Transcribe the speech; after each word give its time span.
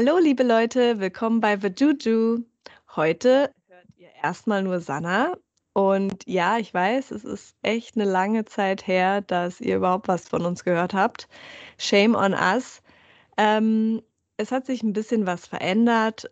Hallo, 0.00 0.16
liebe 0.16 0.44
Leute, 0.44 1.00
willkommen 1.00 1.40
bei 1.40 1.58
The 1.58 1.72
Juju. 1.76 2.44
Heute 2.94 3.52
hört 3.66 3.86
ihr 3.96 4.10
erstmal 4.22 4.62
nur 4.62 4.78
Sanna. 4.78 5.36
Und 5.72 6.22
ja, 6.24 6.58
ich 6.58 6.72
weiß, 6.72 7.10
es 7.10 7.24
ist 7.24 7.56
echt 7.62 7.96
eine 7.96 8.04
lange 8.04 8.44
Zeit 8.44 8.86
her, 8.86 9.22
dass 9.22 9.60
ihr 9.60 9.74
überhaupt 9.74 10.06
was 10.06 10.28
von 10.28 10.46
uns 10.46 10.62
gehört 10.62 10.94
habt. 10.94 11.26
Shame 11.78 12.14
on 12.14 12.32
us. 12.32 12.80
Ähm, 13.36 14.00
es 14.36 14.52
hat 14.52 14.66
sich 14.66 14.84
ein 14.84 14.92
bisschen 14.92 15.26
was 15.26 15.48
verändert. 15.48 16.30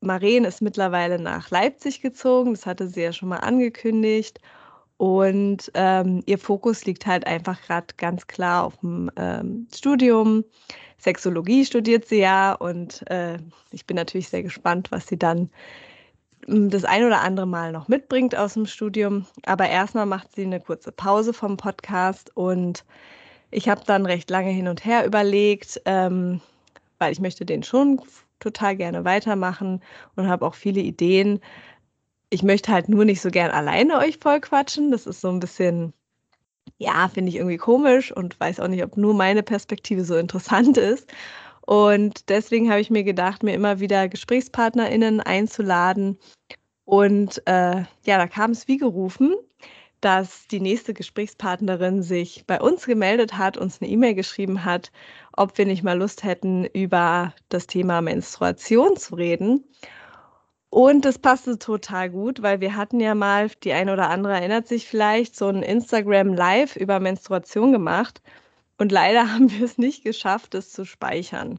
Maren 0.00 0.44
ist 0.44 0.62
mittlerweile 0.62 1.18
nach 1.18 1.50
Leipzig 1.50 2.00
gezogen, 2.00 2.52
das 2.54 2.66
hatte 2.66 2.86
sie 2.86 3.02
ja 3.02 3.12
schon 3.12 3.30
mal 3.30 3.38
angekündigt. 3.38 4.38
Und 4.98 5.70
ähm, 5.74 6.22
ihr 6.26 6.38
Fokus 6.38 6.84
liegt 6.84 7.06
halt 7.06 7.26
einfach 7.26 7.62
gerade 7.62 7.86
ganz 7.96 8.26
klar 8.26 8.64
auf 8.64 8.76
dem 8.78 9.10
ähm, 9.16 9.68
Studium. 9.74 10.44
Sexologie 10.98 11.64
studiert 11.64 12.06
sie 12.06 12.18
ja 12.18 12.52
und 12.52 13.08
äh, 13.08 13.38
ich 13.70 13.86
bin 13.86 13.94
natürlich 13.94 14.28
sehr 14.28 14.42
gespannt, 14.42 14.90
was 14.90 15.06
sie 15.06 15.16
dann 15.16 15.50
hm, 16.46 16.68
das 16.70 16.84
ein 16.84 17.04
oder 17.04 17.20
andere 17.20 17.46
Mal 17.46 17.70
noch 17.70 17.86
mitbringt 17.86 18.36
aus 18.36 18.54
dem 18.54 18.66
Studium. 18.66 19.24
Aber 19.46 19.68
erstmal 19.68 20.06
macht 20.06 20.34
sie 20.34 20.42
eine 20.42 20.60
kurze 20.60 20.90
Pause 20.90 21.32
vom 21.32 21.56
Podcast 21.56 22.36
und 22.36 22.84
ich 23.52 23.68
habe 23.68 23.82
dann 23.86 24.04
recht 24.04 24.28
lange 24.30 24.50
hin 24.50 24.66
und 24.66 24.84
her 24.84 25.06
überlegt, 25.06 25.80
ähm, 25.84 26.40
weil 26.98 27.12
ich 27.12 27.20
möchte 27.20 27.46
den 27.46 27.62
schon 27.62 28.00
total 28.40 28.76
gerne 28.76 29.04
weitermachen 29.04 29.80
und 30.16 30.28
habe 30.28 30.44
auch 30.44 30.54
viele 30.54 30.80
Ideen, 30.80 31.40
ich 32.30 32.42
möchte 32.42 32.72
halt 32.72 32.88
nur 32.88 33.04
nicht 33.04 33.20
so 33.20 33.30
gern 33.30 33.50
alleine 33.50 33.98
euch 33.98 34.18
voll 34.18 34.40
quatschen. 34.40 34.90
Das 34.90 35.06
ist 35.06 35.20
so 35.20 35.28
ein 35.28 35.40
bisschen, 35.40 35.92
ja, 36.78 37.08
finde 37.08 37.30
ich 37.30 37.36
irgendwie 37.36 37.56
komisch 37.56 38.12
und 38.12 38.38
weiß 38.38 38.60
auch 38.60 38.68
nicht, 38.68 38.84
ob 38.84 38.96
nur 38.96 39.14
meine 39.14 39.42
Perspektive 39.42 40.04
so 40.04 40.16
interessant 40.18 40.76
ist. 40.76 41.10
Und 41.66 42.30
deswegen 42.30 42.70
habe 42.70 42.80
ich 42.80 42.90
mir 42.90 43.04
gedacht, 43.04 43.42
mir 43.42 43.54
immer 43.54 43.80
wieder 43.80 44.08
GesprächspartnerInnen 44.08 45.20
einzuladen. 45.20 46.18
Und 46.84 47.42
äh, 47.46 47.82
ja, 48.04 48.16
da 48.16 48.26
kam 48.26 48.52
es 48.52 48.68
wie 48.68 48.78
gerufen, 48.78 49.34
dass 50.00 50.46
die 50.46 50.60
nächste 50.60 50.94
Gesprächspartnerin 50.94 52.02
sich 52.02 52.46
bei 52.46 52.60
uns 52.60 52.86
gemeldet 52.86 53.36
hat, 53.36 53.58
uns 53.58 53.82
eine 53.82 53.90
E-Mail 53.90 54.14
geschrieben 54.14 54.64
hat, 54.64 54.92
ob 55.36 55.58
wir 55.58 55.66
nicht 55.66 55.82
mal 55.82 55.98
Lust 55.98 56.24
hätten, 56.24 56.64
über 56.64 57.34
das 57.50 57.66
Thema 57.66 58.00
Menstruation 58.00 58.96
zu 58.96 59.16
reden. 59.16 59.64
Und 60.70 61.04
das 61.04 61.18
passte 61.18 61.58
total 61.58 62.10
gut, 62.10 62.42
weil 62.42 62.60
wir 62.60 62.76
hatten 62.76 63.00
ja 63.00 63.14
mal, 63.14 63.50
die 63.64 63.72
eine 63.72 63.92
oder 63.92 64.10
andere 64.10 64.34
erinnert 64.34 64.68
sich 64.68 64.86
vielleicht, 64.86 65.34
so 65.34 65.48
ein 65.48 65.62
Instagram 65.62 66.34
Live 66.34 66.76
über 66.76 67.00
Menstruation 67.00 67.72
gemacht. 67.72 68.20
Und 68.76 68.92
leider 68.92 69.32
haben 69.32 69.50
wir 69.50 69.64
es 69.64 69.78
nicht 69.78 70.04
geschafft, 70.04 70.54
es 70.54 70.70
zu 70.70 70.84
speichern. 70.84 71.58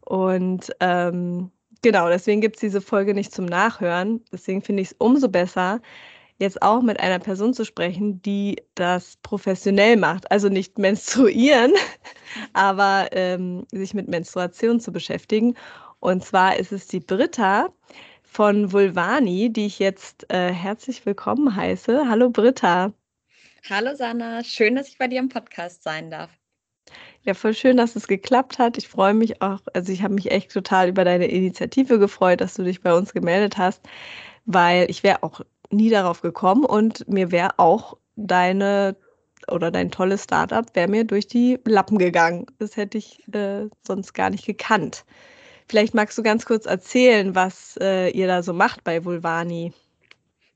Und 0.00 0.72
ähm, 0.80 1.50
genau, 1.82 2.08
deswegen 2.08 2.40
gibt 2.40 2.56
es 2.56 2.60
diese 2.60 2.80
Folge 2.80 3.14
nicht 3.14 3.32
zum 3.32 3.44
Nachhören. 3.44 4.24
Deswegen 4.32 4.62
finde 4.62 4.82
ich 4.82 4.88
es 4.88 4.96
umso 4.98 5.28
besser, 5.28 5.80
jetzt 6.38 6.62
auch 6.62 6.82
mit 6.82 7.00
einer 7.00 7.18
Person 7.18 7.52
zu 7.52 7.64
sprechen, 7.64 8.22
die 8.22 8.56
das 8.74 9.18
professionell 9.22 9.96
macht. 9.96 10.30
Also 10.30 10.48
nicht 10.48 10.78
menstruieren, 10.78 11.72
aber 12.54 13.08
ähm, 13.12 13.66
sich 13.72 13.92
mit 13.92 14.08
Menstruation 14.08 14.80
zu 14.80 14.92
beschäftigen. 14.92 15.54
Und 16.00 16.24
zwar 16.24 16.56
ist 16.56 16.72
es 16.72 16.86
die 16.86 17.00
Britta 17.00 17.70
von 18.30 18.72
Vulvani, 18.72 19.52
die 19.52 19.66
ich 19.66 19.78
jetzt 19.78 20.30
äh, 20.32 20.52
herzlich 20.52 21.04
willkommen 21.06 21.56
heiße. 21.56 22.08
Hallo 22.08 22.30
Britta. 22.30 22.92
Hallo 23.68 23.94
Sanna, 23.94 24.44
schön, 24.44 24.76
dass 24.76 24.88
ich 24.88 24.98
bei 24.98 25.08
dir 25.08 25.18
im 25.18 25.28
Podcast 25.28 25.82
sein 25.82 26.10
darf. 26.10 26.30
Ja, 27.22 27.34
voll 27.34 27.54
schön, 27.54 27.76
dass 27.76 27.96
es 27.96 28.06
geklappt 28.06 28.58
hat. 28.58 28.78
Ich 28.78 28.88
freue 28.88 29.14
mich 29.14 29.42
auch, 29.42 29.60
also 29.74 29.92
ich 29.92 30.02
habe 30.02 30.14
mich 30.14 30.30
echt 30.30 30.52
total 30.52 30.88
über 30.88 31.04
deine 31.04 31.26
Initiative 31.26 31.98
gefreut, 31.98 32.40
dass 32.40 32.54
du 32.54 32.62
dich 32.62 32.80
bei 32.80 32.94
uns 32.94 33.12
gemeldet 33.12 33.58
hast, 33.58 33.82
weil 34.44 34.88
ich 34.90 35.02
wäre 35.02 35.22
auch 35.22 35.40
nie 35.70 35.90
darauf 35.90 36.20
gekommen 36.20 36.64
und 36.64 37.08
mir 37.08 37.32
wäre 37.32 37.58
auch 37.58 37.96
deine 38.16 38.96
oder 39.50 39.70
dein 39.70 39.90
tolles 39.90 40.24
Startup 40.24 40.66
wäre 40.74 40.88
mir 40.88 41.04
durch 41.04 41.26
die 41.26 41.58
Lappen 41.64 41.98
gegangen. 41.98 42.46
Das 42.58 42.76
hätte 42.76 42.98
ich 42.98 43.26
äh, 43.34 43.68
sonst 43.86 44.12
gar 44.12 44.30
nicht 44.30 44.46
gekannt. 44.46 45.04
Vielleicht 45.68 45.94
magst 45.94 46.16
du 46.18 46.22
ganz 46.22 46.44
kurz 46.46 46.66
erzählen, 46.66 47.34
was 47.34 47.76
äh, 47.80 48.10
ihr 48.10 48.26
da 48.26 48.42
so 48.42 48.52
macht 48.52 48.84
bei 48.84 49.04
Vulvani. 49.04 49.72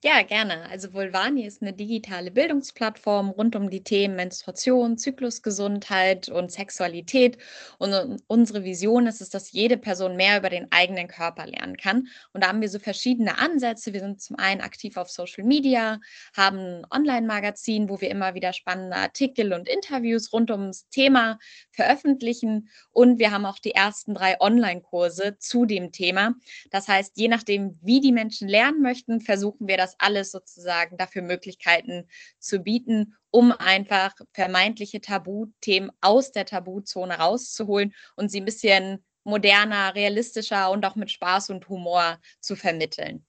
Ja, 0.04 0.22
gerne. 0.22 0.68
Also 0.68 0.92
Vulvani 0.94 1.46
ist 1.46 1.62
eine 1.62 1.72
digitale 1.72 2.32
Bildungsplattform 2.32 3.30
rund 3.30 3.54
um 3.54 3.70
die 3.70 3.84
Themen 3.84 4.16
Menstruation, 4.16 4.98
Zyklusgesundheit 4.98 6.28
und 6.28 6.50
Sexualität. 6.50 7.38
Und 7.78 8.20
unsere 8.26 8.64
Vision 8.64 9.06
ist 9.06 9.20
es, 9.20 9.30
dass 9.30 9.52
jede 9.52 9.78
Person 9.78 10.16
mehr 10.16 10.38
über 10.38 10.50
den 10.50 10.66
eigenen 10.72 11.06
Körper 11.06 11.46
lernen 11.46 11.76
kann. 11.76 12.08
Und 12.32 12.42
da 12.42 12.48
haben 12.48 12.60
wir 12.60 12.68
so 12.68 12.80
verschiedene 12.80 13.38
Ansätze. 13.38 13.92
Wir 13.92 14.00
sind 14.00 14.20
zum 14.20 14.34
einen 14.40 14.60
aktiv 14.60 14.96
auf 14.96 15.08
Social 15.08 15.44
Media, 15.44 16.00
haben 16.36 16.58
ein 16.58 16.86
Online-Magazin, 16.90 17.88
wo 17.88 18.00
wir 18.00 18.10
immer 18.10 18.34
wieder 18.34 18.52
spannende 18.52 18.96
Artikel 18.96 19.52
und 19.52 19.68
Interviews 19.68 20.32
rund 20.32 20.50
ums 20.50 20.88
Thema 20.88 21.38
veröffentlichen. 21.70 22.68
Und 22.90 23.20
wir 23.20 23.30
haben 23.30 23.46
auch 23.46 23.60
die 23.60 23.76
ersten 23.76 24.14
drei 24.14 24.40
Online-Kurse 24.40 25.36
zu 25.38 25.64
dem 25.64 25.92
Thema. 25.92 26.34
Das 26.72 26.88
heißt, 26.88 27.16
je 27.16 27.28
nachdem, 27.28 27.78
wie 27.82 28.00
die 28.00 28.10
Menschen 28.10 28.48
lernen 28.48 28.82
möchten, 28.82 29.20
versuchen 29.20 29.68
wir 29.68 29.76
das 29.76 29.91
das 29.92 30.00
alles 30.00 30.30
sozusagen 30.30 30.96
dafür 30.96 31.22
Möglichkeiten 31.22 32.08
zu 32.38 32.60
bieten, 32.60 33.16
um 33.30 33.52
einfach 33.52 34.14
vermeintliche 34.32 35.00
Tabuthemen 35.00 35.90
aus 36.00 36.32
der 36.32 36.46
Tabuzone 36.46 37.18
rauszuholen 37.18 37.94
und 38.16 38.30
sie 38.30 38.40
ein 38.40 38.44
bisschen 38.44 39.04
moderner, 39.24 39.94
realistischer 39.94 40.70
und 40.70 40.84
auch 40.84 40.96
mit 40.96 41.10
Spaß 41.10 41.50
und 41.50 41.68
Humor 41.68 42.18
zu 42.40 42.56
vermitteln. 42.56 43.24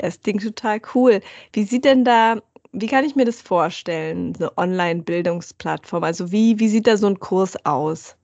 Ja, 0.00 0.06
das 0.08 0.20
klingt 0.20 0.42
total 0.42 0.80
cool. 0.94 1.20
Wie 1.52 1.64
sieht 1.64 1.84
denn 1.84 2.04
da, 2.04 2.40
wie 2.72 2.86
kann 2.86 3.04
ich 3.04 3.16
mir 3.16 3.24
das 3.24 3.42
vorstellen, 3.42 4.34
eine 4.36 4.56
Online-Bildungsplattform? 4.56 6.04
Also 6.04 6.32
wie, 6.32 6.58
wie 6.58 6.68
sieht 6.68 6.86
da 6.86 6.96
so 6.96 7.06
ein 7.06 7.18
Kurs 7.20 7.56
aus? 7.66 8.16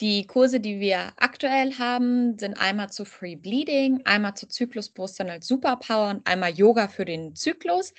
Die 0.00 0.28
Kurse, 0.28 0.60
die 0.60 0.78
wir 0.78 1.12
aktuell 1.16 1.76
haben, 1.76 2.38
sind 2.38 2.54
einmal 2.54 2.88
zu 2.88 3.04
Free 3.04 3.34
Bleeding, 3.34 4.00
einmal 4.04 4.34
zu 4.34 4.46
Zyklusbewusstsein 4.46 5.28
als 5.28 5.48
Superpower 5.48 6.10
und 6.10 6.26
einmal 6.26 6.52
Yoga 6.52 6.86
für 6.86 7.04
den 7.04 7.34
Zyklus. 7.34 7.92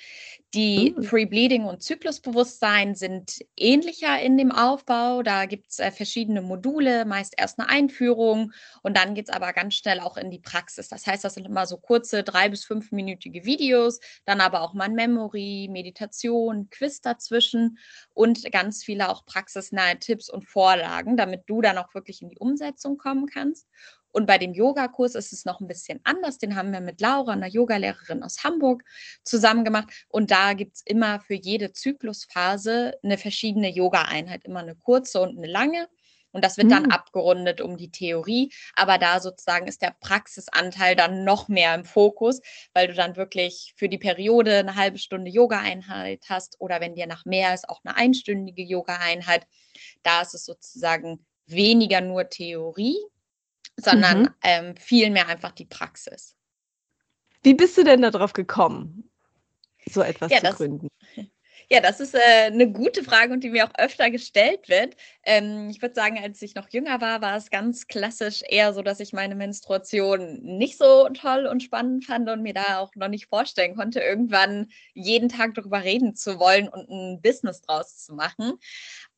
Die. 0.55 0.95
Free 1.03 1.25
Bleeding 1.25 1.65
und 1.65 1.83
Zyklusbewusstsein 1.83 2.95
sind 2.95 3.45
ähnlicher 3.55 4.19
in 4.19 4.35
dem 4.35 4.51
Aufbau. 4.51 5.21
Da 5.21 5.45
gibt 5.45 5.69
es 5.69 5.77
äh, 5.77 5.91
verschiedene 5.91 6.41
Module, 6.41 7.05
meist 7.05 7.35
erst 7.37 7.59
eine 7.59 7.69
Einführung 7.69 8.51
und 8.81 8.97
dann 8.97 9.13
geht 9.13 9.29
es 9.29 9.35
aber 9.35 9.53
ganz 9.53 9.75
schnell 9.75 9.99
auch 9.99 10.17
in 10.17 10.31
die 10.31 10.39
Praxis. 10.39 10.87
Das 10.87 11.05
heißt, 11.05 11.23
das 11.23 11.35
sind 11.35 11.45
immer 11.45 11.67
so 11.67 11.77
kurze 11.77 12.23
drei- 12.23 12.49
bis 12.49 12.65
fünfminütige 12.65 13.45
Videos, 13.45 13.99
dann 14.25 14.41
aber 14.41 14.61
auch 14.61 14.73
mal 14.73 14.85
ein 14.85 14.95
Memory, 14.95 15.69
Meditation, 15.71 16.67
Quiz 16.71 17.01
dazwischen 17.01 17.77
und 18.15 18.51
ganz 18.51 18.83
viele 18.83 19.09
auch 19.09 19.25
praxisnahe 19.25 19.99
Tipps 19.99 20.31
und 20.31 20.45
Vorlagen, 20.49 21.15
damit 21.15 21.43
du 21.45 21.61
dann 21.61 21.77
auch 21.77 21.93
wirklich 21.93 22.23
in 22.23 22.29
die 22.29 22.39
Umsetzung 22.39 22.97
kommen 22.97 23.27
kannst. 23.27 23.67
Und 24.11 24.25
bei 24.25 24.37
dem 24.37 24.53
Yogakurs 24.53 25.15
ist 25.15 25.33
es 25.33 25.45
noch 25.45 25.59
ein 25.59 25.67
bisschen 25.67 25.99
anders. 26.03 26.37
Den 26.37 26.55
haben 26.55 26.71
wir 26.71 26.81
mit 26.81 27.01
Laura, 27.01 27.33
einer 27.33 27.47
Yogalehrerin 27.47 28.23
aus 28.23 28.43
Hamburg, 28.43 28.83
zusammen 29.23 29.63
gemacht. 29.63 29.89
Und 30.07 30.31
da 30.31 30.53
gibt 30.53 30.77
es 30.77 30.81
immer 30.85 31.19
für 31.19 31.35
jede 31.35 31.73
Zyklusphase 31.73 32.93
eine 33.03 33.17
verschiedene 33.17 33.69
Yoga-Einheit, 33.69 34.45
immer 34.45 34.61
eine 34.61 34.75
kurze 34.75 35.21
und 35.21 35.37
eine 35.37 35.47
lange. 35.47 35.87
Und 36.31 36.45
das 36.45 36.57
wird 36.57 36.71
dann 36.71 36.83
mhm. 36.83 36.91
abgerundet 36.91 37.59
um 37.59 37.77
die 37.77 37.91
Theorie. 37.91 38.51
Aber 38.75 38.97
da 38.97 39.19
sozusagen 39.19 39.67
ist 39.67 39.81
der 39.81 39.95
Praxisanteil 39.99 40.95
dann 40.95 41.23
noch 41.23 41.47
mehr 41.47 41.73
im 41.73 41.85
Fokus, 41.85 42.41
weil 42.73 42.87
du 42.87 42.93
dann 42.93 43.15
wirklich 43.15 43.73
für 43.77 43.89
die 43.89 43.97
Periode 43.97 44.57
eine 44.57 44.75
halbe 44.75 44.99
Stunde 44.99 45.31
Yoga-Einheit 45.31 46.25
hast 46.29 46.55
oder 46.59 46.81
wenn 46.81 46.95
dir 46.95 47.07
nach 47.07 47.25
mehr 47.25 47.53
ist, 47.53 47.67
auch 47.67 47.81
eine 47.83 47.95
einstündige 47.95 48.63
Yoga-Einheit. 48.63 49.47
Da 50.03 50.21
ist 50.21 50.35
es 50.35 50.45
sozusagen 50.45 51.25
weniger 51.47 52.01
nur 52.01 52.29
Theorie, 52.29 52.97
sondern 53.81 54.21
mhm. 54.21 54.29
ähm, 54.43 54.77
viel 54.77 55.09
mehr 55.09 55.27
einfach 55.27 55.51
die 55.51 55.65
Praxis. 55.65 56.35
Wie 57.43 57.53
bist 57.53 57.77
du 57.77 57.83
denn 57.83 58.01
darauf 58.01 58.33
gekommen, 58.33 59.09
so 59.89 60.01
etwas 60.01 60.31
ja, 60.31 60.37
zu 60.37 60.43
das, 60.43 60.55
gründen? 60.55 60.87
Ja, 61.71 61.81
das 61.81 61.99
ist 61.99 62.15
äh, 62.15 62.45
eine 62.45 62.71
gute 62.71 63.03
Frage 63.03 63.31
und 63.31 63.43
die 63.43 63.51
mir 63.51 63.63
auch 63.67 63.73
öfter 63.77 64.09
gestellt 64.09 64.69
wird. 64.69 64.95
Ähm, 65.23 65.69
ich 65.69 65.79
würde 65.83 65.93
sagen, 65.93 66.17
als 66.17 66.41
ich 66.41 66.55
noch 66.55 66.67
jünger 66.69 66.99
war, 66.99 67.21
war 67.21 67.37
es 67.37 67.51
ganz 67.51 67.85
klassisch 67.85 68.41
eher 68.47 68.73
so, 68.73 68.81
dass 68.81 68.99
ich 68.99 69.13
meine 69.13 69.35
Menstruation 69.35 70.39
nicht 70.41 70.79
so 70.79 71.07
toll 71.09 71.45
und 71.45 71.61
spannend 71.61 72.05
fand 72.05 72.27
und 72.27 72.41
mir 72.41 72.55
da 72.55 72.79
auch 72.79 72.95
noch 72.95 73.07
nicht 73.07 73.27
vorstellen 73.27 73.75
konnte, 73.75 73.99
irgendwann 73.99 74.69
jeden 74.95 75.29
Tag 75.29 75.53
darüber 75.53 75.83
reden 75.83 76.15
zu 76.15 76.39
wollen 76.39 76.69
und 76.69 76.89
ein 76.89 77.21
Business 77.21 77.61
draus 77.61 78.03
zu 78.03 78.15
machen. 78.15 78.53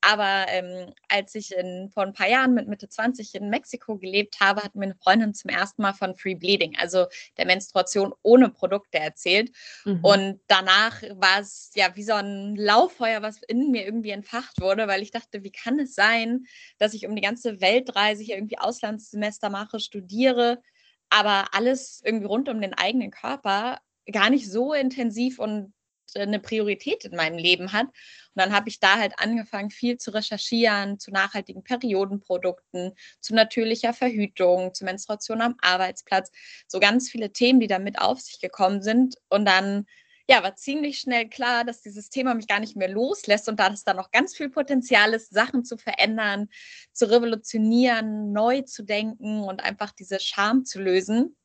Aber 0.02 0.46
ähm, 0.48 0.94
als 1.10 1.36
ich 1.36 1.56
in, 1.56 1.90
vor 1.94 2.04
ein 2.04 2.14
paar 2.14 2.28
Jahren 2.28 2.56
mit 2.56 2.68
Mitte 2.68 2.90
20 2.90 3.36
in 3.36 3.50
Mexiko 3.50 3.98
gelebt 3.98 4.40
habe, 4.40 4.64
hat 4.64 4.74
mir 4.74 4.86
eine 4.86 4.96
Freundin 4.96 5.36
zum 5.36 5.50
ersten 5.50 5.84
Mal 5.84 5.94
von 5.94 6.16
Free 6.16 6.34
Bleeding, 6.34 6.76
also 6.78 7.06
der 7.38 7.46
Menstruation 7.46 8.12
ohne 8.24 8.50
Produkte 8.50 8.98
erzählt. 8.98 9.52
Mhm. 9.86 10.00
Und 10.04 10.40
danach 10.48 11.04
war 11.14 11.40
es 11.40 11.70
ja 11.76 11.96
wie 11.96 12.04
so 12.04 12.14
ein 12.14 12.56
Lauffeuer, 12.56 13.22
was 13.22 13.42
in 13.48 13.70
mir 13.70 13.86
irgendwie 13.86 14.10
entfacht 14.10 14.60
wurde, 14.60 14.88
weil 14.88 15.04
ich 15.04 15.12
dachte, 15.12 15.44
wie 15.44 15.52
kann 15.52 15.80
es 15.80 15.94
sein, 15.94 16.46
dass 16.80 16.96
ich 16.96 17.08
um 17.08 17.16
die 17.16 17.22
ganze 17.22 17.62
Welt 17.62 17.96
reise, 17.96 18.24
hier 18.24 18.36
irgendwie 18.36 18.58
Auslandssemester 18.58 19.52
mache, 19.52 19.80
studiere, 19.80 20.62
aber 21.10 21.54
alles 21.54 22.02
irgendwie 22.04 22.26
rund 22.26 22.50
um 22.50 22.60
den 22.60 22.74
eigenen 22.74 23.12
Körper 23.12 23.80
gar 24.12 24.32
nicht 24.32 24.50
so 24.50 24.74
intensiv 24.74 25.38
und 25.38 25.74
eine 26.20 26.40
Priorität 26.40 27.06
in 27.06 27.16
meinem 27.16 27.38
Leben 27.38 27.74
hat. 27.74 27.88
Und 27.88 27.94
dann 28.36 28.54
habe 28.54 28.70
ich 28.70 28.80
da 28.80 28.98
halt 28.98 29.14
angefangen, 29.18 29.70
viel 29.70 29.98
zu 29.98 30.12
recherchieren 30.12 31.00
zu 31.00 31.12
nachhaltigen 31.12 31.64
Periodenprodukten, 31.64 32.94
zu 33.20 33.36
natürlicher 33.36 33.94
Verhütung, 33.94 34.74
zu 34.74 34.86
Menstruation 34.86 35.42
am 35.42 35.56
Arbeitsplatz. 35.62 36.32
So 36.68 36.80
ganz 36.80 37.10
viele 37.10 37.34
Themen, 37.34 37.60
die 37.60 37.68
damit 37.68 38.00
auf 38.00 38.22
sich 38.22 38.40
gekommen 38.40 38.82
sind. 38.82 39.16
Und 39.30 39.46
dann 39.46 39.86
ja, 40.30 40.44
war 40.44 40.56
ziemlich 40.56 41.00
schnell 41.00 41.28
klar, 41.28 41.66
dass 41.66 41.82
dieses 41.82 42.10
Thema 42.10 42.34
mich 42.34 42.48
gar 42.48 42.62
nicht 42.62 42.78
mehr 42.78 42.88
loslässt 42.88 43.50
und 43.50 43.60
da 43.60 43.68
es 43.68 43.84
da 43.84 43.94
noch 43.94 44.12
ganz 44.12 44.36
viel 44.36 44.50
Potenzial 44.50 45.14
ist, 45.14 45.34
Sachen 45.34 45.66
zu 45.66 45.78
verändern, 45.78 46.48
zu 46.94 47.10
revolutionieren, 47.10 48.32
neu 48.32 48.62
zu 48.62 48.84
denken 48.84 49.42
und 49.42 49.62
einfach 49.62 49.92
diese 49.92 50.22
Scham 50.22 50.64
zu 50.64 50.82
lösen 50.82 51.36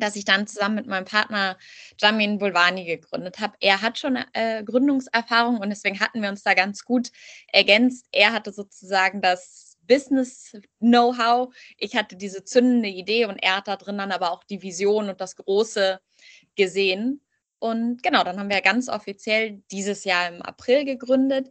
dass 0.00 0.16
ich 0.16 0.24
dann 0.24 0.46
zusammen 0.46 0.76
mit 0.76 0.86
meinem 0.86 1.04
Partner 1.04 1.56
Jamin 1.98 2.38
Bulwani 2.38 2.84
gegründet 2.84 3.40
habe. 3.40 3.54
Er 3.60 3.82
hat 3.82 3.98
schon 3.98 4.18
äh, 4.32 4.62
Gründungserfahrung 4.64 5.58
und 5.58 5.70
deswegen 5.70 6.00
hatten 6.00 6.22
wir 6.22 6.28
uns 6.28 6.42
da 6.42 6.54
ganz 6.54 6.84
gut 6.84 7.10
ergänzt. 7.52 8.06
Er 8.12 8.32
hatte 8.32 8.52
sozusagen 8.52 9.20
das 9.20 9.76
Business-Know-how. 9.86 11.54
Ich 11.78 11.94
hatte 11.96 12.16
diese 12.16 12.44
zündende 12.44 12.88
Idee 12.88 13.26
und 13.26 13.38
er 13.42 13.56
hat 13.56 13.68
da 13.68 13.76
drin 13.76 13.98
dann 13.98 14.12
aber 14.12 14.32
auch 14.32 14.44
die 14.44 14.62
Vision 14.62 15.08
und 15.08 15.20
das 15.20 15.36
Große 15.36 16.00
gesehen. 16.56 17.20
Und 17.58 18.02
genau, 18.02 18.24
dann 18.24 18.38
haben 18.38 18.50
wir 18.50 18.60
ganz 18.60 18.88
offiziell 18.88 19.62
dieses 19.70 20.04
Jahr 20.04 20.28
im 20.28 20.42
April 20.42 20.84
gegründet. 20.84 21.50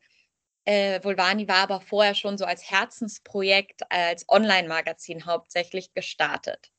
Äh, 0.65 1.03
war 1.03 1.55
aber 1.57 1.81
vorher 1.81 2.15
schon 2.15 2.37
so 2.37 2.45
als 2.45 2.69
Herzensprojekt, 2.69 3.81
als 3.91 4.25
Online-Magazin 4.29 5.25
hauptsächlich 5.25 5.93
gestartet. 5.93 6.72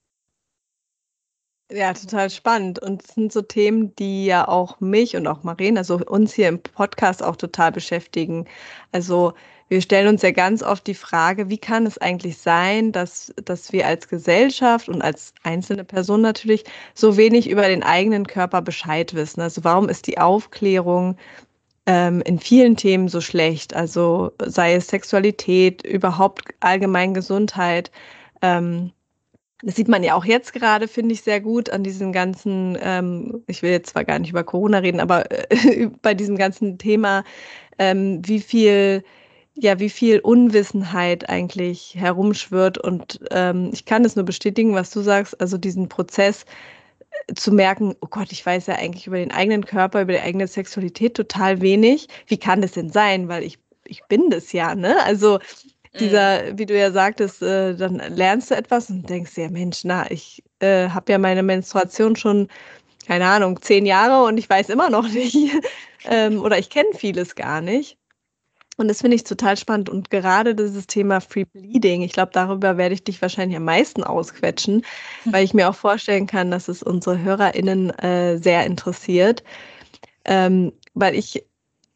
Ja, 1.70 1.92
total 1.94 2.28
spannend. 2.30 2.78
Und 2.78 3.02
es 3.02 3.14
sind 3.14 3.32
so 3.32 3.40
Themen, 3.42 3.94
die 3.96 4.26
ja 4.26 4.46
auch 4.46 4.80
mich 4.80 5.16
und 5.16 5.26
auch 5.26 5.42
Maren, 5.42 5.78
also 5.78 5.96
uns 5.98 6.32
hier 6.34 6.48
im 6.48 6.62
Podcast 6.62 7.22
auch 7.22 7.36
total 7.36 7.72
beschäftigen. 7.72 8.46
Also 8.92 9.32
wir 9.68 9.80
stellen 9.80 10.08
uns 10.08 10.20
ja 10.22 10.30
ganz 10.30 10.62
oft 10.62 10.86
die 10.86 10.94
Frage, 10.94 11.48
wie 11.48 11.58
kann 11.58 11.86
es 11.86 11.96
eigentlich 11.98 12.36
sein, 12.36 12.92
dass, 12.92 13.32
dass 13.44 13.72
wir 13.72 13.86
als 13.86 14.08
Gesellschaft 14.08 14.88
und 14.90 15.00
als 15.02 15.32
einzelne 15.42 15.84
Person 15.84 16.20
natürlich 16.20 16.64
so 16.94 17.16
wenig 17.16 17.48
über 17.48 17.66
den 17.66 17.82
eigenen 17.82 18.26
Körper 18.26 18.60
Bescheid 18.60 19.14
wissen? 19.14 19.40
Also 19.40 19.64
warum 19.64 19.88
ist 19.88 20.06
die 20.06 20.18
Aufklärung 20.18 21.16
ähm, 21.86 22.20
in 22.22 22.38
vielen 22.38 22.76
Themen 22.76 23.08
so 23.08 23.20
schlecht? 23.22 23.74
Also 23.74 24.32
sei 24.44 24.74
es 24.74 24.88
Sexualität, 24.88 25.84
überhaupt 25.86 26.42
allgemein 26.60 27.14
Gesundheit. 27.14 27.90
Ähm, 28.42 28.92
das 29.62 29.76
sieht 29.76 29.88
man 29.88 30.02
ja 30.02 30.14
auch 30.14 30.24
jetzt 30.24 30.52
gerade, 30.52 30.88
finde 30.88 31.14
ich, 31.14 31.22
sehr 31.22 31.40
gut 31.40 31.70
an 31.70 31.82
diesen 31.82 32.12
ganzen, 32.12 32.76
ähm, 32.80 33.42
ich 33.46 33.62
will 33.62 33.70
jetzt 33.70 33.90
zwar 33.90 34.04
gar 34.04 34.18
nicht 34.18 34.30
über 34.30 34.44
Corona 34.44 34.78
reden, 34.78 35.00
aber 35.00 35.30
äh, 35.30 35.88
bei 36.02 36.14
diesem 36.14 36.36
ganzen 36.36 36.78
Thema, 36.78 37.24
ähm, 37.78 38.20
wie 38.24 38.40
viel, 38.40 39.04
ja, 39.54 39.78
wie 39.78 39.90
viel 39.90 40.20
Unwissenheit 40.20 41.28
eigentlich 41.28 41.94
herumschwirrt. 41.96 42.78
Und 42.78 43.20
ähm, 43.30 43.70
ich 43.72 43.84
kann 43.84 44.04
es 44.04 44.16
nur 44.16 44.24
bestätigen, 44.24 44.74
was 44.74 44.90
du 44.90 45.00
sagst, 45.00 45.40
also 45.40 45.56
diesen 45.58 45.88
Prozess 45.88 46.44
äh, 47.28 47.34
zu 47.34 47.52
merken, 47.52 47.94
oh 48.00 48.08
Gott, 48.10 48.32
ich 48.32 48.44
weiß 48.44 48.66
ja 48.66 48.74
eigentlich 48.76 49.06
über 49.06 49.18
den 49.18 49.32
eigenen 49.32 49.64
Körper, 49.64 50.02
über 50.02 50.12
die 50.14 50.20
eigene 50.20 50.46
Sexualität 50.48 51.14
total 51.14 51.60
wenig. 51.60 52.08
Wie 52.26 52.38
kann 52.38 52.60
das 52.62 52.72
denn 52.72 52.90
sein? 52.90 53.28
Weil 53.28 53.44
ich, 53.44 53.58
ich 53.84 54.02
bin 54.08 54.30
das 54.30 54.52
ja, 54.52 54.74
ne? 54.74 55.02
Also 55.04 55.38
dieser, 55.98 56.52
mhm. 56.52 56.58
wie 56.58 56.66
du 56.66 56.76
ja 56.76 56.90
sagtest, 56.90 57.42
äh, 57.42 57.74
dann 57.74 57.96
lernst 57.96 58.50
du 58.50 58.56
etwas 58.56 58.90
und 58.90 59.08
denkst 59.08 59.34
dir, 59.34 59.50
Mensch, 59.50 59.84
na, 59.84 60.10
ich 60.10 60.42
äh, 60.60 60.88
habe 60.88 61.12
ja 61.12 61.18
meine 61.18 61.42
Menstruation 61.42 62.16
schon, 62.16 62.48
keine 63.06 63.26
Ahnung, 63.26 63.60
zehn 63.60 63.86
Jahre 63.86 64.24
und 64.24 64.38
ich 64.38 64.48
weiß 64.48 64.68
immer 64.68 64.90
noch 64.90 65.08
nicht. 65.12 65.36
ähm, 66.04 66.40
oder 66.40 66.58
ich 66.58 66.70
kenne 66.70 66.90
vieles 66.94 67.34
gar 67.34 67.60
nicht. 67.60 67.98
Und 68.76 68.88
das 68.88 69.02
finde 69.02 69.14
ich 69.14 69.24
total 69.24 69.56
spannend. 69.56 69.88
Und 69.88 70.10
gerade 70.10 70.54
dieses 70.54 70.86
Thema 70.88 71.20
Free 71.20 71.44
Bleeding, 71.44 72.02
ich 72.02 72.12
glaube, 72.12 72.32
darüber 72.32 72.76
werde 72.76 72.94
ich 72.94 73.04
dich 73.04 73.22
wahrscheinlich 73.22 73.56
am 73.56 73.64
meisten 73.64 74.02
ausquetschen, 74.02 74.84
weil 75.26 75.44
ich 75.44 75.54
mir 75.54 75.68
auch 75.68 75.76
vorstellen 75.76 76.26
kann, 76.26 76.50
dass 76.50 76.68
es 76.68 76.82
unsere 76.82 77.20
HörerInnen 77.20 77.90
äh, 77.90 78.38
sehr 78.38 78.66
interessiert. 78.66 79.44
Ähm, 80.24 80.72
weil 80.94 81.14
ich 81.14 81.44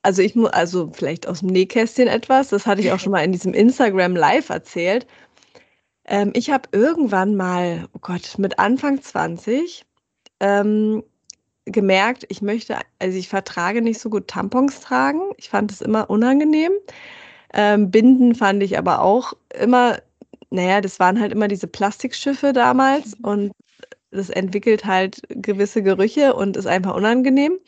also 0.02 0.22
ich 0.22 0.34
muss, 0.34 0.50
also 0.50 0.90
vielleicht 0.92 1.26
aus 1.26 1.40
dem 1.40 1.48
Nähkästchen 1.48 2.08
etwas, 2.08 2.48
das 2.48 2.66
hatte 2.66 2.80
ich 2.80 2.92
auch 2.92 3.00
schon 3.00 3.12
mal 3.12 3.24
in 3.24 3.32
diesem 3.32 3.54
Instagram 3.54 4.16
Live 4.16 4.48
erzählt. 4.48 5.06
Ähm, 6.06 6.32
ich 6.34 6.50
habe 6.50 6.68
irgendwann 6.72 7.36
mal, 7.36 7.86
oh 7.94 7.98
Gott, 8.00 8.38
mit 8.38 8.58
Anfang 8.58 9.02
20 9.02 9.84
ähm, 10.40 11.02
gemerkt, 11.66 12.24
ich 12.28 12.42
möchte, 12.42 12.78
also 12.98 13.18
ich 13.18 13.28
vertrage 13.28 13.82
nicht 13.82 14.00
so 14.00 14.10
gut 14.10 14.28
Tampons 14.28 14.80
tragen. 14.80 15.20
Ich 15.36 15.50
fand 15.50 15.70
es 15.70 15.80
immer 15.80 16.08
unangenehm. 16.10 16.72
Ähm, 17.52 17.90
Binden 17.90 18.34
fand 18.34 18.62
ich 18.62 18.78
aber 18.78 19.02
auch 19.02 19.34
immer, 19.58 19.98
naja, 20.50 20.80
das 20.80 20.98
waren 21.00 21.20
halt 21.20 21.32
immer 21.32 21.48
diese 21.48 21.66
Plastikschiffe 21.66 22.52
damals 22.52 23.14
und 23.22 23.52
das 24.10 24.30
entwickelt 24.30 24.84
halt 24.84 25.20
gewisse 25.28 25.82
Gerüche 25.82 26.34
und 26.34 26.56
ist 26.56 26.66
einfach 26.66 26.94
unangenehm. 26.94 27.58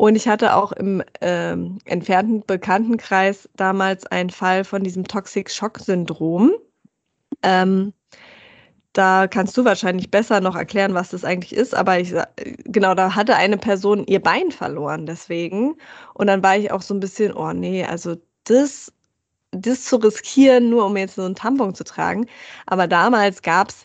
Und 0.00 0.16
ich 0.16 0.26
hatte 0.26 0.56
auch 0.56 0.72
im 0.72 1.02
ähm, 1.20 1.76
entfernten 1.84 2.42
Bekanntenkreis 2.46 3.50
damals 3.56 4.06
einen 4.06 4.30
Fall 4.30 4.64
von 4.64 4.82
diesem 4.82 5.06
Toxic 5.06 5.50
Shock 5.50 5.78
Syndrom. 5.78 6.52
Ähm, 7.42 7.92
da 8.94 9.26
kannst 9.26 9.58
du 9.58 9.64
wahrscheinlich 9.66 10.10
besser 10.10 10.40
noch 10.40 10.56
erklären, 10.56 10.94
was 10.94 11.10
das 11.10 11.22
eigentlich 11.22 11.54
ist. 11.54 11.74
Aber 11.74 12.00
ich, 12.00 12.14
genau, 12.64 12.94
da 12.94 13.14
hatte 13.14 13.36
eine 13.36 13.58
Person 13.58 14.06
ihr 14.06 14.22
Bein 14.22 14.50
verloren 14.50 15.04
deswegen. 15.04 15.76
Und 16.14 16.28
dann 16.28 16.42
war 16.42 16.56
ich 16.56 16.72
auch 16.72 16.80
so 16.80 16.94
ein 16.94 17.00
bisschen, 17.00 17.34
oh 17.34 17.52
nee, 17.52 17.84
also 17.84 18.16
das, 18.44 18.90
das 19.50 19.84
zu 19.84 19.96
riskieren, 19.96 20.70
nur 20.70 20.86
um 20.86 20.96
jetzt 20.96 21.16
so 21.16 21.24
einen 21.24 21.34
Tampon 21.34 21.74
zu 21.74 21.84
tragen. 21.84 22.26
Aber 22.64 22.86
damals 22.86 23.42
gab 23.42 23.68
es 23.68 23.84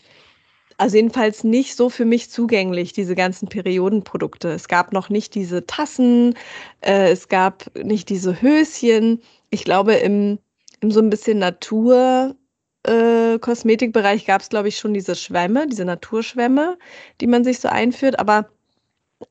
also 0.78 0.96
jedenfalls 0.96 1.44
nicht 1.44 1.76
so 1.76 1.88
für 1.88 2.04
mich 2.04 2.30
zugänglich, 2.30 2.92
diese 2.92 3.14
ganzen 3.14 3.48
Periodenprodukte. 3.48 4.50
Es 4.50 4.68
gab 4.68 4.92
noch 4.92 5.08
nicht 5.08 5.34
diese 5.34 5.66
Tassen, 5.66 6.34
äh, 6.82 7.10
es 7.10 7.28
gab 7.28 7.74
nicht 7.76 8.08
diese 8.08 8.40
Höschen. 8.42 9.22
Ich 9.50 9.64
glaube, 9.64 9.94
im, 9.94 10.38
im 10.80 10.90
so 10.90 11.00
ein 11.00 11.10
bisschen 11.10 11.38
Natur, 11.38 12.36
äh, 12.84 13.38
Kosmetikbereich 13.38 14.26
gab 14.26 14.42
es, 14.42 14.48
glaube 14.48 14.68
ich, 14.68 14.78
schon 14.78 14.94
diese 14.94 15.14
Schwämme, 15.14 15.66
diese 15.66 15.84
Naturschwämme, 15.84 16.78
die 17.20 17.26
man 17.26 17.44
sich 17.44 17.60
so 17.60 17.68
einführt, 17.68 18.18
aber 18.18 18.48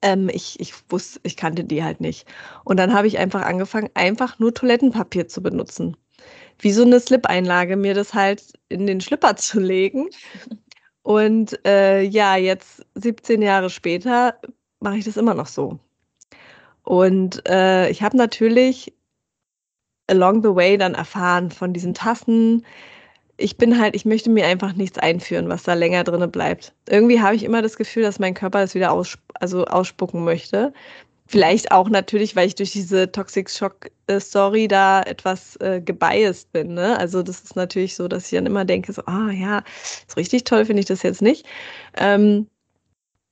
ähm, 0.02 0.30
ich, 0.30 0.60
ich 0.60 0.74
wusste, 0.90 1.20
ich 1.24 1.38
kannte 1.38 1.64
die 1.64 1.84
halt 1.84 2.02
nicht. 2.02 2.28
Und 2.64 2.78
dann 2.78 2.94
habe 2.94 3.08
ich 3.08 3.20
einfach 3.20 3.44
angefangen, 3.44 3.90
einfach 3.94 4.40
nur 4.40 4.54
Toilettenpapier 4.54 5.28
zu 5.28 5.44
benutzen. 5.44 5.96
Wie 6.60 6.72
so 6.72 6.84
eine 6.84 7.00
Slip-Einlage, 7.00 7.75
mir 7.75 7.94
das 7.94 8.14
halt 8.14 8.42
in 8.70 8.88
den 8.88 9.02
Schlipper 9.02 9.36
zu 9.36 9.60
legen 9.60 10.10
und 11.06 11.64
äh, 11.68 12.02
ja, 12.02 12.36
jetzt 12.36 12.84
17 12.96 13.44
Jahre 13.44 13.70
später 13.70 14.40
mache 14.80 14.98
ich 14.98 15.06
das 15.06 15.18
immer 15.18 15.36
noch 15.36 15.46
so. 15.46 15.78
Und 16.82 17.48
äh, 17.48 17.92
ich 17.92 18.02
habe 18.02 18.18
natürlich 18.18 18.92
along 20.08 20.42
the 20.42 20.56
way 20.56 20.80
dann 20.80 20.96
erfahren 20.96 21.52
von 21.52 21.74
diesen 21.74 21.94
Tassen. 21.94 22.66
Ich 23.38 23.56
bin 23.56 23.80
halt, 23.80 23.96
ich 23.96 24.06
möchte 24.06 24.32
mir 24.32 24.48
einfach 24.48 24.74
nichts 24.74 24.98
einführen, 24.98 25.48
was 25.48 25.62
da 25.62 25.76
länger 25.76 26.04
drin 26.06 26.32
bleibt. 26.32 26.74
Irgendwie 26.90 27.22
habe 27.22 27.36
ich 27.36 27.44
immer 27.44 27.62
das 27.62 27.78
Gefühl, 27.78 28.02
dass 28.02 28.18
mein 28.18 28.34
Körper 28.34 28.62
das 28.62 28.74
wieder 28.74 28.92
aus, 28.92 29.16
also 29.36 29.66
ausspucken 29.66 30.24
möchte. 30.24 30.74
Vielleicht 31.27 31.72
auch 31.72 31.89
natürlich, 31.89 32.36
weil 32.36 32.48
ich 32.48 32.55
durch 32.55 32.72
diese 32.72 33.12
Toxic 33.12 33.50
Shock 33.50 33.89
äh, 34.08 34.20
Story 34.20 34.67
da 34.67 35.01
etwas 35.01 35.55
äh, 35.58 35.82
gebiased 35.82 36.51
bin. 36.51 36.75
Ne? 36.75 36.98
Also 37.00 37.24
das 37.24 37.41
ist 37.41 37.55
natürlich 37.55 37.96
so, 37.96 38.08
dass 38.08 38.25
ich 38.25 38.38
dann 38.38 38.46
immer 38.46 38.63
denke, 38.63 38.94
so, 38.94 39.01
ah 39.08 39.32
ja, 39.32 39.63
so 40.08 40.15
richtig 40.17 40.44
toll 40.44 40.65
finde 40.65 40.82
ich 40.82 40.86
das 40.86 41.01
jetzt 41.01 41.24
nicht. 41.24 41.46
Ähm, 41.98 42.48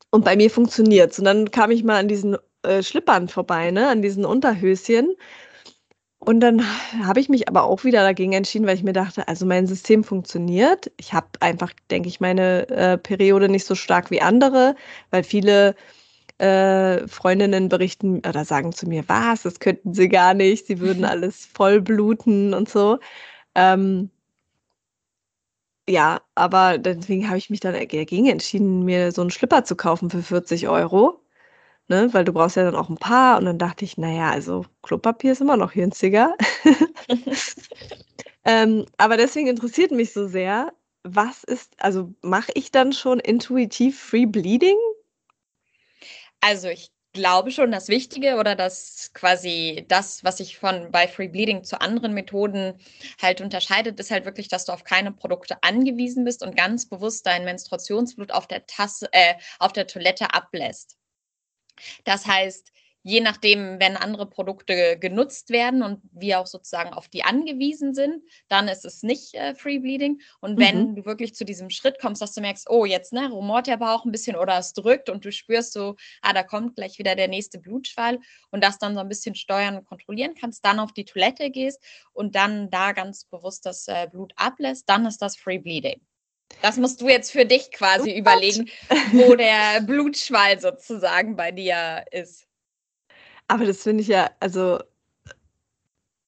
und 0.09 0.25
bei 0.25 0.35
mir 0.35 0.50
funktioniert's. 0.50 1.19
Und 1.19 1.25
dann 1.25 1.51
kam 1.51 1.71
ich 1.71 1.83
mal 1.83 2.00
an 2.00 2.07
diesen 2.07 2.38
äh, 2.63 2.81
Schlippern 2.81 3.27
vorbei, 3.27 3.71
ne? 3.71 3.88
an 3.89 4.01
diesen 4.01 4.25
Unterhöschen. 4.25 5.15
Und 6.17 6.39
dann 6.39 6.63
habe 7.03 7.19
ich 7.19 7.29
mich 7.29 7.47
aber 7.50 7.63
auch 7.63 7.83
wieder 7.83 8.01
dagegen 8.01 8.33
entschieden, 8.33 8.65
weil 8.65 8.75
ich 8.77 8.83
mir 8.83 8.93
dachte, 8.93 9.27
also 9.27 9.45
mein 9.45 9.67
System 9.67 10.03
funktioniert. 10.03 10.91
Ich 10.97 11.13
habe 11.13 11.27
einfach, 11.41 11.73
denke 11.91 12.07
ich, 12.09 12.21
meine 12.21 12.67
äh, 12.69 12.97
Periode 12.97 13.50
nicht 13.50 13.65
so 13.65 13.75
stark 13.75 14.09
wie 14.09 14.21
andere, 14.21 14.75
weil 15.12 15.23
viele 15.23 15.75
äh, 16.40 17.08
Freundinnen 17.08 17.70
berichten 17.70 18.20
oder 18.20 18.46
sagen 18.46 18.74
zu 18.74 18.88
mir, 18.88 19.08
was, 19.08 19.44
das 19.44 19.60
könnten 19.60 19.94
sie 19.94 20.10
gar 20.10 20.34
nicht, 20.34 20.68
sie 20.68 20.80
würden 20.80 21.06
alles 21.06 21.46
voll 21.46 21.82
bluten 21.82 22.54
und 22.54 22.70
so. 22.70 23.00
Ähm, 23.56 24.12
ja, 25.88 26.22
aber 26.36 26.78
deswegen 26.78 27.28
habe 27.28 27.38
ich 27.38 27.50
mich 27.50 27.60
dann 27.60 27.74
dagegen 27.74 28.28
entschieden, 28.28 28.84
mir 28.86 29.12
so 29.12 29.22
einen 29.22 29.32
Schlipper 29.32 29.63
zu 29.66 29.75
kaufen 29.75 30.10
für 30.10 30.24
40 30.24 30.68
Euro. 30.68 31.20
Ne, 31.90 32.13
weil 32.13 32.25
du 32.25 32.34
brauchst 32.34 32.58
ja 32.58 32.63
dann 32.66 32.75
auch 32.75 32.90
ein 32.90 32.98
paar 32.98 33.40
und 33.40 33.46
dann 33.46 33.60
dachte 33.60 33.86
ich, 33.86 33.98
naja, 33.98 34.32
also 34.32 34.66
Klopapier 34.84 35.34
ist 35.34 35.42
immer 35.42 35.58
noch 35.58 35.74
günstiger. 35.74 36.36
ähm, 38.46 38.86
aber 38.98 39.18
deswegen 39.18 39.48
interessiert 39.48 39.92
mich 39.92 40.13
so 40.13 40.28
sehr, 40.28 40.74
was 41.04 41.44
ist, 41.44 41.74
also 41.80 42.13
mache 42.22 42.52
ich 42.56 42.72
dann 42.72 42.94
schon 42.94 43.20
intuitiv 43.20 44.00
Free 44.00 44.25
Bleeding? 44.25 44.78
Also 46.45 46.67
ich 46.67 46.91
glaube 47.13 47.51
schon, 47.51 47.71
das 47.71 47.88
Wichtige 47.88 48.35
oder 48.35 48.55
das 48.55 49.12
quasi 49.13 49.85
das, 49.88 50.25
was 50.25 50.39
sich 50.39 50.57
von 50.57 50.91
bei 50.91 51.07
Free 51.07 51.29
Bleeding 51.29 51.63
zu 51.63 51.79
anderen 51.79 52.13
Methoden 52.13 52.77
halt 53.21 53.39
unterscheidet, 53.39 53.97
ist 53.97 54.12
halt 54.12 54.25
wirklich, 54.25 54.50
dass 54.50 54.65
du 54.65 54.73
auf 54.73 54.83
keine 54.83 55.13
Produkte 55.13 55.63
angewiesen 55.63 56.25
bist 56.25 56.43
und 56.43 56.57
ganz 56.57 56.89
bewusst 56.89 57.25
dein 57.27 57.45
Menstruationsblut 57.45 58.33
auf 58.33 58.45
der 58.47 58.65
Tasse, 58.65 59.07
äh, 59.13 59.35
auf 59.59 59.71
der 59.71 59.88
Toilette 59.88 60.33
ablässt. 60.33 60.97
Das 62.03 62.25
heißt, 62.27 62.71
je 63.03 63.19
nachdem, 63.19 63.79
wenn 63.79 63.98
andere 63.98 64.25
Produkte 64.25 64.98
genutzt 64.98 65.50
werden 65.50 65.83
und 65.83 66.01
wir 66.12 66.39
auch 66.39 66.48
sozusagen 66.48 66.93
auf 66.93 67.10
die 67.10 67.24
angewiesen 67.24 67.93
sind, 67.93 68.24
dann 68.48 68.67
ist 68.69 68.86
es 68.86 69.03
nicht 69.03 69.36
äh, 69.36 69.53
Free 69.55 69.79
Bleeding. 69.79 70.22
Und 70.39 70.57
wenn 70.57 70.91
mhm. 70.91 70.95
du 70.95 71.05
wirklich 71.05 71.36
zu 71.36 71.43
diesem 71.43 71.69
Schritt 71.69 72.00
kommst, 72.00 72.22
dass 72.22 72.33
du 72.33 72.41
merkst, 72.41 72.69
oh, 72.69 72.86
jetzt 72.86 73.12
ne, 73.12 73.29
rumort 73.29 73.67
der 73.67 73.77
Bauch 73.77 74.05
ein 74.05 74.12
bisschen 74.12 74.38
oder 74.38 74.57
es 74.57 74.74
drückt 74.74 75.10
und 75.10 75.25
du 75.25 75.31
spürst 75.31 75.74
so, 75.74 75.95
ah, 76.22 76.33
da 76.33 76.43
kommt 76.43 76.75
gleich 76.75 76.98
wieder 76.98 77.15
der 77.15 77.27
nächste 77.27 77.60
Blutschwall 77.60 78.19
und 78.51 78.63
das 78.63 78.79
dann 78.79 78.95
so 78.95 79.01
ein 79.01 79.10
bisschen 79.10 79.36
steuern 79.36 79.75
und 79.75 79.86
kontrollieren 79.86 80.33
kannst, 80.39 80.65
dann 80.65 80.79
auf 80.79 80.93
die 80.93 81.05
Toilette 81.05 81.51
gehst 81.51 81.83
und 82.13 82.36
dann 82.36 82.69
da 82.69 82.93
ganz 82.93 83.25
bewusst 83.25 83.65
das 83.65 83.88
äh, 83.89 84.07
Blut 84.10 84.31
ablässt, 84.38 84.89
dann 84.89 85.05
ist 85.05 85.22
das 85.22 85.36
Free 85.36 85.60
Bleeding. 85.60 86.00
Das 86.62 86.77
musst 86.77 87.01
du 87.01 87.10
jetzt 87.10 87.31
für 87.31 87.45
dich 87.45 87.72
quasi 87.72 88.13
oh 88.13 88.17
überlegen, 88.17 88.69
wo 89.12 89.36
der 89.36 89.81
Blutschwall 89.81 90.60
sozusagen 90.60 91.36
bei 91.36 91.51
dir 91.51 92.05
ist. 92.12 92.48
Aber 93.53 93.67
das 93.67 93.83
finde 93.83 94.01
ich 94.01 94.07
ja, 94.07 94.31
also, 94.39 94.79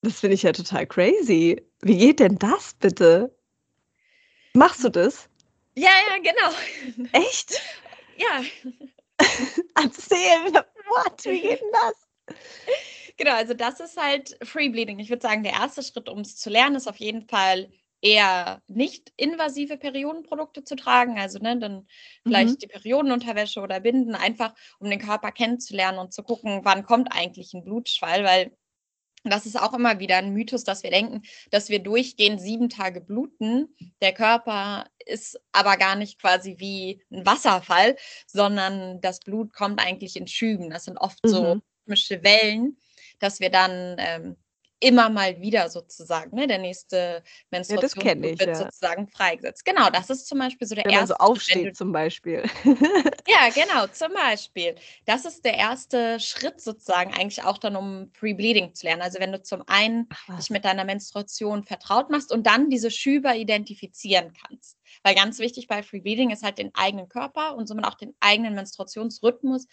das 0.02 0.20
finde 0.20 0.34
ich 0.34 0.44
ja 0.44 0.52
total 0.52 0.86
crazy. 0.86 1.60
Wie 1.82 1.98
geht 1.98 2.20
denn 2.20 2.38
das 2.38 2.74
bitte? 2.74 3.36
Machst 4.54 4.84
du 4.84 4.90
das? 4.90 5.28
Ja, 5.74 5.90
ja, 6.08 6.18
genau. 6.18 7.08
Echt? 7.10 7.60
Ja. 8.16 8.44
Erzähl, 9.74 10.52
what? 10.88 11.24
Wie 11.24 11.40
geht 11.40 11.60
denn 11.60 11.72
das? 11.72 12.36
Genau, 13.16 13.34
also 13.34 13.54
das 13.54 13.80
ist 13.80 13.96
halt 14.00 14.38
Free 14.44 14.68
Bleeding. 14.68 15.00
Ich 15.00 15.10
würde 15.10 15.22
sagen, 15.22 15.42
der 15.42 15.54
erste 15.54 15.82
Schritt, 15.82 16.08
um 16.08 16.20
es 16.20 16.36
zu 16.36 16.48
lernen, 16.48 16.76
ist 16.76 16.86
auf 16.86 16.98
jeden 16.98 17.26
Fall 17.26 17.68
eher 18.06 18.62
nicht 18.68 19.12
invasive 19.16 19.76
Periodenprodukte 19.76 20.62
zu 20.62 20.76
tragen, 20.76 21.18
also 21.18 21.40
ne, 21.40 21.58
dann 21.58 21.88
vielleicht 22.22 22.54
mhm. 22.54 22.58
die 22.58 22.66
Periodenunterwäsche 22.68 23.60
oder 23.60 23.80
Binden, 23.80 24.14
einfach 24.14 24.54
um 24.78 24.88
den 24.88 25.00
Körper 25.00 25.32
kennenzulernen 25.32 25.98
und 25.98 26.12
zu 26.12 26.22
gucken, 26.22 26.60
wann 26.62 26.84
kommt 26.84 27.08
eigentlich 27.10 27.52
ein 27.52 27.64
Blutschwall, 27.64 28.22
weil 28.22 28.52
das 29.24 29.44
ist 29.44 29.60
auch 29.60 29.74
immer 29.74 29.98
wieder 29.98 30.18
ein 30.18 30.32
Mythos, 30.32 30.62
dass 30.62 30.84
wir 30.84 30.90
denken, 30.90 31.22
dass 31.50 31.68
wir 31.68 31.80
durchgehend 31.80 32.40
sieben 32.40 32.68
Tage 32.68 33.00
bluten. 33.00 33.74
Der 34.00 34.12
Körper 34.12 34.86
ist 35.04 35.40
aber 35.50 35.76
gar 35.76 35.96
nicht 35.96 36.20
quasi 36.20 36.56
wie 36.58 37.02
ein 37.10 37.26
Wasserfall, 37.26 37.96
sondern 38.28 39.00
das 39.00 39.18
Blut 39.18 39.52
kommt 39.52 39.80
eigentlich 39.80 40.14
in 40.14 40.28
Schüben. 40.28 40.70
Das 40.70 40.84
sind 40.84 40.96
oft 40.96 41.24
mhm. 41.24 41.28
so 41.28 41.52
rhythmische 41.86 42.22
Wellen, 42.22 42.78
dass 43.18 43.40
wir 43.40 43.50
dann 43.50 43.96
ähm, 43.98 44.36
immer 44.80 45.08
mal 45.08 45.40
wieder 45.40 45.70
sozusagen, 45.70 46.36
ne? 46.36 46.46
Der 46.46 46.58
nächste 46.58 47.22
Menstruation 47.50 48.04
ja, 48.04 48.22
wird 48.22 48.40
ja. 48.40 48.54
sozusagen 48.54 49.08
freigesetzt. 49.08 49.64
Genau, 49.64 49.88
das 49.90 50.10
ist 50.10 50.26
zum 50.26 50.38
Beispiel 50.38 50.66
so 50.66 50.74
der 50.74 50.84
Wenn 50.84 50.92
erste. 50.92 51.14
Wenn 51.14 51.18
man 51.18 51.26
so 51.26 51.32
aufsteht 51.32 51.66
du, 51.66 51.72
zum 51.72 51.92
Beispiel. 51.92 52.42
ja, 53.26 53.48
genau, 53.54 53.86
zum 53.86 54.12
Beispiel. 54.12 54.74
Das 55.06 55.24
ist 55.24 55.44
der 55.44 55.54
erste 55.54 56.20
Schritt 56.20 56.60
sozusagen 56.60 57.14
eigentlich 57.14 57.42
auch 57.42 57.58
dann, 57.58 57.74
um 57.76 58.10
Free 58.12 58.34
Bleeding 58.34 58.74
zu 58.74 58.86
lernen. 58.86 59.02
Also 59.02 59.18
wenn 59.18 59.32
du 59.32 59.42
zum 59.42 59.62
einen 59.66 60.08
dich 60.38 60.50
mit 60.50 60.64
deiner 60.64 60.84
Menstruation 60.84 61.64
vertraut 61.64 62.10
machst 62.10 62.30
und 62.30 62.46
dann 62.46 62.68
diese 62.68 62.90
Schüber 62.90 63.34
identifizieren 63.34 64.34
kannst. 64.46 64.78
Weil 65.02 65.14
ganz 65.14 65.38
wichtig 65.38 65.68
bei 65.68 65.82
Free 65.82 66.00
Bleeding 66.00 66.30
ist 66.30 66.42
halt 66.42 66.58
den 66.58 66.74
eigenen 66.74 67.08
Körper 67.08 67.56
und 67.56 67.66
somit 67.66 67.86
auch 67.86 67.94
den 67.94 68.14
eigenen 68.20 68.54
Menstruationsrhythmus 68.54 69.66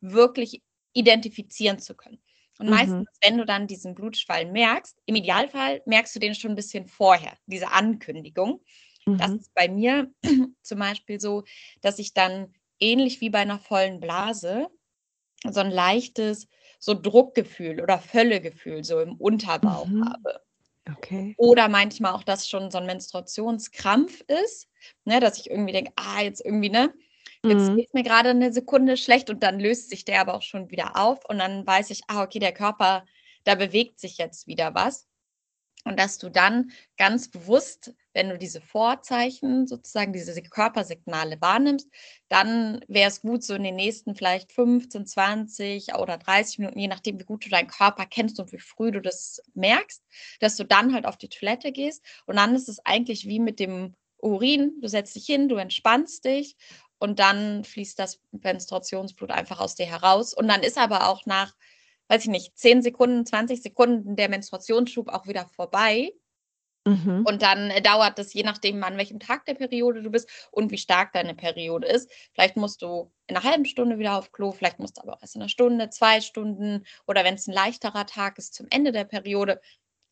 wirklich 0.00 0.62
identifizieren 0.92 1.78
zu 1.78 1.94
können. 1.94 2.20
Und 2.60 2.66
mhm. 2.66 2.72
meistens, 2.72 3.08
wenn 3.22 3.38
du 3.38 3.46
dann 3.46 3.66
diesen 3.66 3.94
Blutschwall 3.94 4.44
merkst, 4.44 4.94
im 5.06 5.14
Idealfall 5.14 5.80
merkst 5.86 6.14
du 6.14 6.20
den 6.20 6.34
schon 6.34 6.52
ein 6.52 6.56
bisschen 6.56 6.86
vorher, 6.86 7.32
diese 7.46 7.72
Ankündigung. 7.72 8.60
Mhm. 9.06 9.16
Das 9.16 9.30
ist 9.30 9.54
bei 9.54 9.68
mir 9.68 10.12
zum 10.62 10.78
Beispiel 10.78 11.18
so, 11.18 11.44
dass 11.80 11.98
ich 11.98 12.12
dann 12.12 12.52
ähnlich 12.78 13.22
wie 13.22 13.30
bei 13.30 13.38
einer 13.38 13.58
vollen 13.58 13.98
Blase 13.98 14.68
so 15.48 15.60
ein 15.60 15.70
leichtes 15.70 16.48
so 16.78 16.92
Druckgefühl 16.92 17.80
oder 17.80 17.98
Völlegefühl 17.98 18.84
so 18.84 19.00
im 19.00 19.14
Unterbauch 19.16 19.86
mhm. 19.86 20.04
habe. 20.04 20.42
Okay. 20.96 21.34
Oder 21.38 21.68
manchmal 21.68 22.12
auch, 22.12 22.24
dass 22.24 22.46
schon 22.46 22.70
so 22.70 22.76
ein 22.76 22.86
Menstruationskrampf 22.86 24.22
ist, 24.26 24.68
ne, 25.06 25.18
dass 25.18 25.38
ich 25.38 25.48
irgendwie 25.48 25.72
denke, 25.72 25.92
ah, 25.96 26.20
jetzt 26.20 26.44
irgendwie, 26.44 26.70
ne, 26.70 26.92
Jetzt 27.44 27.70
mhm. 27.70 27.76
geht 27.76 27.94
mir 27.94 28.02
gerade 28.02 28.30
eine 28.30 28.52
Sekunde 28.52 28.96
schlecht 28.96 29.30
und 29.30 29.42
dann 29.42 29.58
löst 29.58 29.88
sich 29.90 30.04
der 30.04 30.20
aber 30.20 30.34
auch 30.34 30.42
schon 30.42 30.70
wieder 30.70 30.96
auf 30.96 31.24
und 31.28 31.38
dann 31.38 31.66
weiß 31.66 31.90
ich, 31.90 32.02
ah, 32.08 32.22
okay, 32.22 32.38
der 32.38 32.52
Körper, 32.52 33.04
da 33.44 33.54
bewegt 33.54 33.98
sich 33.98 34.18
jetzt 34.18 34.46
wieder 34.46 34.74
was. 34.74 35.06
Und 35.84 35.98
dass 35.98 36.18
du 36.18 36.28
dann 36.28 36.72
ganz 36.98 37.30
bewusst, 37.30 37.94
wenn 38.12 38.28
du 38.28 38.36
diese 38.36 38.60
Vorzeichen, 38.60 39.66
sozusagen 39.66 40.12
diese 40.12 40.34
Körpersignale 40.42 41.40
wahrnimmst, 41.40 41.88
dann 42.28 42.84
wäre 42.86 43.08
es 43.08 43.22
gut, 43.22 43.42
so 43.42 43.54
in 43.54 43.62
den 43.62 43.76
nächsten 43.76 44.14
vielleicht 44.14 44.52
15, 44.52 45.06
20 45.06 45.94
oder 45.94 46.18
30 46.18 46.58
Minuten, 46.58 46.78
je 46.78 46.88
nachdem, 46.88 47.18
wie 47.18 47.24
gut 47.24 47.46
du 47.46 47.48
deinen 47.48 47.68
Körper 47.68 48.04
kennst 48.04 48.38
und 48.40 48.52
wie 48.52 48.58
früh 48.58 48.90
du 48.90 49.00
das 49.00 49.40
merkst, 49.54 50.04
dass 50.40 50.56
du 50.56 50.64
dann 50.64 50.92
halt 50.92 51.06
auf 51.06 51.16
die 51.16 51.30
Toilette 51.30 51.72
gehst. 51.72 52.04
Und 52.26 52.36
dann 52.36 52.54
ist 52.54 52.68
es 52.68 52.84
eigentlich 52.84 53.26
wie 53.26 53.40
mit 53.40 53.58
dem 53.58 53.94
Urin. 54.18 54.74
Du 54.82 54.88
setzt 54.88 55.16
dich 55.16 55.24
hin, 55.24 55.48
du 55.48 55.56
entspannst 55.56 56.26
dich 56.26 56.56
und 57.00 57.18
dann 57.18 57.64
fließt 57.64 57.98
das 57.98 58.20
Menstruationsblut 58.30 59.30
einfach 59.30 59.58
aus 59.58 59.74
dir 59.74 59.86
heraus. 59.86 60.34
Und 60.34 60.48
dann 60.48 60.62
ist 60.62 60.78
aber 60.78 61.08
auch 61.08 61.24
nach, 61.24 61.56
weiß 62.08 62.24
ich 62.24 62.30
nicht, 62.30 62.56
10 62.58 62.82
Sekunden, 62.82 63.24
20 63.24 63.62
Sekunden 63.62 64.16
der 64.16 64.28
Menstruationsschub 64.28 65.08
auch 65.08 65.26
wieder 65.26 65.46
vorbei. 65.46 66.12
Mhm. 66.86 67.24
Und 67.26 67.40
dann 67.40 67.72
dauert 67.82 68.18
es, 68.18 68.34
je 68.34 68.42
nachdem, 68.42 68.84
an 68.84 68.98
welchem 68.98 69.18
Tag 69.18 69.46
der 69.46 69.54
Periode 69.54 70.02
du 70.02 70.10
bist 70.10 70.28
und 70.50 70.70
wie 70.70 70.78
stark 70.78 71.12
deine 71.12 71.34
Periode 71.34 71.86
ist. 71.86 72.10
Vielleicht 72.34 72.56
musst 72.56 72.82
du 72.82 73.10
in 73.26 73.36
einer 73.36 73.48
halben 73.48 73.64
Stunde 73.64 73.98
wieder 73.98 74.18
auf 74.18 74.30
Klo, 74.32 74.52
vielleicht 74.52 74.78
musst 74.78 74.98
du 74.98 75.02
aber 75.02 75.14
auch 75.14 75.22
erst 75.22 75.36
in 75.36 75.42
einer 75.42 75.48
Stunde, 75.48 75.88
zwei 75.88 76.20
Stunden 76.20 76.84
oder 77.06 77.24
wenn 77.24 77.34
es 77.34 77.46
ein 77.46 77.54
leichterer 77.54 78.06
Tag 78.06 78.38
ist 78.38 78.54
zum 78.54 78.66
Ende 78.70 78.92
der 78.92 79.04
Periode, 79.04 79.60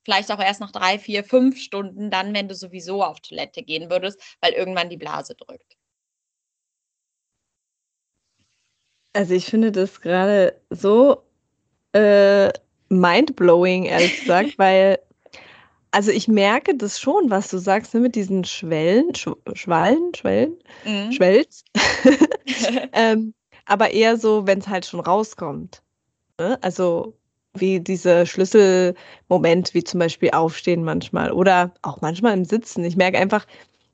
vielleicht 0.05 0.31
auch 0.31 0.41
erst 0.41 0.61
nach 0.61 0.73
drei, 0.73 0.99
vier, 0.99 1.23
fünf 1.25 1.59
Stunden, 1.61 2.11
dann, 2.11 2.35
wenn 2.35 2.49
du 2.49 2.55
sowieso 2.55 3.03
auf 3.03 3.21
Toilette 3.21 3.63
gehen 3.63 3.91
würdest, 3.91 4.21
weil 4.41 4.53
irgendwann 4.53 4.89
die 4.89 4.97
Blase 4.97 5.35
drückt. 5.35 5.78
Also 9.19 9.35
ich 9.35 9.47
finde 9.47 9.73
das 9.73 10.01
gerade 10.01 10.55
so 10.71 11.25
äh, 11.93 12.51
mindblowing, 12.89 13.87
ehrlich 13.87 14.21
gesagt, 14.21 14.57
weil 14.59 15.01
also 15.91 16.13
ich 16.13 16.29
merke 16.29 16.77
das 16.77 17.01
schon, 17.01 17.29
was 17.29 17.49
du 17.49 17.59
sagst, 17.59 17.95
ne, 17.95 18.01
mit 18.01 18.15
diesen 18.15 18.45
Schwellen, 18.45 19.13
Sch 19.17 19.31
Schwallen, 19.55 20.15
Schwellen, 20.15 20.57
mhm. 20.85 21.11
Schwelz. 21.11 21.65
ähm, 22.93 23.35
aber 23.67 23.91
eher 23.91 24.19
so, 24.19 24.47
wenn 24.47 24.61
es 24.61 24.69
halt 24.69 24.87
schon 24.87 25.01
rauskommt. 25.01 25.83
Ne? 26.39 26.57
Also 26.63 27.19
wie 27.55 27.81
diese 27.81 28.25
Schlüsselmoment, 28.25 29.75
wie 29.75 29.83
zum 29.83 29.99
Beispiel 29.99 30.31
Aufstehen 30.31 30.85
manchmal 30.85 31.33
oder 31.33 31.75
auch 31.83 32.01
manchmal 32.03 32.35
im 32.35 32.45
Sitzen. 32.45 32.85
Ich 32.85 32.97
merke 32.97 33.19
einfach, 33.19 33.47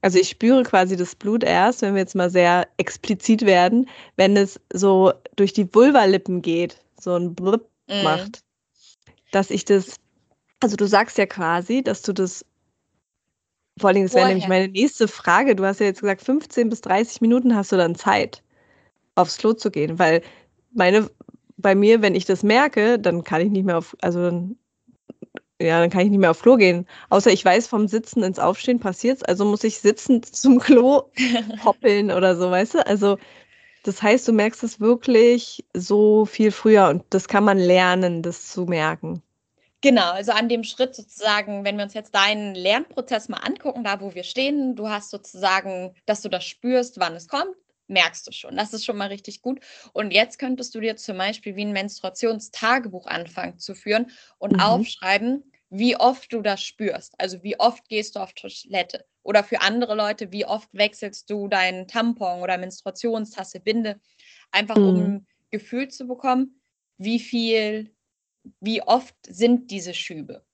also 0.05 0.19
ich 0.19 0.29
spüre 0.29 0.63
quasi 0.65 0.99
das 0.99 1.15
Blut 1.15 1.43
erst, 1.43 1.81
wenn 1.81 1.95
wir 1.95 2.03
jetzt 2.03 2.15
mal 2.15 2.29
sehr 2.29 2.69
explizit 2.77 3.47
werden, 3.47 3.89
wenn 4.17 4.37
es 4.37 4.61
so 4.71 5.15
durch 5.37 5.55
die 5.55 5.75
Vulvalippen 5.75 6.43
geht, 6.43 6.79
so 7.01 7.15
ein 7.15 7.35
Blip 7.35 7.63
mm. 7.89 8.03
macht. 8.03 8.45
Dass 9.33 9.49
ich 9.49 9.65
das, 9.65 9.97
also 10.61 10.77
du 10.77 10.87
sagst 10.87 11.17
ja 11.17 11.25
quasi, 11.25 11.83
dass 11.83 12.03
du 12.03 12.13
das, 12.13 12.45
vor 13.81 13.89
allen 13.89 13.95
Dingen, 13.95 14.07
das 14.07 14.15
wäre 14.15 14.29
nämlich 14.29 14.47
meine 14.47 14.69
nächste 14.69 15.09
Frage, 15.09 15.57
du 15.57 15.65
hast 15.65 15.81
ja 15.81 15.87
jetzt 15.87 16.03
gesagt, 16.03 16.21
15 16.21 16.69
bis 16.69 16.83
30 16.83 17.23
Minuten 17.23 17.57
hast 17.57 17.73
du 17.73 17.77
dann 17.79 17.95
Zeit, 17.95 18.43
aufs 19.15 19.39
Klo 19.39 19.55
zu 19.55 19.71
gehen, 19.71 19.99
weil 19.99 20.21
meine, 20.75 21.09
bei 21.57 21.75
mir, 21.75 22.03
wenn 22.03 22.15
ich 22.15 22.27
das 22.27 22.43
merke, 22.43 22.99
dann 22.99 23.25
kann 23.25 23.41
ich 23.41 23.51
nicht 23.51 23.65
mehr 23.65 23.79
auf, 23.79 23.97
also 24.03 24.23
dann 24.23 24.59
ja, 25.61 25.81
dann 25.81 25.91
kann 25.91 26.03
ich 26.03 26.11
nicht 26.11 26.19
mehr 26.19 26.31
auf 26.31 26.43
Klo 26.43 26.57
gehen. 26.57 26.87
Außer 27.11 27.31
ich 27.33 27.45
weiß, 27.45 27.67
vom 27.69 27.89
Sitzen 27.89 28.23
ins 28.23 28.39
Aufstehen 28.39 28.81
passiert's, 28.81 29.23
also 29.23 29.45
muss 29.45 29.65
ich 29.65 29.79
sitzend 29.79 30.27
zum 30.37 30.59
Klo 30.61 31.11
hoppeln 31.65 32.11
oder 32.11 32.37
so, 32.37 32.51
weißt 32.51 32.75
du? 32.75 32.87
Also 32.87 33.19
Das 33.85 34.03
heißt, 34.03 34.29
du 34.29 34.33
merkst 34.35 34.65
es 34.65 34.81
wirklich 34.81 35.65
so 35.75 36.27
viel 36.27 36.53
früher 36.53 36.89
und 36.91 37.05
das 37.11 37.29
kann 37.29 37.45
man 37.45 37.59
lernen, 37.59 38.23
das 38.23 38.51
zu 38.53 38.67
merken. 38.67 39.23
Genau, 39.83 40.13
also 40.13 40.33
an 40.33 40.49
dem 40.49 40.65
Schritt 40.65 40.95
sozusagen, 40.95 41.65
wenn 41.65 41.77
wir 41.77 41.85
uns 41.85 41.93
jetzt 41.95 42.15
deinen 42.15 42.55
Lernprozess 42.55 43.29
mal 43.29 43.39
angucken, 43.39 43.85
da 43.85 44.01
wo 44.01 44.15
wir 44.15 44.25
stehen, 44.25 44.75
du 44.77 44.89
hast 44.89 45.11
sozusagen, 45.11 45.95
dass 46.07 46.23
du 46.23 46.31
das 46.31 46.45
spürst, 46.45 46.99
wann 46.99 47.15
es 47.15 47.29
kommt, 47.29 47.55
merkst 47.89 48.27
du 48.27 48.33
schon. 48.33 48.57
Das 48.57 48.73
ist 48.73 48.85
schon 48.85 48.97
mal 48.97 49.09
richtig 49.09 49.43
gut. 49.43 49.61
Und 49.93 50.13
jetzt 50.13 50.39
könntest 50.39 50.75
du 50.75 50.81
dir 50.81 50.97
zum 50.97 51.19
Beispiel 51.19 51.57
wie 51.57 51.65
ein 51.65 51.73
Menstruationstagebuch 51.73 53.07
anfangen 53.07 53.59
zu 53.59 53.75
führen 53.75 54.11
und 54.39 54.55
mhm. 54.55 54.61
aufschreiben, 54.61 55.53
wie 55.71 55.97
oft 55.97 56.33
du 56.33 56.41
das 56.41 56.63
spürst. 56.63 57.15
Also 57.19 57.43
wie 57.43 57.59
oft 57.59 57.89
gehst 57.89 58.17
du 58.17 58.21
auf 58.21 58.33
Toilette. 58.33 59.05
Oder 59.23 59.43
für 59.43 59.61
andere 59.61 59.95
Leute, 59.95 60.33
wie 60.33 60.45
oft 60.45 60.69
wechselst 60.73 61.29
du 61.31 61.49
deinen 61.49 61.89
Tampon 61.89 62.43
oder 62.43 62.59
Menstruationstasse, 62.59 63.61
Binde. 63.61 64.01
Einfach 64.51 64.77
mhm. 64.77 64.89
um 64.89 64.97
ein 64.97 65.27
Gefühl 65.51 65.89
zu 65.89 66.07
bekommen, 66.07 66.61
wie 66.99 67.19
viel 67.19 67.95
wie 68.61 68.83
oft 68.83 69.15
sind 69.27 69.71
diese 69.71 69.95
Schübe. 69.95 70.45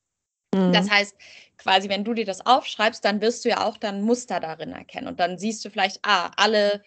Mhm. 0.54 0.72
Das 0.72 0.90
heißt, 0.90 1.16
quasi, 1.58 1.88
wenn 1.88 2.04
du 2.04 2.14
dir 2.14 2.24
das 2.24 2.44
aufschreibst, 2.44 3.04
dann 3.04 3.20
wirst 3.20 3.44
du 3.44 3.50
ja 3.50 3.64
auch 3.64 3.76
dann 3.76 4.02
Muster 4.02 4.40
darin 4.40 4.72
erkennen. 4.72 5.08
Und 5.08 5.20
dann 5.20 5.38
siehst 5.38 5.64
du 5.64 5.70
vielleicht, 5.70 6.00
ah, 6.02 6.30
alle, 6.36 6.82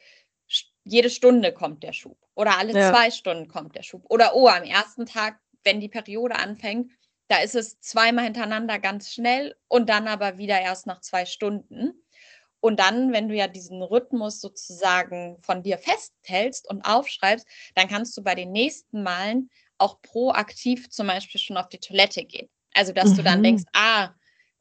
jede 0.84 1.10
Stunde 1.10 1.54
kommt 1.54 1.84
der 1.84 1.94
Schub. 1.94 2.18
Oder 2.36 2.58
alle 2.58 2.74
ja. 2.74 2.92
zwei 2.92 3.12
Stunden 3.12 3.48
kommt 3.48 3.76
der 3.76 3.84
Schub. 3.84 4.06
Oder 4.10 4.36
oh, 4.36 4.48
am 4.48 4.64
ersten 4.64 5.06
Tag, 5.06 5.40
wenn 5.64 5.80
die 5.80 5.90
Periode 5.90 6.36
anfängt, 6.36 6.92
da 7.28 7.38
ist 7.38 7.56
es 7.56 7.80
zweimal 7.80 8.26
hintereinander 8.26 8.80
ganz 8.80 9.14
schnell 9.14 9.56
und 9.68 9.90
dann 9.90 10.08
aber 10.08 10.38
wieder 10.38 10.60
erst 10.60 10.88
nach 10.88 11.00
zwei 11.00 11.26
Stunden. 11.26 11.94
Und 12.60 12.80
dann, 12.80 13.12
wenn 13.12 13.28
du 13.28 13.36
ja 13.36 13.48
diesen 13.48 13.82
Rhythmus 13.82 14.40
sozusagen 14.40 15.38
von 15.42 15.64
dir 15.64 15.78
festhältst 15.78 16.70
und 16.70 16.82
aufschreibst, 16.84 17.46
dann 17.76 17.88
kannst 17.88 18.16
du 18.18 18.24
bei 18.24 18.36
den 18.36 18.52
nächsten 18.52 19.04
Malen 19.04 19.50
auch 19.78 20.02
proaktiv 20.02 20.90
zum 20.90 21.08
Beispiel 21.08 21.42
schon 21.42 21.58
auf 21.58 21.70
die 21.70 21.80
Toilette 21.80 22.24
gehen. 22.24 22.50
Also, 22.74 22.94
dass 22.94 23.12
mhm. 23.12 23.16
du 23.16 23.24
dann 23.24 23.40
mhm. 23.40 23.44
denkst, 23.44 23.64
ah, 23.74 24.12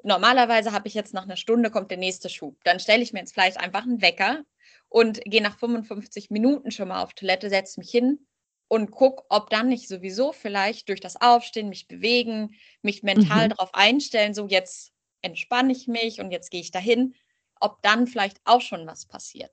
normalerweise 0.02 0.72
habe 0.72 0.88
ich 0.88 0.94
jetzt 0.94 1.14
nach 1.14 1.24
einer 1.24 1.36
Stunde 1.36 1.70
kommt 1.70 1.90
der 1.90 1.98
nächste 1.98 2.28
Schub. 2.28 2.56
Dann 2.64 2.80
stelle 2.80 3.02
ich 3.02 3.12
mir 3.12 3.20
jetzt 3.20 3.34
vielleicht 3.34 3.58
einfach 3.58 3.82
einen 3.82 4.02
Wecker 4.02 4.42
und 4.92 5.22
gehe 5.24 5.42
nach 5.42 5.58
55 5.58 6.30
Minuten 6.30 6.70
schon 6.70 6.88
mal 6.88 7.02
auf 7.02 7.14
Toilette, 7.14 7.48
setze 7.48 7.80
mich 7.80 7.90
hin 7.90 8.26
und 8.68 8.90
gucke, 8.90 9.24
ob 9.30 9.48
dann 9.48 9.68
nicht 9.68 9.88
sowieso 9.88 10.32
vielleicht 10.32 10.88
durch 10.88 11.00
das 11.00 11.20
Aufstehen, 11.20 11.70
mich 11.70 11.88
bewegen, 11.88 12.54
mich 12.82 13.02
mental 13.02 13.46
mhm. 13.46 13.50
darauf 13.50 13.74
einstellen, 13.74 14.34
so 14.34 14.46
jetzt 14.46 14.92
entspanne 15.22 15.72
ich 15.72 15.88
mich 15.88 16.20
und 16.20 16.30
jetzt 16.30 16.50
gehe 16.50 16.60
ich 16.60 16.70
dahin, 16.70 17.14
ob 17.58 17.80
dann 17.80 18.06
vielleicht 18.06 18.40
auch 18.44 18.60
schon 18.60 18.86
was 18.86 19.06
passiert. 19.06 19.50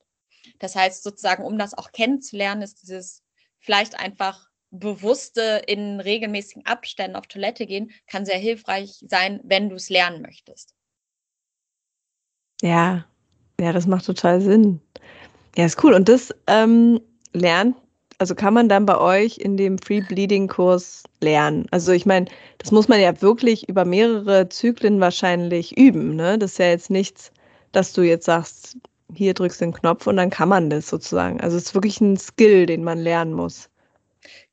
Das 0.60 0.76
heißt 0.76 1.04
sozusagen, 1.04 1.46
um 1.46 1.58
das 1.58 1.74
auch 1.74 1.92
kennenzulernen, 1.92 2.62
ist 2.62 2.82
dieses 2.82 3.24
vielleicht 3.60 3.98
einfach 3.98 4.50
bewusste 4.72 5.62
in 5.68 6.02
regelmäßigen 6.02 6.66
Abständen 6.66 7.16
auf 7.16 7.28
Toilette 7.28 7.66
gehen, 7.66 7.92
kann 8.08 8.26
sehr 8.26 8.38
hilfreich 8.38 9.04
sein, 9.08 9.40
wenn 9.44 9.70
du 9.70 9.76
es 9.76 9.90
lernen 9.90 10.22
möchtest. 10.22 10.76
Ja, 12.62 13.06
ja, 13.60 13.74
das 13.74 13.88
macht 13.88 14.06
total 14.06 14.42
Sinn. 14.42 14.82
Ja, 15.60 15.66
ist 15.66 15.84
cool. 15.84 15.94
Und 15.94 16.08
das 16.08 16.34
ähm, 16.48 17.02
lernt, 17.34 17.76
also 18.18 18.34
kann 18.34 18.54
man 18.54 18.70
dann 18.70 18.86
bei 18.86 18.98
euch 18.98 19.40
in 19.40 19.58
dem 19.58 19.78
Free 19.78 20.00
Bleeding 20.00 20.48
Kurs 20.48 21.04
lernen. 21.20 21.68
Also 21.72 21.92
ich 21.92 22.06
meine, 22.06 22.28
das 22.60 22.72
muss 22.72 22.88
man 22.88 23.02
ja 23.02 23.22
wirklich 23.22 23.68
über 23.68 23.84
mehrere 23.84 24.48
Zyklen 24.48 25.02
wahrscheinlich 25.02 25.78
üben. 25.78 26.16
Ne? 26.16 26.38
Das 26.38 26.54
ist 26.54 26.60
ja 26.60 26.68
jetzt 26.68 26.90
nichts, 26.90 27.34
dass 27.74 27.92
du 27.92 28.04
jetzt 28.04 28.24
sagst, 28.24 28.78
hier 29.14 29.34
drückst 29.34 29.60
du 29.60 29.66
den 29.66 29.74
Knopf 29.74 30.08
und 30.08 30.16
dann 30.16 30.30
kann 30.30 30.48
man 30.48 30.70
das 30.70 30.88
sozusagen. 30.88 31.42
Also 31.42 31.58
es 31.58 31.64
ist 31.64 31.74
wirklich 31.74 32.00
ein 32.00 32.16
Skill, 32.16 32.66
den 32.66 32.86
man 32.86 32.98
lernen 33.00 33.34
muss. 33.34 33.70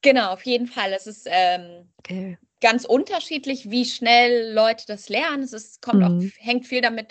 Genau, 0.03 0.33
auf 0.33 0.45
jeden 0.45 0.67
Fall. 0.67 0.93
Es 0.93 1.07
ist 1.07 1.29
ähm, 1.31 1.87
okay 2.01 2.37
ganz 2.61 2.85
unterschiedlich, 2.85 3.71
wie 3.71 3.85
schnell 3.85 4.53
Leute 4.53 4.85
das 4.87 5.09
lernen. 5.09 5.43
Es 5.43 5.53
ist, 5.53 5.83
kommt 5.83 6.01
mhm. 6.01 6.05
auch, 6.05 6.45
hängt 6.45 6.67
viel 6.67 6.81
damit 6.81 7.11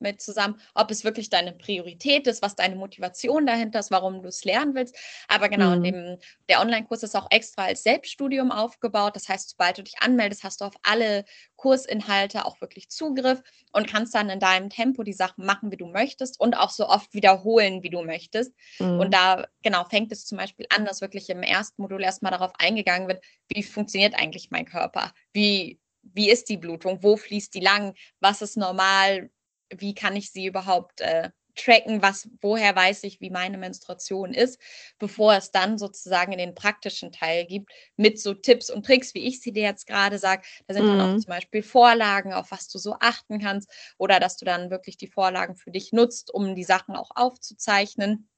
damit 0.00 0.20
zusammen, 0.20 0.60
ob 0.74 0.90
es 0.90 1.04
wirklich 1.04 1.30
deine 1.30 1.52
Priorität 1.52 2.26
ist, 2.26 2.42
was 2.42 2.56
deine 2.56 2.76
Motivation 2.76 3.46
dahinter 3.46 3.78
ist, 3.78 3.90
warum 3.90 4.22
du 4.22 4.28
es 4.28 4.44
lernen 4.44 4.74
willst. 4.74 4.96
Aber 5.28 5.48
genau, 5.48 5.76
mhm. 5.76 5.82
dem, 5.82 6.18
der 6.48 6.60
Online-Kurs 6.60 7.02
ist 7.02 7.16
auch 7.16 7.28
extra 7.30 7.64
als 7.64 7.82
Selbststudium 7.82 8.50
aufgebaut. 8.50 9.14
Das 9.14 9.28
heißt, 9.28 9.50
sobald 9.50 9.78
du 9.78 9.82
dich 9.82 10.00
anmeldest, 10.00 10.42
hast 10.42 10.60
du 10.60 10.64
auf 10.64 10.74
alle 10.82 11.24
Kursinhalte 11.56 12.44
auch 12.44 12.60
wirklich 12.60 12.88
Zugriff 12.88 13.42
und 13.72 13.86
kannst 13.86 14.14
dann 14.14 14.30
in 14.30 14.40
deinem 14.40 14.70
Tempo 14.70 15.02
die 15.02 15.12
Sachen 15.12 15.44
machen, 15.44 15.70
wie 15.70 15.76
du 15.76 15.86
möchtest 15.86 16.40
und 16.40 16.56
auch 16.56 16.70
so 16.70 16.88
oft 16.88 17.12
wiederholen, 17.14 17.82
wie 17.82 17.90
du 17.90 18.02
möchtest. 18.02 18.52
Mhm. 18.78 19.00
Und 19.00 19.14
da, 19.14 19.46
genau, 19.62 19.84
fängt 19.84 20.12
es 20.12 20.26
zum 20.26 20.38
Beispiel 20.38 20.66
an, 20.74 20.84
dass 20.84 21.00
wirklich 21.00 21.28
im 21.30 21.42
ersten 21.42 21.82
Modul 21.82 22.02
erstmal 22.02 22.32
darauf 22.32 22.52
eingegangen 22.58 23.08
wird, 23.08 23.22
wie 23.48 23.62
funktioniert 23.62 24.14
eigentlich 24.14 24.50
mein 24.50 24.64
Körper 24.64 24.78
Körper? 24.78 25.12
Wie, 25.32 25.80
wie 26.02 26.30
ist 26.30 26.48
die 26.48 26.56
Blutung? 26.56 27.02
Wo 27.02 27.16
fließt 27.16 27.54
die 27.54 27.60
lang? 27.60 27.94
Was 28.20 28.42
ist 28.42 28.56
normal? 28.56 29.30
Wie 29.74 29.94
kann 29.94 30.16
ich 30.16 30.30
sie 30.30 30.46
überhaupt 30.46 31.00
äh, 31.00 31.30
tracken? 31.54 32.02
Was, 32.02 32.28
woher 32.40 32.74
weiß 32.74 33.04
ich, 33.04 33.20
wie 33.20 33.30
meine 33.30 33.58
Menstruation 33.58 34.32
ist, 34.32 34.60
bevor 34.98 35.34
es 35.34 35.50
dann 35.50 35.78
sozusagen 35.78 36.32
in 36.32 36.38
den 36.38 36.54
praktischen 36.54 37.12
Teil 37.12 37.46
gibt, 37.46 37.70
mit 37.96 38.20
so 38.20 38.34
Tipps 38.34 38.70
und 38.70 38.86
Tricks, 38.86 39.14
wie 39.14 39.26
ich 39.26 39.40
sie 39.40 39.52
dir 39.52 39.64
jetzt 39.64 39.86
gerade 39.86 40.18
sage. 40.18 40.42
Da 40.66 40.74
sind 40.74 40.84
mhm. 40.84 40.88
dann 40.88 41.00
auch 41.00 41.14
mhm. 41.14 41.20
zum 41.20 41.30
Beispiel 41.30 41.62
Vorlagen, 41.62 42.32
auf 42.32 42.50
was 42.50 42.68
du 42.68 42.78
so 42.78 42.96
achten 43.00 43.38
kannst, 43.40 43.70
oder 43.98 44.20
dass 44.20 44.36
du 44.36 44.44
dann 44.44 44.70
wirklich 44.70 44.96
die 44.96 45.08
Vorlagen 45.08 45.56
für 45.56 45.70
dich 45.70 45.92
nutzt, 45.92 46.32
um 46.32 46.54
die 46.54 46.64
Sachen 46.64 46.96
auch 46.96 47.10
aufzuzeichnen 47.14 48.28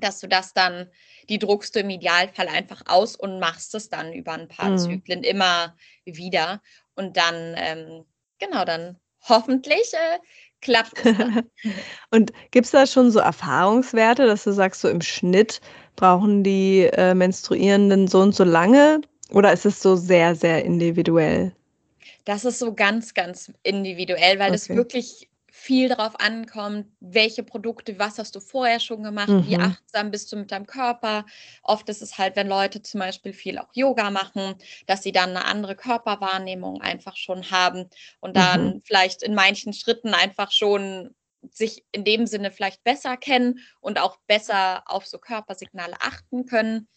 dass 0.00 0.20
du 0.20 0.28
das 0.28 0.54
dann, 0.54 0.90
die 1.28 1.38
druckst 1.38 1.74
du 1.74 1.80
im 1.80 1.90
Idealfall 1.90 2.48
einfach 2.48 2.82
aus 2.86 3.16
und 3.16 3.40
machst 3.40 3.74
es 3.74 3.88
dann 3.88 4.12
über 4.12 4.32
ein 4.32 4.48
paar 4.48 4.70
mhm. 4.70 4.78
Zyklen 4.78 5.22
immer 5.24 5.76
wieder. 6.04 6.62
Und 6.94 7.16
dann, 7.16 7.54
ähm, 7.56 8.04
genau, 8.38 8.64
dann 8.64 8.98
hoffentlich 9.28 9.92
äh, 9.94 10.18
klappt 10.60 10.92
es 11.04 11.16
dann. 11.16 11.50
und 12.10 12.32
gibt 12.50 12.66
es 12.66 12.72
da 12.72 12.86
schon 12.86 13.10
so 13.10 13.18
Erfahrungswerte, 13.18 14.26
dass 14.26 14.44
du 14.44 14.52
sagst, 14.52 14.80
so 14.80 14.88
im 14.88 15.00
Schnitt 15.00 15.60
brauchen 15.96 16.42
die 16.44 16.88
äh, 16.92 17.14
Menstruierenden 17.14 18.08
so 18.08 18.20
und 18.20 18.34
so 18.34 18.44
lange? 18.44 19.00
Oder 19.30 19.52
ist 19.52 19.66
es 19.66 19.82
so 19.82 19.96
sehr, 19.96 20.34
sehr 20.34 20.64
individuell? 20.64 21.52
Das 22.24 22.44
ist 22.44 22.58
so 22.58 22.74
ganz, 22.74 23.14
ganz 23.14 23.52
individuell, 23.62 24.38
weil 24.38 24.48
okay. 24.48 24.52
das 24.52 24.68
wirklich 24.68 25.27
viel 25.58 25.88
darauf 25.88 26.18
ankommt, 26.20 26.86
welche 27.00 27.42
Produkte, 27.42 27.98
was 27.98 28.18
hast 28.18 28.36
du 28.36 28.40
vorher 28.40 28.78
schon 28.78 29.02
gemacht, 29.02 29.28
mhm. 29.28 29.46
wie 29.48 29.56
achtsam 29.56 30.12
bist 30.12 30.30
du 30.30 30.36
mit 30.36 30.52
deinem 30.52 30.66
Körper. 30.66 31.26
Oft 31.64 31.88
ist 31.88 32.00
es 32.00 32.16
halt, 32.16 32.36
wenn 32.36 32.46
Leute 32.46 32.80
zum 32.80 33.00
Beispiel 33.00 33.32
viel 33.32 33.58
auch 33.58 33.68
Yoga 33.74 34.10
machen, 34.10 34.54
dass 34.86 35.02
sie 35.02 35.10
dann 35.10 35.30
eine 35.30 35.44
andere 35.46 35.74
Körperwahrnehmung 35.74 36.80
einfach 36.80 37.16
schon 37.16 37.50
haben 37.50 37.90
und 38.20 38.36
dann 38.36 38.66
mhm. 38.66 38.82
vielleicht 38.84 39.24
in 39.24 39.34
manchen 39.34 39.72
Schritten 39.72 40.14
einfach 40.14 40.52
schon 40.52 41.14
sich 41.50 41.84
in 41.90 42.04
dem 42.04 42.28
Sinne 42.28 42.52
vielleicht 42.52 42.84
besser 42.84 43.16
kennen 43.16 43.58
und 43.80 43.98
auch 43.98 44.16
besser 44.28 44.84
auf 44.86 45.06
so 45.06 45.18
Körpersignale 45.18 45.96
achten 46.00 46.46
können. 46.46 46.88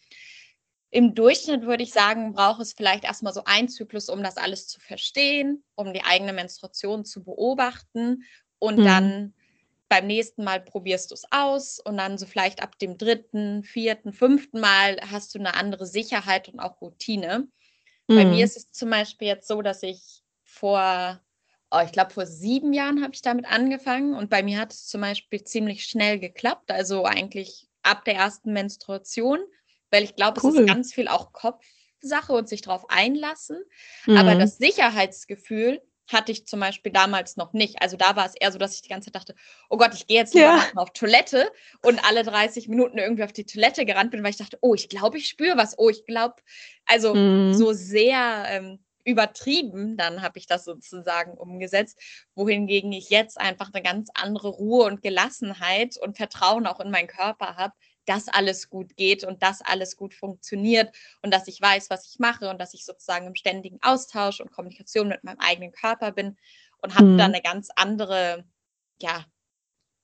Im 0.90 1.14
Durchschnitt 1.14 1.62
würde 1.62 1.82
ich 1.82 1.92
sagen, 1.92 2.34
braucht 2.34 2.60
es 2.60 2.74
vielleicht 2.74 3.04
erstmal 3.04 3.32
so 3.32 3.42
ein 3.44 3.68
Zyklus, 3.68 4.08
um 4.08 4.22
das 4.22 4.36
alles 4.36 4.68
zu 4.68 4.78
verstehen, 4.78 5.64
um 5.74 5.92
die 5.92 6.04
eigene 6.04 6.32
Menstruation 6.32 7.04
zu 7.04 7.24
beobachten 7.24 8.24
und 8.62 8.78
mhm. 8.78 8.84
dann 8.84 9.34
beim 9.88 10.06
nächsten 10.06 10.44
Mal 10.44 10.60
probierst 10.60 11.10
du 11.10 11.14
es 11.14 11.24
aus 11.32 11.80
und 11.80 11.96
dann 11.96 12.16
so 12.16 12.26
vielleicht 12.26 12.62
ab 12.62 12.78
dem 12.78 12.96
dritten, 12.96 13.64
vierten, 13.64 14.12
fünften 14.12 14.60
Mal 14.60 14.98
hast 15.10 15.34
du 15.34 15.40
eine 15.40 15.56
andere 15.56 15.84
Sicherheit 15.84 16.48
und 16.48 16.60
auch 16.60 16.80
Routine. 16.80 17.48
Mhm. 18.06 18.14
Bei 18.14 18.24
mir 18.24 18.36
mhm. 18.36 18.44
ist 18.44 18.56
es 18.56 18.70
zum 18.70 18.88
Beispiel 18.90 19.26
jetzt 19.26 19.48
so, 19.48 19.62
dass 19.62 19.82
ich 19.82 20.22
vor, 20.44 21.20
oh, 21.72 21.80
ich 21.84 21.90
glaube, 21.90 22.12
vor 22.12 22.24
sieben 22.24 22.72
Jahren 22.72 23.02
habe 23.02 23.14
ich 23.14 23.22
damit 23.22 23.46
angefangen 23.46 24.14
und 24.14 24.30
bei 24.30 24.44
mir 24.44 24.60
hat 24.60 24.72
es 24.72 24.86
zum 24.86 25.00
Beispiel 25.00 25.42
ziemlich 25.42 25.84
schnell 25.84 26.20
geklappt, 26.20 26.70
also 26.70 27.04
eigentlich 27.04 27.68
ab 27.82 28.04
der 28.04 28.14
ersten 28.14 28.52
Menstruation, 28.52 29.40
weil 29.90 30.04
ich 30.04 30.14
glaube, 30.14 30.40
cool. 30.44 30.52
es 30.52 30.60
ist 30.60 30.66
ganz 30.68 30.94
viel 30.94 31.08
auch 31.08 31.32
Kopfsache 31.32 32.32
und 32.32 32.48
sich 32.48 32.62
darauf 32.62 32.88
einlassen. 32.90 33.60
Mhm. 34.06 34.16
Aber 34.18 34.36
das 34.36 34.58
Sicherheitsgefühl, 34.58 35.82
hatte 36.08 36.32
ich 36.32 36.46
zum 36.46 36.60
Beispiel 36.60 36.92
damals 36.92 37.36
noch 37.36 37.52
nicht. 37.52 37.80
Also 37.80 37.96
da 37.96 38.16
war 38.16 38.26
es 38.26 38.34
eher 38.34 38.52
so, 38.52 38.58
dass 38.58 38.74
ich 38.74 38.82
die 38.82 38.88
ganze 38.88 39.06
Zeit 39.06 39.16
dachte, 39.16 39.34
oh 39.70 39.76
Gott, 39.76 39.94
ich 39.94 40.06
gehe 40.06 40.18
jetzt 40.18 40.34
lieber 40.34 40.46
ja. 40.46 40.70
auf 40.74 40.92
Toilette 40.92 41.50
und 41.82 42.04
alle 42.04 42.22
30 42.22 42.68
Minuten 42.68 42.98
irgendwie 42.98 43.24
auf 43.24 43.32
die 43.32 43.46
Toilette 43.46 43.84
gerannt 43.84 44.10
bin, 44.10 44.22
weil 44.22 44.30
ich 44.30 44.36
dachte, 44.36 44.58
oh, 44.60 44.74
ich 44.74 44.88
glaube, 44.88 45.18
ich 45.18 45.28
spüre 45.28 45.56
was. 45.56 45.78
Oh, 45.78 45.88
ich 45.88 46.04
glaube, 46.04 46.36
also 46.86 47.14
mhm. 47.14 47.54
so 47.54 47.72
sehr 47.72 48.44
ähm, 48.48 48.78
übertrieben, 49.04 49.96
dann 49.96 50.22
habe 50.22 50.38
ich 50.38 50.46
das 50.46 50.64
sozusagen 50.64 51.32
umgesetzt, 51.32 51.98
wohingegen 52.34 52.92
ich 52.92 53.10
jetzt 53.10 53.40
einfach 53.40 53.70
eine 53.72 53.82
ganz 53.82 54.10
andere 54.14 54.48
Ruhe 54.48 54.84
und 54.84 55.02
Gelassenheit 55.02 55.96
und 55.96 56.16
Vertrauen 56.16 56.66
auch 56.66 56.80
in 56.80 56.90
meinen 56.90 57.08
Körper 57.08 57.56
habe, 57.56 57.74
dass 58.06 58.28
alles 58.28 58.68
gut 58.68 58.96
geht 58.96 59.24
und 59.24 59.42
dass 59.42 59.62
alles 59.62 59.96
gut 59.96 60.14
funktioniert 60.14 60.94
und 61.22 61.32
dass 61.32 61.48
ich 61.48 61.60
weiß, 61.60 61.90
was 61.90 62.06
ich 62.06 62.18
mache 62.18 62.48
und 62.50 62.60
dass 62.60 62.74
ich 62.74 62.84
sozusagen 62.84 63.26
im 63.26 63.34
ständigen 63.34 63.78
Austausch 63.82 64.40
und 64.40 64.52
Kommunikation 64.52 65.08
mit 65.08 65.24
meinem 65.24 65.38
eigenen 65.38 65.72
Körper 65.72 66.12
bin 66.12 66.36
und 66.78 66.94
habe 66.94 67.06
mhm. 67.06 67.18
dann 67.18 67.32
eine 67.32 67.42
ganz 67.42 67.68
andere, 67.76 68.44
ja, 69.00 69.24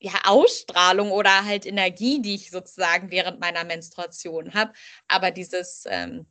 ja, 0.01 0.13
Ausstrahlung 0.25 1.11
oder 1.11 1.45
halt 1.45 1.67
Energie, 1.67 2.23
die 2.23 2.37
ich 2.37 2.51
sozusagen 2.51 3.11
während 3.11 3.41
meiner 3.41 3.65
Menstruation 3.65 4.55
habe. 4.55 4.73
Aber 5.09 5.33
dieses 5.33 5.85
ähm, 5.89 6.27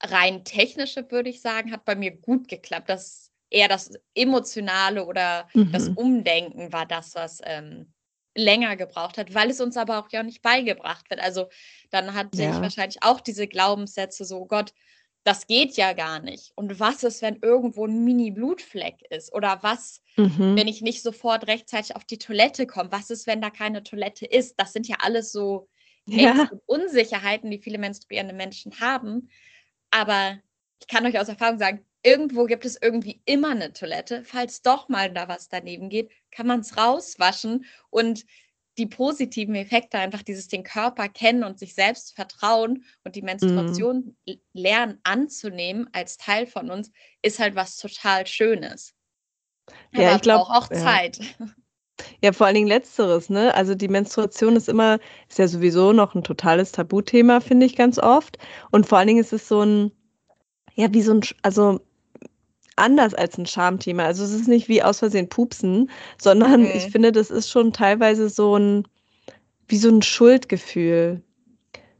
rein 0.00 0.44
technische, 0.44 1.10
würde 1.10 1.28
ich 1.28 1.40
sagen, 1.40 1.72
hat 1.72 1.84
bei 1.84 1.96
mir 1.96 2.12
gut 2.12 2.46
geklappt. 2.46 2.88
Das 2.88 3.32
eher 3.50 3.68
das 3.68 3.92
Emotionale 4.14 5.06
oder 5.06 5.48
mhm. 5.54 5.72
das 5.72 5.88
Umdenken 5.88 6.72
war 6.72 6.86
das, 6.86 7.14
was 7.14 7.40
ähm, 7.44 7.92
länger 8.38 8.76
gebraucht 8.76 9.18
hat, 9.18 9.34
weil 9.34 9.50
es 9.50 9.60
uns 9.60 9.76
aber 9.76 9.98
auch 9.98 10.10
ja 10.10 10.22
nicht 10.22 10.42
beigebracht 10.42 11.10
wird. 11.10 11.20
Also 11.20 11.48
dann 11.90 12.14
hatte 12.14 12.42
ja. 12.42 12.50
ich 12.50 12.60
wahrscheinlich 12.60 13.02
auch 13.02 13.20
diese 13.20 13.46
Glaubenssätze, 13.46 14.24
so 14.24 14.40
oh 14.40 14.46
Gott, 14.46 14.72
das 15.24 15.46
geht 15.46 15.76
ja 15.76 15.92
gar 15.92 16.20
nicht. 16.20 16.52
Und 16.54 16.80
was 16.80 17.02
ist, 17.02 17.20
wenn 17.20 17.38
irgendwo 17.42 17.86
ein 17.86 18.04
Mini-Blutfleck 18.04 19.02
ist? 19.10 19.34
Oder 19.34 19.58
was, 19.62 20.02
mhm. 20.16 20.56
wenn 20.56 20.68
ich 20.68 20.80
nicht 20.80 21.02
sofort 21.02 21.46
rechtzeitig 21.48 21.96
auf 21.96 22.04
die 22.04 22.18
Toilette 22.18 22.66
komme? 22.66 22.92
Was 22.92 23.10
ist, 23.10 23.26
wenn 23.26 23.42
da 23.42 23.50
keine 23.50 23.82
Toilette 23.82 24.24
ist? 24.24 24.54
Das 24.58 24.72
sind 24.72 24.88
ja 24.88 24.96
alles 25.00 25.30
so 25.30 25.68
ja. 26.06 26.48
Unsicherheiten, 26.66 27.50
die 27.50 27.58
viele 27.58 27.78
menstruierende 27.78 28.34
Menschen 28.34 28.80
haben. 28.80 29.28
Aber 29.90 30.38
ich 30.80 30.86
kann 30.86 31.04
euch 31.04 31.18
aus 31.18 31.28
Erfahrung 31.28 31.58
sagen, 31.58 31.84
irgendwo 32.08 32.44
gibt 32.44 32.64
es 32.64 32.78
irgendwie 32.80 33.20
immer 33.24 33.50
eine 33.50 33.72
Toilette. 33.72 34.22
Falls 34.24 34.62
doch 34.62 34.88
mal 34.88 35.12
da 35.12 35.28
was 35.28 35.48
daneben 35.48 35.88
geht, 35.88 36.10
kann 36.30 36.46
man 36.46 36.60
es 36.60 36.76
rauswaschen 36.76 37.64
und 37.90 38.24
die 38.78 38.86
positiven 38.86 39.56
Effekte, 39.56 39.98
einfach 39.98 40.22
dieses 40.22 40.48
den 40.48 40.62
Körper 40.62 41.08
kennen 41.08 41.42
und 41.42 41.58
sich 41.58 41.74
selbst 41.74 42.14
vertrauen 42.14 42.84
und 43.04 43.16
die 43.16 43.22
mhm. 43.22 43.26
Menstruation 43.26 44.16
mm. 44.26 44.32
lernen 44.52 45.00
anzunehmen 45.02 45.88
als 45.92 46.16
Teil 46.16 46.46
von 46.46 46.70
uns, 46.70 46.92
ist 47.20 47.40
halt 47.40 47.56
was 47.56 47.76
total 47.76 48.26
Schönes. 48.26 48.94
Aber 49.92 50.02
ja, 50.02 50.16
ich 50.16 50.22
glaube 50.22 50.44
auch 50.44 50.68
Zeit. 50.68 51.18
Ja. 51.18 51.46
Ja, 52.22 52.32
vor 52.32 52.46
allen 52.46 52.54
Dingen 52.54 52.68
letzteres, 52.68 53.28
ne? 53.28 53.52
Also 53.56 53.74
die 53.74 53.88
Menstruation 53.88 54.54
ist 54.54 54.68
immer, 54.68 55.00
ist 55.28 55.40
ja 55.40 55.48
sowieso 55.48 55.92
noch 55.92 56.14
ein 56.14 56.22
totales 56.22 56.70
Tabuthema, 56.70 57.40
finde 57.40 57.66
ich 57.66 57.74
ganz 57.74 57.98
oft. 57.98 58.38
Und 58.70 58.86
vor 58.86 58.98
allen 58.98 59.08
Dingen 59.08 59.20
ist 59.20 59.32
es 59.32 59.48
so 59.48 59.62
ein, 59.62 59.90
ja, 60.76 60.94
wie 60.94 61.02
so 61.02 61.14
ein, 61.14 61.22
also 61.42 61.80
anders 62.78 63.14
als 63.14 63.38
ein 63.38 63.46
Schamthema. 63.46 64.04
Also 64.04 64.24
es 64.24 64.32
ist 64.32 64.48
nicht 64.48 64.68
wie 64.68 64.82
aus 64.82 65.00
Versehen 65.00 65.28
pupsen, 65.28 65.90
sondern 66.20 66.64
okay. 66.64 66.78
ich 66.78 66.90
finde, 66.90 67.12
das 67.12 67.30
ist 67.30 67.50
schon 67.50 67.72
teilweise 67.72 68.28
so 68.28 68.56
ein, 68.56 68.86
wie 69.68 69.76
so 69.76 69.88
ein 69.88 70.02
Schuldgefühl. 70.02 71.22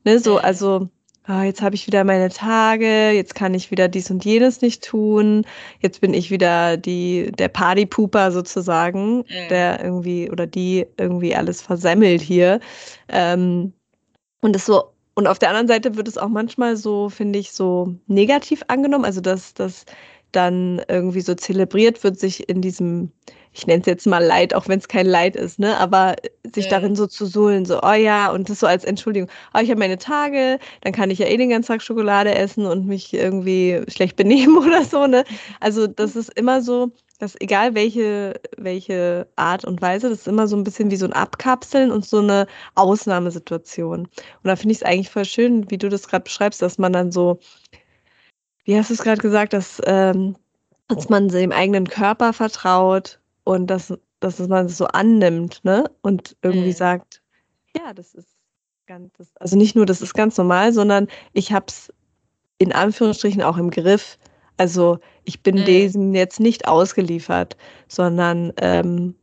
Ne, 0.04 0.18
so, 0.18 0.38
also, 0.38 0.88
oh, 1.28 1.42
jetzt 1.42 1.60
habe 1.60 1.74
ich 1.74 1.86
wieder 1.86 2.04
meine 2.04 2.30
Tage, 2.30 3.10
jetzt 3.10 3.34
kann 3.34 3.54
ich 3.54 3.70
wieder 3.70 3.88
dies 3.88 4.10
und 4.10 4.24
jenes 4.24 4.62
nicht 4.62 4.84
tun, 4.84 5.44
jetzt 5.80 6.00
bin 6.00 6.14
ich 6.14 6.30
wieder 6.30 6.76
die, 6.76 7.32
der 7.32 7.48
Partypooper 7.48 8.32
sozusagen, 8.32 9.18
mhm. 9.18 9.48
der 9.50 9.84
irgendwie 9.84 10.30
oder 10.30 10.46
die 10.46 10.86
irgendwie 10.96 11.34
alles 11.34 11.60
versemmelt 11.60 12.22
hier. 12.22 12.60
Ähm, 13.08 13.72
und 14.40 14.54
das 14.54 14.66
so, 14.66 14.92
und 15.18 15.26
auf 15.26 15.40
der 15.40 15.48
anderen 15.48 15.66
Seite 15.66 15.96
wird 15.96 16.06
es 16.06 16.16
auch 16.16 16.28
manchmal 16.28 16.76
so, 16.76 17.08
finde 17.08 17.40
ich, 17.40 17.50
so 17.50 17.92
negativ 18.06 18.62
angenommen. 18.68 19.04
Also, 19.04 19.20
dass, 19.20 19.52
dass 19.52 19.84
dann 20.32 20.82
irgendwie 20.88 21.20
so 21.20 21.34
zelebriert 21.34 22.02
wird, 22.04 22.18
sich 22.18 22.48
in 22.48 22.60
diesem, 22.60 23.10
ich 23.52 23.66
nenne 23.66 23.80
es 23.80 23.86
jetzt 23.86 24.06
mal 24.06 24.22
Leid, 24.22 24.54
auch 24.54 24.68
wenn 24.68 24.78
es 24.78 24.88
kein 24.88 25.06
Leid 25.06 25.36
ist, 25.36 25.58
ne, 25.58 25.78
aber 25.78 26.16
sich 26.54 26.66
ja. 26.66 26.72
darin 26.72 26.96
so 26.96 27.06
zu 27.06 27.26
suhlen, 27.26 27.64
so, 27.64 27.80
oh 27.82 27.92
ja, 27.92 28.30
und 28.30 28.50
das 28.50 28.60
so 28.60 28.66
als 28.66 28.84
Entschuldigung, 28.84 29.28
oh, 29.54 29.60
ich 29.60 29.70
habe 29.70 29.78
meine 29.78 29.98
Tage, 29.98 30.58
dann 30.82 30.92
kann 30.92 31.10
ich 31.10 31.18
ja 31.18 31.26
eh 31.26 31.36
den 31.36 31.50
ganzen 31.50 31.68
Tag 31.68 31.82
Schokolade 31.82 32.34
essen 32.34 32.66
und 32.66 32.86
mich 32.86 33.14
irgendwie 33.14 33.82
schlecht 33.88 34.16
benehmen 34.16 34.58
oder 34.66 34.84
so, 34.84 35.06
ne. 35.06 35.24
Also 35.60 35.86
das 35.86 36.16
ist 36.16 36.30
immer 36.38 36.62
so, 36.62 36.90
dass 37.18 37.34
egal 37.40 37.74
welche, 37.74 38.40
welche 38.56 39.28
Art 39.36 39.64
und 39.64 39.82
Weise, 39.82 40.08
das 40.08 40.20
ist 40.20 40.28
immer 40.28 40.46
so 40.46 40.56
ein 40.56 40.62
bisschen 40.64 40.90
wie 40.90 40.96
so 40.96 41.06
ein 41.06 41.12
Abkapseln 41.12 41.90
und 41.90 42.04
so 42.04 42.18
eine 42.18 42.46
Ausnahmesituation. 42.76 44.00
Und 44.02 44.10
da 44.44 44.54
finde 44.56 44.72
ich 44.72 44.78
es 44.78 44.84
eigentlich 44.84 45.10
voll 45.10 45.24
schön, 45.24 45.68
wie 45.70 45.78
du 45.78 45.88
das 45.88 46.06
gerade 46.06 46.24
beschreibst, 46.24 46.62
dass 46.62 46.78
man 46.78 46.92
dann 46.92 47.10
so 47.10 47.40
wie 48.68 48.76
hast 48.76 48.90
du 48.90 48.94
es 48.94 49.02
gerade 49.02 49.22
gesagt, 49.22 49.54
dass, 49.54 49.80
ähm, 49.86 50.36
dass 50.88 51.08
man 51.08 51.28
dem 51.28 51.52
eigenen 51.52 51.88
Körper 51.88 52.34
vertraut 52.34 53.18
und 53.44 53.66
dass, 53.68 53.94
dass 54.20 54.38
man 54.40 54.66
es 54.66 54.76
so 54.76 54.84
annimmt, 54.88 55.64
ne? 55.64 55.90
Und 56.02 56.36
irgendwie 56.42 56.68
mhm. 56.68 56.74
sagt, 56.74 57.22
ja, 57.74 57.94
das 57.94 58.12
ist 58.12 58.28
ganz, 58.86 59.10
das, 59.16 59.34
also 59.38 59.56
nicht 59.56 59.74
nur, 59.74 59.86
das 59.86 60.02
ist 60.02 60.12
ganz 60.12 60.36
normal, 60.36 60.74
sondern 60.74 61.08
ich 61.32 61.50
habe 61.50 61.64
es 61.68 61.90
in 62.58 62.74
Anführungsstrichen 62.74 63.40
auch 63.40 63.56
im 63.56 63.70
Griff. 63.70 64.18
Also 64.58 64.98
ich 65.24 65.42
bin 65.42 65.60
mhm. 65.60 65.64
diesem 65.64 66.14
jetzt 66.14 66.38
nicht 66.38 66.68
ausgeliefert, 66.68 67.56
sondern 67.88 68.52
ähm, 68.60 69.14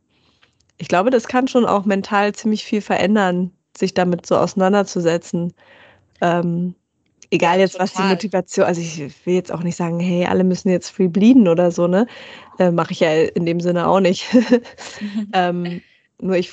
ich 0.76 0.88
glaube, 0.88 1.10
das 1.10 1.28
kann 1.28 1.46
schon 1.46 1.66
auch 1.66 1.84
mental 1.84 2.34
ziemlich 2.34 2.64
viel 2.64 2.80
verändern, 2.80 3.52
sich 3.78 3.94
damit 3.94 4.26
so 4.26 4.38
auseinanderzusetzen. 4.38 5.54
Ähm, 6.20 6.74
egal 7.30 7.58
jetzt, 7.58 7.78
was 7.78 7.92
die 7.92 8.02
Motivation, 8.02 8.66
also 8.66 8.80
ich 8.80 8.98
will 9.26 9.34
jetzt 9.34 9.52
auch 9.52 9.62
nicht 9.62 9.76
sagen, 9.76 10.00
hey, 10.00 10.26
alle 10.26 10.44
müssen 10.44 10.70
jetzt 10.70 10.90
free 10.90 11.08
bleeden 11.08 11.48
oder 11.48 11.70
so, 11.70 11.86
ne? 11.86 12.06
Äh, 12.58 12.70
Mache 12.70 12.92
ich 12.92 13.00
ja 13.00 13.12
in 13.12 13.46
dem 13.46 13.60
Sinne 13.60 13.88
auch 13.88 14.00
nicht. 14.00 14.26
ähm, 15.32 15.80
nur 16.20 16.36
ich, 16.36 16.52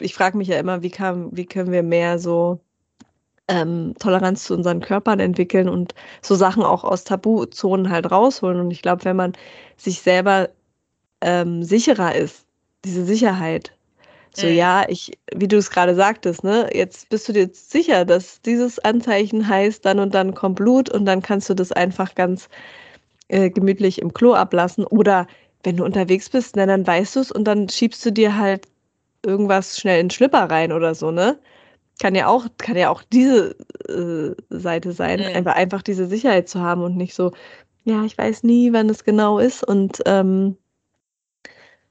ich 0.00 0.14
frage 0.14 0.36
mich 0.36 0.48
ja 0.48 0.58
immer, 0.58 0.82
wie, 0.82 0.90
kann, 0.90 1.28
wie 1.32 1.46
können 1.46 1.72
wir 1.72 1.82
mehr 1.82 2.18
so 2.18 2.60
ähm, 3.48 3.94
Toleranz 3.98 4.44
zu 4.44 4.54
unseren 4.54 4.80
Körpern 4.80 5.20
entwickeln 5.20 5.68
und 5.68 5.94
so 6.22 6.34
Sachen 6.34 6.62
auch 6.62 6.84
aus 6.84 7.04
Tabuzonen 7.04 7.90
halt 7.90 8.10
rausholen. 8.10 8.60
Und 8.60 8.70
ich 8.70 8.82
glaube, 8.82 9.04
wenn 9.04 9.16
man 9.16 9.32
sich 9.76 10.00
selber 10.00 10.48
ähm, 11.20 11.62
sicherer 11.62 12.14
ist, 12.14 12.46
diese 12.84 13.04
Sicherheit, 13.04 13.73
so, 14.36 14.46
mhm. 14.46 14.54
ja, 14.54 14.84
ich, 14.88 15.12
wie 15.34 15.48
du 15.48 15.56
es 15.56 15.70
gerade 15.70 15.94
sagtest, 15.94 16.42
ne, 16.42 16.68
jetzt 16.72 17.08
bist 17.08 17.28
du 17.28 17.32
dir 17.32 17.48
sicher, 17.52 18.04
dass 18.04 18.40
dieses 18.42 18.78
Anzeichen 18.80 19.48
heißt, 19.48 19.84
dann 19.84 20.00
und 20.00 20.14
dann 20.14 20.34
kommt 20.34 20.56
Blut 20.56 20.90
und 20.90 21.06
dann 21.06 21.22
kannst 21.22 21.48
du 21.48 21.54
das 21.54 21.72
einfach 21.72 22.14
ganz 22.14 22.48
äh, 23.28 23.50
gemütlich 23.50 24.02
im 24.02 24.12
Klo 24.12 24.34
ablassen. 24.34 24.84
Oder 24.84 25.26
wenn 25.62 25.76
du 25.76 25.84
unterwegs 25.84 26.28
bist, 26.28 26.56
ne, 26.56 26.66
dann 26.66 26.86
weißt 26.86 27.16
du 27.16 27.20
es 27.20 27.30
und 27.30 27.44
dann 27.44 27.68
schiebst 27.68 28.04
du 28.04 28.10
dir 28.10 28.36
halt 28.36 28.66
irgendwas 29.24 29.78
schnell 29.78 30.00
in 30.00 30.06
den 30.06 30.10
Schlipper 30.10 30.50
rein 30.50 30.72
oder 30.72 30.94
so, 30.94 31.10
ne? 31.10 31.38
Kann 32.00 32.16
ja 32.16 32.26
auch, 32.26 32.46
kann 32.58 32.76
ja 32.76 32.90
auch 32.90 33.02
diese 33.04 33.56
äh, 33.88 34.34
Seite 34.50 34.92
sein, 34.92 35.20
mhm. 35.20 35.26
einfach, 35.26 35.54
einfach 35.54 35.82
diese 35.82 36.06
Sicherheit 36.06 36.48
zu 36.48 36.60
haben 36.60 36.82
und 36.82 36.96
nicht 36.96 37.14
so, 37.14 37.32
ja, 37.84 38.04
ich 38.04 38.18
weiß 38.18 38.42
nie, 38.42 38.72
wann 38.72 38.90
es 38.90 39.04
genau 39.04 39.38
ist 39.38 39.62
und 39.62 40.02
ähm, 40.06 40.56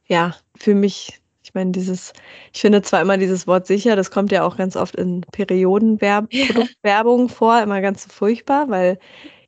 ja, 0.05 0.35
für 0.57 0.75
mich 0.75 1.22
ich 1.53 1.55
meine, 1.55 1.71
dieses, 1.71 2.13
ich 2.51 2.61
finde 2.61 2.81
zwar 2.81 3.03
immer 3.03 3.19
dieses 3.19 3.45
Wort 3.45 3.67
sicher, 3.67 3.95
das 3.95 4.09
kommt 4.09 4.31
ja 4.31 4.43
auch 4.43 4.57
ganz 4.57 4.75
oft 4.75 4.95
in 4.95 5.21
Periodenproduktwerbung 5.21 7.29
vor, 7.29 7.61
immer 7.61 7.79
ganz 7.79 8.05
so 8.05 8.09
furchtbar, 8.09 8.71
weil 8.71 8.97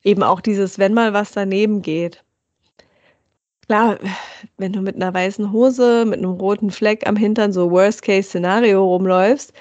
eben 0.04 0.22
auch 0.22 0.40
dieses, 0.40 0.78
wenn 0.78 0.94
mal 0.94 1.14
was 1.14 1.32
daneben 1.32 1.82
geht. 1.82 2.24
Klar, 3.68 3.98
wenn 4.58 4.72
du 4.72 4.82
mit 4.82 4.98
einer 4.98 5.16
weißen 5.16 5.52
Hose, 5.52 6.06
mit 6.06 6.20
einem 6.20 6.34
roten 6.34 6.70
Fleck 6.70 7.08
am 7.08 7.16
Hintern 7.16 7.52
so 7.52 7.72
Worst-Case-Szenario 7.72 8.86
rumläufst, 8.86 9.52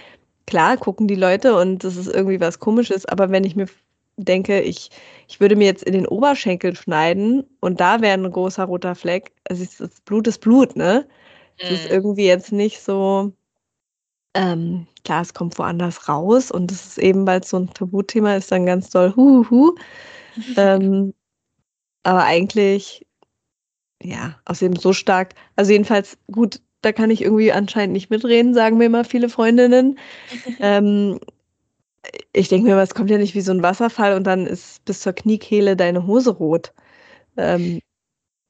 klar 0.47 0.77
gucken 0.77 1.09
die 1.09 1.15
Leute 1.15 1.57
und 1.57 1.83
das 1.83 1.97
ist 1.97 2.09
irgendwie 2.09 2.41
was 2.41 2.59
Komisches, 2.59 3.07
aber 3.07 3.31
wenn 3.31 3.45
ich 3.45 3.57
mir 3.57 3.69
denke, 4.19 4.61
ich, 4.61 4.91
ich 5.29 5.41
würde 5.41 5.57
mir 5.57 5.65
jetzt 5.65 5.85
in 5.85 5.95
den 5.95 6.07
Oberschenkel 6.07 6.77
schneiden 6.77 7.45
und 7.61 7.81
da 7.81 8.03
wäre 8.03 8.19
ein 8.19 8.31
großer 8.31 8.65
roter 8.65 8.95
Fleck, 8.95 9.33
also 9.49 9.65
das 9.79 10.03
Blut 10.03 10.27
ist 10.27 10.43
Blut, 10.43 10.77
ne? 10.77 11.07
Es 11.59 11.71
ist 11.71 11.85
mhm. 11.85 11.91
irgendwie 11.91 12.27
jetzt 12.27 12.53
nicht 12.53 12.81
so, 12.81 13.33
ähm, 14.35 14.87
klar, 15.05 15.23
es 15.23 15.35
kommt 15.35 15.59
woanders 15.59 16.09
raus 16.09 16.51
und 16.51 16.73
es 16.73 16.87
ist 16.87 16.99
eben, 16.99 17.27
weil 17.27 17.41
es 17.41 17.51
so 17.51 17.59
ein 17.59 17.73
Tabuthema 17.73 18.37
ist, 18.37 18.51
dann 18.51 18.67
ganz 18.67 18.91
doll 18.91 19.15
hu, 19.15 19.49
hu. 19.49 19.75
ähm, 20.57 21.15
aber 22.03 22.25
eigentlich, 22.25 23.07
ja, 24.03 24.39
außerdem 24.45 24.77
so 24.77 24.93
stark, 24.93 25.35
also 25.57 25.73
jedenfalls 25.73 26.19
gut, 26.31 26.61
da 26.83 26.93
kann 26.93 27.11
ich 27.11 27.23
irgendwie 27.23 27.53
anscheinend 27.53 27.95
nicht 27.95 28.11
mitreden, 28.11 28.53
sagen 28.55 28.77
mir 28.77 28.87
immer 28.87 29.05
viele 29.05 29.29
Freundinnen. 29.29 29.99
ähm, 30.61 31.19
ich 32.33 32.49
denke 32.49 32.69
mir, 32.69 32.81
es 32.83 32.95
kommt 32.95 33.11
ja 33.11 33.19
nicht 33.19 33.35
wie 33.35 33.41
so 33.41 33.53
ein 33.53 33.63
Wasserfall 33.63 34.15
und 34.15 34.25
dann 34.25 34.47
ist 34.47 34.85
bis 34.85 35.01
zur 35.01 35.15
Kniekehle 35.15 35.77
deine 35.77 36.07
Hose 36.07 36.31
rot. 36.31 36.75
Ähm, 37.37 37.81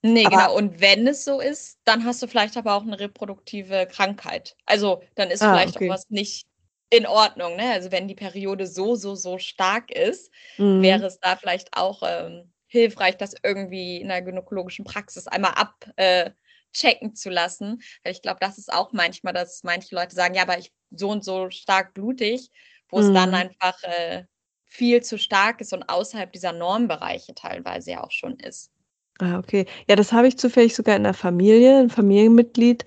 Nee, 0.06 0.26
aber, 0.26 0.36
genau. 0.36 0.56
Und 0.56 0.80
wenn 0.82 1.06
es 1.06 1.24
so 1.24 1.40
ist, 1.40 1.78
dann 1.84 2.04
hast 2.04 2.22
du 2.22 2.26
vielleicht 2.26 2.58
aber 2.58 2.74
auch 2.74 2.82
eine 2.82 3.00
reproduktive 3.00 3.88
Krankheit. 3.90 4.54
Also 4.66 5.02
dann 5.14 5.30
ist 5.30 5.40
ah, 5.40 5.54
vielleicht 5.54 5.76
okay. 5.76 5.88
auch 5.88 5.94
was 5.94 6.10
nicht 6.10 6.46
in 6.90 7.06
Ordnung. 7.06 7.56
Ne? 7.56 7.72
Also 7.72 7.90
wenn 7.90 8.06
die 8.06 8.14
Periode 8.14 8.66
so, 8.66 8.96
so, 8.96 9.14
so 9.14 9.38
stark 9.38 9.90
ist, 9.90 10.30
mhm. 10.58 10.82
wäre 10.82 11.06
es 11.06 11.20
da 11.20 11.36
vielleicht 11.36 11.74
auch 11.74 12.02
ähm, 12.06 12.52
hilfreich, 12.66 13.16
das 13.16 13.34
irgendwie 13.42 13.96
in 14.02 14.08
der 14.08 14.20
gynäkologischen 14.20 14.84
Praxis 14.84 15.26
einmal 15.26 15.54
abchecken 15.54 17.10
äh, 17.10 17.14
zu 17.14 17.30
lassen. 17.30 17.80
Weil 18.02 18.12
ich 18.12 18.20
glaube, 18.20 18.40
das 18.40 18.58
ist 18.58 18.70
auch 18.70 18.92
manchmal, 18.92 19.32
dass 19.32 19.64
manche 19.64 19.94
Leute 19.94 20.14
sagen, 20.14 20.34
ja, 20.34 20.42
aber 20.42 20.58
ich 20.58 20.70
so 20.90 21.08
und 21.08 21.24
so 21.24 21.48
stark 21.48 21.94
blutig, 21.94 22.50
wo 22.90 22.98
mhm. 22.98 23.06
es 23.06 23.14
dann 23.14 23.30
mhm. 23.30 23.36
einfach 23.36 23.82
äh, 23.84 24.24
viel 24.66 25.02
zu 25.02 25.16
stark 25.16 25.62
ist 25.62 25.72
und 25.72 25.88
außerhalb 25.88 26.30
dieser 26.30 26.52
Normbereiche 26.52 27.34
teilweise 27.34 27.92
ja 27.92 28.04
auch 28.04 28.10
schon 28.10 28.38
ist. 28.38 28.73
Ah, 29.20 29.38
okay. 29.38 29.66
Ja, 29.88 29.96
das 29.96 30.12
habe 30.12 30.26
ich 30.26 30.38
zufällig 30.38 30.74
sogar 30.74 30.96
in 30.96 31.04
der 31.04 31.14
Familie, 31.14 31.78
ein 31.78 31.90
Familienmitglied. 31.90 32.84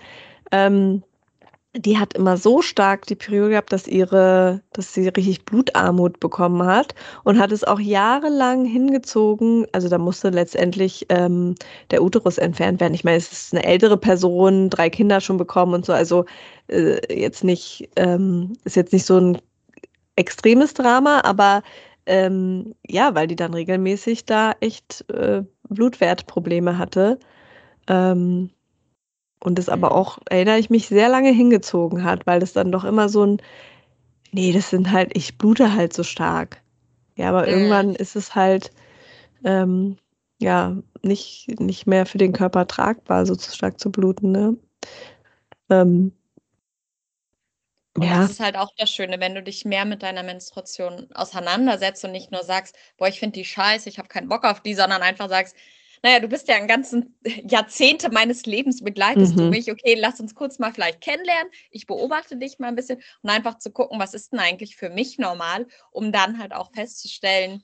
Ähm, 0.52 1.04
die 1.76 1.98
hat 1.98 2.14
immer 2.16 2.38
so 2.38 2.62
stark 2.62 3.06
die 3.06 3.16
Periode 3.16 3.52
gehabt, 3.52 3.72
dass 3.72 3.88
ihre, 3.88 4.62
dass 4.74 4.94
sie 4.94 5.08
richtig 5.10 5.46
Blutarmut 5.46 6.20
bekommen 6.20 6.66
hat 6.66 6.96
und 7.24 7.40
hat 7.40 7.52
es 7.52 7.64
auch 7.64 7.80
jahrelang 7.80 8.66
hingezogen. 8.66 9.68
Also 9.74 9.90
da 9.90 9.98
musste 9.98 10.30
letztendlich 10.30 11.06
ähm, 11.10 11.56
der 11.92 12.04
Uterus 12.04 12.38
entfernt 12.38 12.82
werden. 12.82 12.94
Ich 12.94 13.04
meine, 13.04 13.18
es 13.18 13.32
ist 13.32 13.54
eine 13.54 13.66
ältere 13.66 13.98
Person, 13.98 14.70
drei 14.70 14.90
Kinder 14.90 15.22
schon 15.22 15.38
bekommen 15.38 15.74
und 15.76 15.86
so. 15.86 15.94
Also 15.94 16.26
äh, 16.68 17.00
jetzt 17.14 17.44
nicht, 17.44 17.90
ähm, 17.96 18.54
ist 18.64 18.76
jetzt 18.76 18.94
nicht 18.94 19.06
so 19.06 19.18
ein 19.20 19.38
extremes 20.16 20.74
Drama, 20.74 21.22
aber 21.24 21.62
ähm, 22.08 22.74
ja, 22.88 23.14
weil 23.16 23.28
die 23.28 23.36
dann 23.36 23.54
regelmäßig 23.54 24.26
da 24.26 24.54
echt 24.62 25.06
äh, 25.12 25.44
Blutwertprobleme 25.70 26.78
hatte. 26.78 27.20
Ähm, 27.88 28.50
und 29.40 29.60
es 29.60 29.70
aber 29.70 29.90
mhm. 29.92 29.96
auch, 29.96 30.20
erinnere 30.30 30.60
ich 30.60 30.70
mich, 30.70 30.88
sehr 30.88 31.10
lange 31.10 31.32
hingezogen 31.32 32.04
hat, 32.04 32.26
weil 32.26 32.40
das 32.40 32.54
dann 32.54 32.72
doch 32.72 32.84
immer 32.84 33.10
so 33.10 33.26
ein, 33.26 33.42
nee, 34.32 34.52
das 34.52 34.70
sind 34.70 34.92
halt, 34.92 35.16
ich 35.16 35.38
blute 35.38 35.74
halt 35.74 35.94
so 35.94 36.04
stark. 36.04 36.62
Ja, 37.16 37.30
aber 37.30 37.44
mhm. 37.44 37.48
irgendwann 37.48 37.96
ist 37.96 38.16
es 38.16 38.36
halt, 38.36 38.72
ähm, 39.44 39.98
ja, 40.40 40.78
nicht, 41.02 41.60
nicht 41.60 41.88
mehr 41.88 42.06
für 42.06 42.18
den 42.18 42.34
Körper 42.34 42.68
tragbar, 42.68 43.26
so 43.26 43.36
zu 43.36 43.56
stark 43.56 43.80
zu 43.80 43.92
bluten, 43.92 44.32
ne? 44.32 44.58
Ähm, 45.70 46.12
und 47.98 48.04
ja. 48.04 48.22
das 48.22 48.32
ist 48.32 48.40
halt 48.40 48.56
auch 48.56 48.70
das 48.78 48.92
Schöne, 48.92 49.20
wenn 49.20 49.34
du 49.34 49.42
dich 49.42 49.66
mehr 49.66 49.84
mit 49.84 50.04
deiner 50.04 50.22
Menstruation 50.22 51.08
auseinandersetzt 51.16 52.06
und 52.06 52.12
nicht 52.12 52.32
nur 52.32 52.44
sagst, 52.44 52.76
boah, 52.98 53.08
ich 53.08 53.20
finde 53.20 53.34
die 53.40 53.46
scheiße, 53.46 53.90
ich 53.90 53.98
habe 53.98 54.08
keinen 54.08 54.30
Bock 54.30 54.44
auf 54.44 54.62
die, 54.62 54.76
sondern 54.76 55.02
einfach 55.02 55.30
sagst, 55.30 55.56
naja, 56.04 56.20
du 56.20 56.28
bist 56.28 56.48
ja 56.48 56.58
ein 56.58 56.68
ganzen 56.68 57.16
Jahrzehnte 57.50 58.12
meines 58.12 58.46
Lebens 58.46 58.84
begleitest 58.84 59.36
mhm. 59.36 59.38
du 59.40 59.44
mich. 59.50 59.72
Okay, 59.72 59.96
lass 59.98 60.20
uns 60.20 60.36
kurz 60.36 60.60
mal 60.60 60.72
vielleicht 60.72 61.02
kennenlernen. 61.02 61.52
Ich 61.72 61.88
beobachte 61.88 62.38
dich 62.38 62.60
mal 62.60 62.68
ein 62.68 62.76
bisschen 62.76 63.02
und 63.24 63.32
einfach 63.32 63.58
zu 63.58 63.72
gucken, 63.72 64.00
was 64.00 64.14
ist 64.14 64.32
denn 64.32 64.40
eigentlich 64.40 64.76
für 64.76 64.92
mich 64.92 65.18
normal, 65.18 65.66
um 65.90 66.12
dann 66.12 66.38
halt 66.38 66.54
auch 66.54 66.72
festzustellen, 66.72 67.64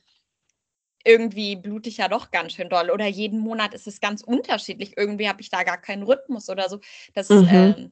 irgendwie 1.06 1.58
blute 1.58 1.90
ich 1.90 1.98
ja 1.98 2.08
doch 2.08 2.32
ganz 2.32 2.54
schön 2.54 2.70
doll 2.70 2.90
oder 2.90 3.06
jeden 3.06 3.40
Monat 3.40 3.76
ist 3.76 3.86
es 3.86 4.00
ganz 4.00 4.24
unterschiedlich. 4.24 4.98
Irgendwie 4.98 5.28
habe 5.30 5.42
ich 5.42 5.52
da 5.52 5.62
gar 5.62 5.80
keinen 5.80 6.02
Rhythmus 6.02 6.50
oder 6.50 6.70
so. 6.70 6.80
Das 7.14 7.30
mhm. 7.30 7.48
ähm, 7.52 7.92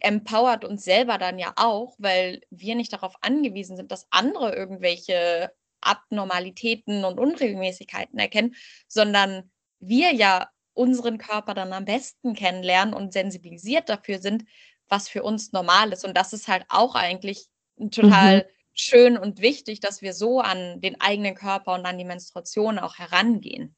empowert 0.00 0.64
uns 0.64 0.84
selber 0.84 1.18
dann 1.18 1.38
ja 1.38 1.52
auch, 1.56 1.94
weil 1.98 2.40
wir 2.50 2.74
nicht 2.74 2.92
darauf 2.92 3.14
angewiesen 3.20 3.76
sind, 3.76 3.92
dass 3.92 4.06
andere 4.10 4.54
irgendwelche 4.54 5.52
Abnormalitäten 5.80 7.04
und 7.04 7.18
Unregelmäßigkeiten 7.18 8.18
erkennen, 8.18 8.54
sondern 8.88 9.50
wir 9.78 10.12
ja 10.12 10.48
unseren 10.74 11.18
Körper 11.18 11.54
dann 11.54 11.72
am 11.72 11.84
besten 11.84 12.34
kennenlernen 12.34 12.94
und 12.94 13.12
sensibilisiert 13.12 13.88
dafür 13.88 14.18
sind, 14.18 14.44
was 14.88 15.08
für 15.08 15.22
uns 15.22 15.52
normal 15.52 15.92
ist. 15.92 16.04
Und 16.04 16.16
das 16.16 16.32
ist 16.32 16.48
halt 16.48 16.64
auch 16.68 16.94
eigentlich 16.94 17.46
total 17.90 18.38
mhm. 18.38 18.42
schön 18.74 19.18
und 19.18 19.40
wichtig, 19.40 19.80
dass 19.80 20.02
wir 20.02 20.12
so 20.12 20.40
an 20.40 20.80
den 20.80 21.00
eigenen 21.00 21.34
Körper 21.34 21.74
und 21.74 21.86
an 21.86 21.98
die 21.98 22.04
Menstruation 22.04 22.78
auch 22.78 22.98
herangehen. 22.98 23.76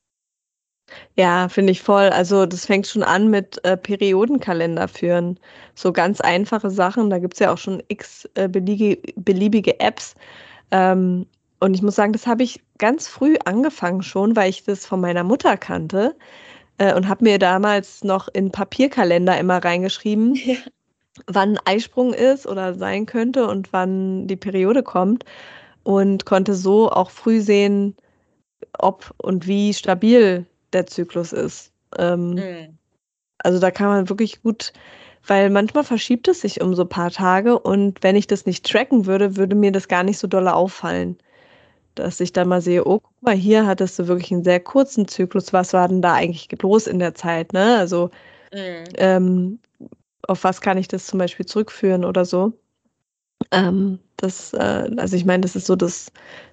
Ja, 1.16 1.49
finde 1.49 1.73
ich 1.73 1.83
voll. 1.83 2.09
Also 2.11 2.47
das 2.47 2.66
fängt 2.66 2.87
schon 2.87 3.03
an 3.03 3.29
mit 3.29 3.62
äh, 3.64 3.77
Periodenkalender 3.77 4.88
führen. 4.88 5.38
So 5.75 5.92
ganz 5.92 6.21
einfache 6.21 6.71
Sachen. 6.71 7.11
Da 7.11 7.18
gibt 7.18 7.35
es 7.35 7.40
ja 7.40 7.53
auch 7.53 7.59
schon 7.59 7.83
x 7.88 8.29
äh, 8.35 8.49
beliebige, 8.49 9.01
beliebige 9.16 9.81
Apps. 9.81 10.14
Ähm, 10.71 11.27
und 11.61 11.75
ich 11.75 11.83
muss 11.83 11.95
sagen, 11.95 12.12
das 12.12 12.27
habe 12.27 12.42
ich 12.42 12.61
ganz 12.79 13.09
früh 13.09 13.37
angefangen 13.45 14.03
schon, 14.03 14.35
weil 14.37 14.51
ich 14.51 14.64
das 14.64 14.87
von 14.87 15.01
meiner 15.01 15.23
Mutter 15.25 15.57
kannte 15.57 16.16
äh, 16.79 16.95
und 16.95 17.09
habe 17.09 17.25
mir 17.25 17.38
damals 17.38 18.05
noch 18.05 18.29
in 18.29 18.51
Papierkalender 18.51 19.38
immer 19.38 19.64
reingeschrieben, 19.64 20.35
ja. 20.45 20.57
wann 21.27 21.59
Eisprung 21.64 22.14
ist 22.14 22.47
oder 22.47 22.75
sein 22.75 23.07
könnte 23.07 23.47
und 23.47 23.73
wann 23.73 24.27
die 24.27 24.37
Periode 24.37 24.83
kommt 24.83 25.25
und 25.85 26.27
konnte 26.27 26.55
so 26.55 26.90
auch 26.90 27.11
früh 27.11 27.40
sehen, 27.40 27.97
ob 28.79 29.14
und 29.18 29.47
wie 29.47 29.75
stabil 29.75 30.47
der 30.73 30.87
Zyklus 30.87 31.33
ist. 31.33 31.73
Ähm, 31.99 32.31
mhm. 32.31 32.79
Also 33.39 33.59
da 33.59 33.71
kann 33.71 33.89
man 33.89 34.09
wirklich 34.09 34.43
gut, 34.43 34.73
weil 35.27 35.51
manchmal 35.51 35.85
verschiebt 35.85 36.29
es 36.29 36.41
sich 36.41 36.61
um 36.61 36.75
so 36.75 36.83
ein 36.83 36.89
paar 36.89 37.11
Tage 37.11 37.59
und 37.59 38.03
wenn 38.03 38.17
ich 38.17 38.27
das 38.27 38.47
nicht 38.47 38.65
tracken 38.71 39.07
würde, 39.07 39.37
würde 39.37 39.57
mir 39.57 39.73
das 39.73 39.89
gar 39.89 40.03
nicht 40.03 40.19
so 40.19 40.27
dolle 40.27 40.55
auffallen 40.55 41.17
dass 41.95 42.21
ich 42.21 42.33
dann 42.33 42.49
mal 42.49 42.61
sehe, 42.61 42.85
oh, 42.85 43.01
guck 43.01 43.23
mal, 43.23 43.35
hier 43.35 43.67
hattest 43.67 43.99
du 43.99 44.09
wirklich 44.09 44.33
einen 44.33 44.45
sehr 44.45 44.61
kurzen 44.61 45.09
Zyklus. 45.09 45.53
Was 45.53 45.73
war 45.73 45.89
denn 45.89 46.03
da 46.03 46.15
eigentlich 46.15 46.49
los 46.61 46.87
in 46.87 46.99
der 46.99 47.15
Zeit? 47.15 47.53
Ne? 47.53 47.77
Also 47.79 48.11
mhm. 48.53 48.85
ähm, 48.97 49.59
auf 50.27 50.45
was 50.45 50.61
kann 50.61 50.79
ich 50.79 50.89
das 50.89 51.07
zum 51.07 51.19
Beispiel 51.19 51.47
zurückführen 51.47 52.05
oder 52.05 52.25
so? 52.25 52.53
Ähm, 53.51 53.99
das, 54.17 54.53
äh, 54.55 54.91
also 54.97 55.17
ich 55.17 55.25
meine, 55.25 55.43
das 55.43 55.57
ist 55.57 55.67
so 55.67 55.77
das 55.77 56.13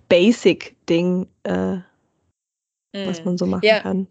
Basic-Ding, 0.09 1.27
äh, 1.43 1.77
mhm. 2.93 3.07
was 3.07 3.23
man 3.23 3.37
so 3.37 3.45
machen 3.45 3.65
ja. 3.65 3.79
kann. 3.81 4.07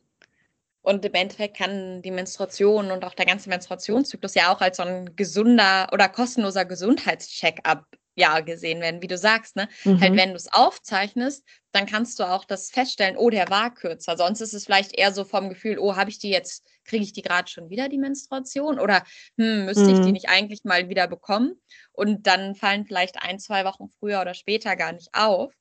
Und 0.83 1.05
im 1.05 1.13
Endeffekt 1.13 1.57
kann 1.57 2.01
die 2.03 2.11
Menstruation 2.11 2.91
und 2.91 3.05
auch 3.05 3.15
der 3.15 3.27
ganze 3.27 3.51
Menstruationszyklus 3.51 4.35
ja 4.35 4.55
auch 4.55 4.61
als 4.61 4.79
so 4.79 4.85
ein 4.85 5.17
gesunder 5.17 5.89
oder 5.93 6.09
kostenloser 6.09 6.65
Gesundheitscheck-up 6.65 7.85
ja 8.19 8.41
gesehen 8.41 8.81
werden, 8.81 9.01
wie 9.01 9.07
du 9.07 9.17
sagst, 9.17 9.57
ne? 9.57 9.69
Halt, 9.85 9.87
mhm. 9.87 10.01
Halt, 10.01 10.17
wenn 10.17 10.31
du 10.31 10.37
es 10.37 10.53
aufzeichnest, 10.53 11.45
dann 11.73 11.87
kannst 11.87 12.19
du 12.19 12.25
auch 12.25 12.45
das 12.45 12.71
feststellen, 12.71 13.17
oh, 13.17 13.31
der 13.31 13.49
war 13.49 13.73
kürzer. 13.73 14.17
Sonst 14.17 14.41
ist 14.41 14.55
es 14.55 14.65
vielleicht 14.65 14.99
eher 14.99 15.13
so 15.13 15.25
vom 15.25 15.49
Gefühl, 15.49 15.79
oh, 15.79 15.95
habe 15.95 16.11
ich 16.11 16.19
die 16.19 16.31
jetzt, 16.31 16.67
kriege 16.85 17.05
ich 17.05 17.13
die 17.13 17.23
gerade 17.23 17.49
schon 17.49 17.71
wieder, 17.71 17.89
die 17.89 17.99
Menstruation? 17.99 18.81
Oder 18.81 19.05
hm, 19.37 19.67
müsste 19.67 19.85
mhm. 19.85 19.91
ich 19.91 20.01
die 20.01 20.07
mhm. 20.07 20.13
nicht 20.13 20.29
eigentlich 20.29 20.65
mal 20.65 20.89
wieder 20.89 21.07
bekommen? 21.07 21.61
Und 21.93 22.27
dann 22.27 22.55
fallen 22.55 22.85
vielleicht 22.85 23.23
ein, 23.23 23.39
zwei 23.39 23.65
Wochen 23.65 23.89
früher 24.01 24.21
oder 24.21 24.35
später 24.35 24.75
gar 24.75 24.93
nicht 24.93 25.11
auf. 25.13 25.53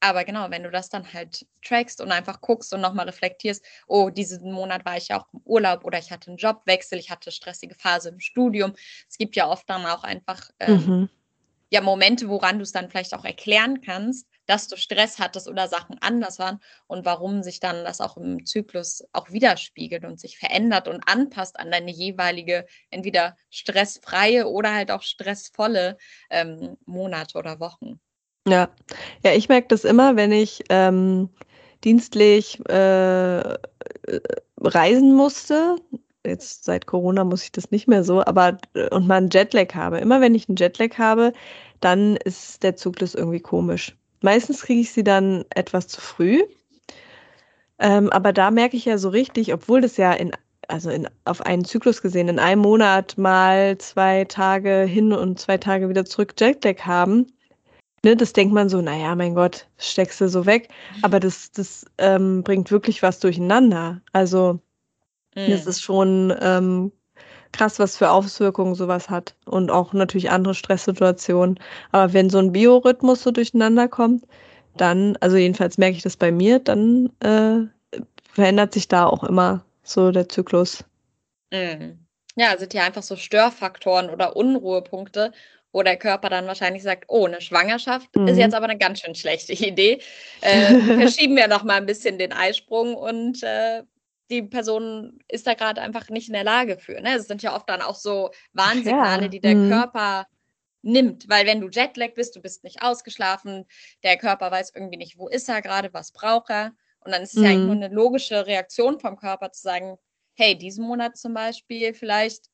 Aber 0.00 0.24
genau, 0.24 0.50
wenn 0.50 0.62
du 0.62 0.70
das 0.70 0.88
dann 0.88 1.12
halt 1.12 1.46
trackst 1.64 2.00
und 2.00 2.12
einfach 2.12 2.40
guckst 2.40 2.72
und 2.72 2.80
nochmal 2.80 3.06
reflektierst, 3.06 3.64
oh, 3.86 4.10
diesen 4.10 4.52
Monat 4.52 4.84
war 4.84 4.96
ich 4.96 5.08
ja 5.08 5.20
auch 5.20 5.26
im 5.32 5.40
Urlaub 5.44 5.84
oder 5.84 5.98
ich 5.98 6.12
hatte 6.12 6.30
einen 6.30 6.38
Jobwechsel, 6.38 6.98
ich 6.98 7.10
hatte 7.10 7.32
stressige 7.32 7.74
Phase 7.74 8.10
im 8.10 8.20
Studium. 8.20 8.74
Es 9.08 9.18
gibt 9.18 9.34
ja 9.36 9.48
oft 9.48 9.68
dann 9.68 9.86
auch 9.86 10.04
einfach 10.04 10.50
ähm, 10.60 10.86
mhm 10.86 11.08
ja 11.70 11.80
Momente, 11.80 12.28
woran 12.28 12.58
du 12.58 12.62
es 12.62 12.72
dann 12.72 12.88
vielleicht 12.88 13.14
auch 13.14 13.24
erklären 13.24 13.80
kannst, 13.80 14.26
dass 14.46 14.68
du 14.68 14.76
Stress 14.76 15.18
hattest 15.18 15.48
oder 15.48 15.68
Sachen 15.68 15.98
anders 16.00 16.38
waren 16.38 16.60
und 16.86 17.04
warum 17.04 17.42
sich 17.42 17.60
dann 17.60 17.84
das 17.84 18.00
auch 18.00 18.16
im 18.16 18.46
Zyklus 18.46 19.04
auch 19.12 19.30
widerspiegelt 19.30 20.04
und 20.04 20.18
sich 20.18 20.38
verändert 20.38 20.88
und 20.88 21.02
anpasst 21.06 21.58
an 21.58 21.70
deine 21.70 21.90
jeweilige 21.90 22.66
entweder 22.90 23.36
stressfreie 23.50 24.48
oder 24.48 24.74
halt 24.74 24.90
auch 24.90 25.02
stressvolle 25.02 25.98
ähm, 26.30 26.76
Monate 26.86 27.36
oder 27.36 27.60
Wochen. 27.60 28.00
Ja, 28.50 28.68
ja, 29.24 29.32
ich 29.32 29.48
merke 29.48 29.68
das 29.68 29.84
immer, 29.84 30.16
wenn 30.16 30.32
ich 30.32 30.64
ähm, 30.68 31.28
dienstlich 31.84 32.60
äh, 32.68 33.54
reisen 34.60 35.14
musste, 35.14 35.76
jetzt 36.24 36.64
seit 36.64 36.86
Corona 36.86 37.24
muss 37.24 37.42
ich 37.42 37.52
das 37.52 37.70
nicht 37.70 37.88
mehr 37.88 38.04
so, 38.04 38.24
aber 38.24 38.58
äh, 38.74 38.88
und 38.90 39.06
mal 39.06 39.16
einen 39.16 39.30
Jetlag 39.30 39.74
habe. 39.74 39.98
Immer 39.98 40.20
wenn 40.20 40.34
ich 40.34 40.48
einen 40.48 40.56
Jetlag 40.56 40.98
habe, 40.98 41.32
dann 41.80 42.16
ist 42.16 42.62
der 42.62 42.76
Zyklus 42.76 43.14
irgendwie 43.14 43.40
komisch. 43.40 43.96
Meistens 44.20 44.62
kriege 44.62 44.80
ich 44.80 44.92
sie 44.92 45.04
dann 45.04 45.44
etwas 45.50 45.88
zu 45.88 46.00
früh. 46.00 46.42
Ähm, 47.78 48.10
aber 48.10 48.32
da 48.32 48.50
merke 48.50 48.76
ich 48.76 48.84
ja 48.84 48.98
so 48.98 49.08
richtig, 49.08 49.54
obwohl 49.54 49.80
das 49.80 49.96
ja 49.96 50.12
in, 50.12 50.32
also 50.66 50.90
in, 50.90 51.08
auf 51.24 51.42
einen 51.42 51.64
Zyklus 51.64 52.02
gesehen, 52.02 52.28
in 52.28 52.40
einem 52.40 52.62
Monat 52.62 53.16
mal 53.16 53.78
zwei 53.78 54.24
Tage 54.24 54.80
hin 54.82 55.12
und 55.12 55.38
zwei 55.38 55.58
Tage 55.58 55.88
wieder 55.88 56.04
zurück 56.04 56.34
Jetlag 56.38 56.80
haben, 56.80 57.26
ne, 58.04 58.16
das 58.16 58.32
denkt 58.32 58.54
man 58.54 58.68
so, 58.68 58.80
naja, 58.80 59.14
mein 59.14 59.34
Gott, 59.34 59.66
steckst 59.78 60.20
du 60.20 60.28
so 60.28 60.46
weg. 60.46 60.68
Aber 61.02 61.20
das, 61.20 61.50
das 61.52 61.84
ähm, 61.98 62.42
bringt 62.42 62.70
wirklich 62.70 63.02
was 63.02 63.20
durcheinander. 63.20 64.00
Also 64.12 64.60
Mhm. 65.38 65.52
Das 65.52 65.66
ist 65.66 65.82
schon 65.82 66.34
ähm, 66.40 66.92
krass, 67.52 67.78
was 67.78 67.96
für 67.96 68.10
Auswirkungen 68.10 68.74
sowas 68.74 69.08
hat. 69.08 69.34
Und 69.46 69.70
auch 69.70 69.92
natürlich 69.92 70.30
andere 70.30 70.54
Stresssituationen. 70.54 71.58
Aber 71.92 72.12
wenn 72.12 72.30
so 72.30 72.38
ein 72.38 72.52
Biorhythmus 72.52 73.22
so 73.22 73.30
durcheinander 73.30 73.88
kommt, 73.88 74.24
dann, 74.76 75.16
also 75.20 75.36
jedenfalls 75.36 75.78
merke 75.78 75.96
ich 75.96 76.02
das 76.02 76.16
bei 76.16 76.30
mir, 76.30 76.58
dann 76.58 77.10
äh, 77.20 77.66
verändert 78.32 78.74
sich 78.74 78.88
da 78.88 79.06
auch 79.06 79.24
immer 79.24 79.64
so 79.82 80.10
der 80.10 80.28
Zyklus. 80.28 80.84
Mhm. 81.52 82.04
Ja, 82.36 82.56
sind 82.56 82.74
ja 82.74 82.84
einfach 82.84 83.02
so 83.02 83.16
Störfaktoren 83.16 84.10
oder 84.10 84.36
Unruhepunkte, 84.36 85.32
wo 85.78 85.84
der 85.84 85.96
Körper 85.96 86.28
dann 86.28 86.48
wahrscheinlich 86.48 86.82
sagt, 86.82 87.04
oh, 87.06 87.26
eine 87.26 87.40
Schwangerschaft 87.40 88.16
mhm. 88.16 88.26
ist 88.26 88.36
jetzt 88.36 88.52
aber 88.52 88.64
eine 88.64 88.78
ganz 88.78 89.00
schön 89.00 89.14
schlechte 89.14 89.52
Idee. 89.64 90.00
Äh, 90.40 90.74
verschieben 90.80 91.36
wir 91.36 91.46
noch 91.46 91.62
mal 91.62 91.76
ein 91.76 91.86
bisschen 91.86 92.18
den 92.18 92.32
Eisprung 92.32 92.96
und 92.96 93.44
äh, 93.44 93.84
die 94.28 94.42
Person 94.42 95.20
ist 95.28 95.46
da 95.46 95.54
gerade 95.54 95.80
einfach 95.80 96.08
nicht 96.08 96.26
in 96.26 96.34
der 96.34 96.42
Lage 96.42 96.78
für. 96.78 97.00
Ne? 97.00 97.14
Es 97.14 97.28
sind 97.28 97.44
ja 97.44 97.54
oft 97.54 97.68
dann 97.68 97.80
auch 97.80 97.94
so 97.94 98.30
Warnsignale, 98.54 99.22
ja. 99.22 99.28
die 99.28 99.40
der 99.40 99.54
mhm. 99.54 99.70
Körper 99.70 100.26
nimmt, 100.82 101.28
weil 101.28 101.46
wenn 101.46 101.60
du 101.60 101.68
Jetlag 101.68 102.14
bist, 102.14 102.34
du 102.34 102.42
bist 102.42 102.64
nicht 102.64 102.82
ausgeschlafen, 102.82 103.64
der 104.02 104.16
Körper 104.16 104.50
weiß 104.50 104.72
irgendwie 104.74 104.98
nicht, 104.98 105.16
wo 105.16 105.28
ist 105.28 105.48
er 105.48 105.62
gerade, 105.62 105.94
was 105.94 106.10
braucht 106.10 106.50
er. 106.50 106.72
Und 107.04 107.12
dann 107.12 107.22
ist 107.22 107.34
es 107.34 107.38
mhm. 107.38 107.44
ja 107.44 107.50
eigentlich 107.50 107.66
nur 107.66 107.84
eine 107.84 107.94
logische 107.94 108.46
Reaktion 108.46 108.98
vom 108.98 109.16
Körper 109.16 109.52
zu 109.52 109.62
sagen, 109.62 109.96
hey, 110.34 110.58
diesen 110.58 110.84
Monat 110.84 111.16
zum 111.16 111.34
Beispiel, 111.34 111.94
vielleicht 111.94 112.46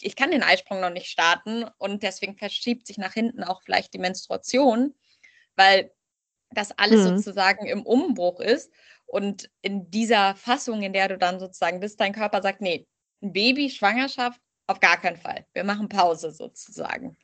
ich 0.00 0.16
kann 0.16 0.30
den 0.30 0.42
Eisprung 0.42 0.80
noch 0.80 0.90
nicht 0.90 1.08
starten 1.08 1.64
und 1.78 2.02
deswegen 2.02 2.36
verschiebt 2.36 2.86
sich 2.86 2.98
nach 2.98 3.12
hinten 3.12 3.44
auch 3.44 3.62
vielleicht 3.62 3.94
die 3.94 3.98
Menstruation, 3.98 4.94
weil 5.54 5.92
das 6.50 6.76
alles 6.78 7.02
mhm. 7.02 7.18
sozusagen 7.18 7.66
im 7.66 7.84
Umbruch 7.84 8.40
ist. 8.40 8.72
Und 9.06 9.50
in 9.62 9.90
dieser 9.90 10.34
Fassung, 10.34 10.82
in 10.82 10.92
der 10.92 11.08
du 11.08 11.18
dann 11.18 11.38
sozusagen 11.38 11.80
bist, 11.80 12.00
dein 12.00 12.12
Körper 12.12 12.42
sagt, 12.42 12.60
nee, 12.60 12.86
ein 13.22 13.32
Baby, 13.32 13.70
Schwangerschaft, 13.70 14.40
auf 14.66 14.80
gar 14.80 15.00
keinen 15.00 15.16
Fall. 15.16 15.46
Wir 15.52 15.64
machen 15.64 15.88
Pause 15.88 16.32
sozusagen. 16.32 17.16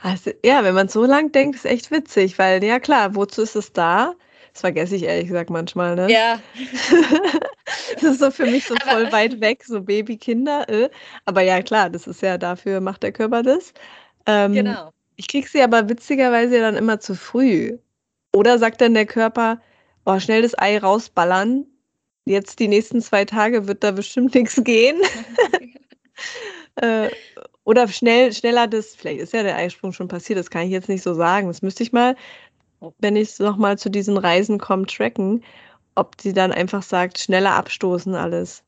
Also, 0.00 0.30
ja, 0.44 0.64
wenn 0.64 0.74
man 0.74 0.88
so 0.88 1.04
lang 1.04 1.32
denkt, 1.32 1.56
ist 1.56 1.66
echt 1.66 1.90
witzig, 1.90 2.38
weil 2.38 2.62
ja 2.64 2.78
klar, 2.80 3.14
wozu 3.14 3.42
ist 3.42 3.56
es 3.56 3.72
da? 3.72 4.14
Das 4.58 4.62
vergesse 4.62 4.96
ich 4.96 5.04
ehrlich 5.04 5.28
gesagt 5.28 5.50
manchmal, 5.50 5.94
ne? 5.94 6.10
Ja. 6.10 6.40
das 7.94 8.02
ist 8.02 8.18
so 8.18 8.32
für 8.32 8.46
mich 8.46 8.64
so 8.64 8.74
voll 8.82 9.06
Aber, 9.06 9.12
weit 9.12 9.40
weg, 9.40 9.62
so 9.64 9.80
Babykinder. 9.80 10.68
Äh. 10.68 10.90
Aber 11.26 11.42
ja, 11.42 11.62
klar, 11.62 11.88
das 11.88 12.08
ist 12.08 12.22
ja 12.22 12.36
dafür 12.36 12.80
macht 12.80 13.04
der 13.04 13.12
Körper 13.12 13.44
das. 13.44 13.72
Ähm, 14.26 14.54
genau. 14.54 14.92
Ich 15.14 15.28
kriege 15.28 15.48
sie 15.48 15.62
aber 15.62 15.88
witzigerweise 15.88 16.58
dann 16.58 16.74
immer 16.74 16.98
zu 16.98 17.14
früh. 17.14 17.78
Oder 18.34 18.58
sagt 18.58 18.80
dann 18.80 18.94
der 18.94 19.06
Körper, 19.06 19.60
oh, 20.06 20.18
schnell 20.18 20.42
das 20.42 20.58
Ei 20.58 20.76
rausballern. 20.78 21.64
Jetzt 22.24 22.58
die 22.58 22.66
nächsten 22.66 23.00
zwei 23.00 23.24
Tage 23.24 23.68
wird 23.68 23.84
da 23.84 23.92
bestimmt 23.92 24.34
nichts 24.34 24.60
gehen. 24.64 25.00
äh, 26.82 27.10
oder 27.62 27.86
schnell, 27.86 28.32
schneller 28.32 28.66
das, 28.66 28.96
vielleicht 28.96 29.20
ist 29.20 29.34
ja 29.34 29.44
der 29.44 29.54
Eisprung 29.54 29.92
schon 29.92 30.08
passiert, 30.08 30.38
das 30.38 30.50
kann 30.50 30.62
ich 30.62 30.70
jetzt 30.70 30.88
nicht 30.88 31.04
so 31.04 31.14
sagen. 31.14 31.46
Das 31.46 31.62
müsste 31.62 31.84
ich 31.84 31.92
mal, 31.92 32.16
wenn 32.98 33.16
ich 33.16 33.38
nochmal 33.38 33.78
zu 33.78 33.90
diesen 33.90 34.16
Reisen 34.16 34.58
komme, 34.58 34.86
tracken, 34.86 35.44
ob 35.94 36.20
sie 36.20 36.32
dann 36.32 36.52
einfach 36.52 36.82
sagt, 36.82 37.18
schneller 37.18 37.54
abstoßen 37.54 38.14
alles. 38.14 38.64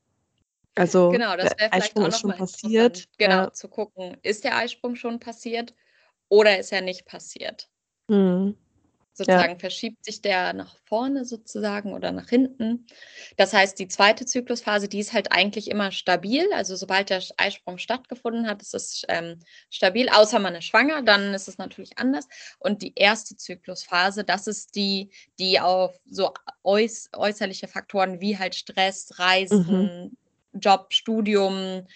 Also 0.74 1.10
genau, 1.10 1.36
das 1.36 1.54
der 1.56 1.72
Eisprung 1.72 2.06
ist 2.06 2.20
schon 2.20 2.32
passiert. 2.32 3.08
Genau, 3.18 3.44
ja. 3.44 3.52
zu 3.52 3.68
gucken, 3.68 4.16
ist 4.22 4.44
der 4.44 4.56
Eisprung 4.56 4.96
schon 4.96 5.20
passiert 5.20 5.74
oder 6.28 6.58
ist 6.58 6.72
er 6.72 6.80
nicht 6.80 7.06
passiert? 7.06 7.68
Mhm 8.08 8.56
sozusagen 9.12 9.52
ja. 9.52 9.58
verschiebt 9.58 10.04
sich 10.04 10.22
der 10.22 10.52
nach 10.52 10.76
vorne 10.84 11.24
sozusagen 11.24 11.92
oder 11.92 12.12
nach 12.12 12.28
hinten. 12.28 12.86
Das 13.36 13.52
heißt, 13.52 13.78
die 13.78 13.88
zweite 13.88 14.24
Zyklusphase, 14.24 14.88
die 14.88 15.00
ist 15.00 15.12
halt 15.12 15.32
eigentlich 15.32 15.70
immer 15.70 15.90
stabil. 15.90 16.46
Also 16.54 16.76
sobald 16.76 17.10
der 17.10 17.22
Eisprung 17.36 17.78
stattgefunden 17.78 18.46
hat, 18.48 18.62
ist 18.62 18.74
es 18.74 19.02
ähm, 19.08 19.40
stabil, 19.68 20.08
außer 20.08 20.38
man 20.38 20.54
ist 20.54 20.64
schwanger, 20.64 21.02
dann 21.02 21.34
ist 21.34 21.48
es 21.48 21.58
natürlich 21.58 21.98
anders. 21.98 22.26
Und 22.58 22.82
die 22.82 22.92
erste 22.94 23.36
Zyklusphase, 23.36 24.24
das 24.24 24.46
ist 24.46 24.74
die, 24.74 25.10
die 25.38 25.60
auf 25.60 25.98
so 26.08 26.32
äuß 26.64 27.10
äußerliche 27.14 27.68
Faktoren 27.68 28.20
wie 28.20 28.38
halt 28.38 28.54
Stress, 28.54 29.18
Reisen, 29.18 30.10
mhm. 30.52 30.60
Job, 30.60 30.92
Studium, 30.92 31.86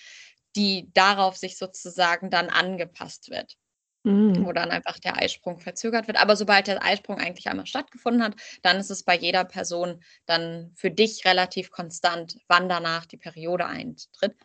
die 0.57 0.91
darauf 0.95 1.37
sich 1.37 1.57
sozusagen 1.57 2.31
dann 2.31 2.49
angepasst 2.49 3.31
wird 3.31 3.57
mhm. 4.05 4.45
wo 4.45 4.53
dann 4.53 4.71
einfach 4.71 4.99
der 4.99 5.17
Eisprung 5.21 5.59
verzögert 5.59 6.07
wird. 6.07 6.19
Aber 6.19 6.37
sobald 6.37 6.69
der 6.69 6.83
Eisprung 6.83 7.19
eigentlich 7.19 7.49
einmal 7.49 7.67
stattgefunden 7.67 8.23
hat, 8.23 8.37
dann 8.63 8.77
ist 8.77 8.91
es 8.91 9.03
bei 9.03 9.17
jeder 9.17 9.45
Person 9.45 10.03
dann 10.27 10.71
für 10.77 10.91
dich 10.91 11.25
relativ 11.25 11.71
konstant, 11.71 12.39
wann 12.47 12.69
danach 12.69 13.07
die 13.07 13.17
Periode 13.17 13.67
eintritt. 13.67 14.37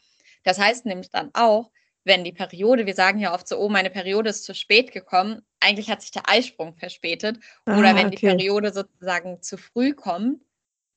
Das 0.43 0.59
heißt 0.59 0.85
nämlich 0.85 1.11
dann 1.11 1.29
auch, 1.33 1.69
wenn 2.05 2.23
die 2.23 2.31
Periode, 2.31 2.85
wir 2.85 2.95
sagen 2.95 3.19
ja 3.19 3.33
oft 3.33 3.47
so, 3.47 3.59
oh, 3.59 3.69
meine 3.69 3.89
Periode 3.89 4.29
ist 4.29 4.45
zu 4.45 4.55
spät 4.55 4.91
gekommen, 4.91 5.41
eigentlich 5.59 5.91
hat 5.91 6.01
sich 6.01 6.11
der 6.11 6.29
Eisprung 6.29 6.75
verspätet. 6.75 7.39
Oder 7.65 7.89
ah, 7.89 7.95
wenn 7.95 8.07
okay. 8.07 8.15
die 8.15 8.25
Periode 8.25 8.73
sozusagen 8.73 9.41
zu 9.41 9.57
früh 9.57 9.93
kommt, 9.93 10.41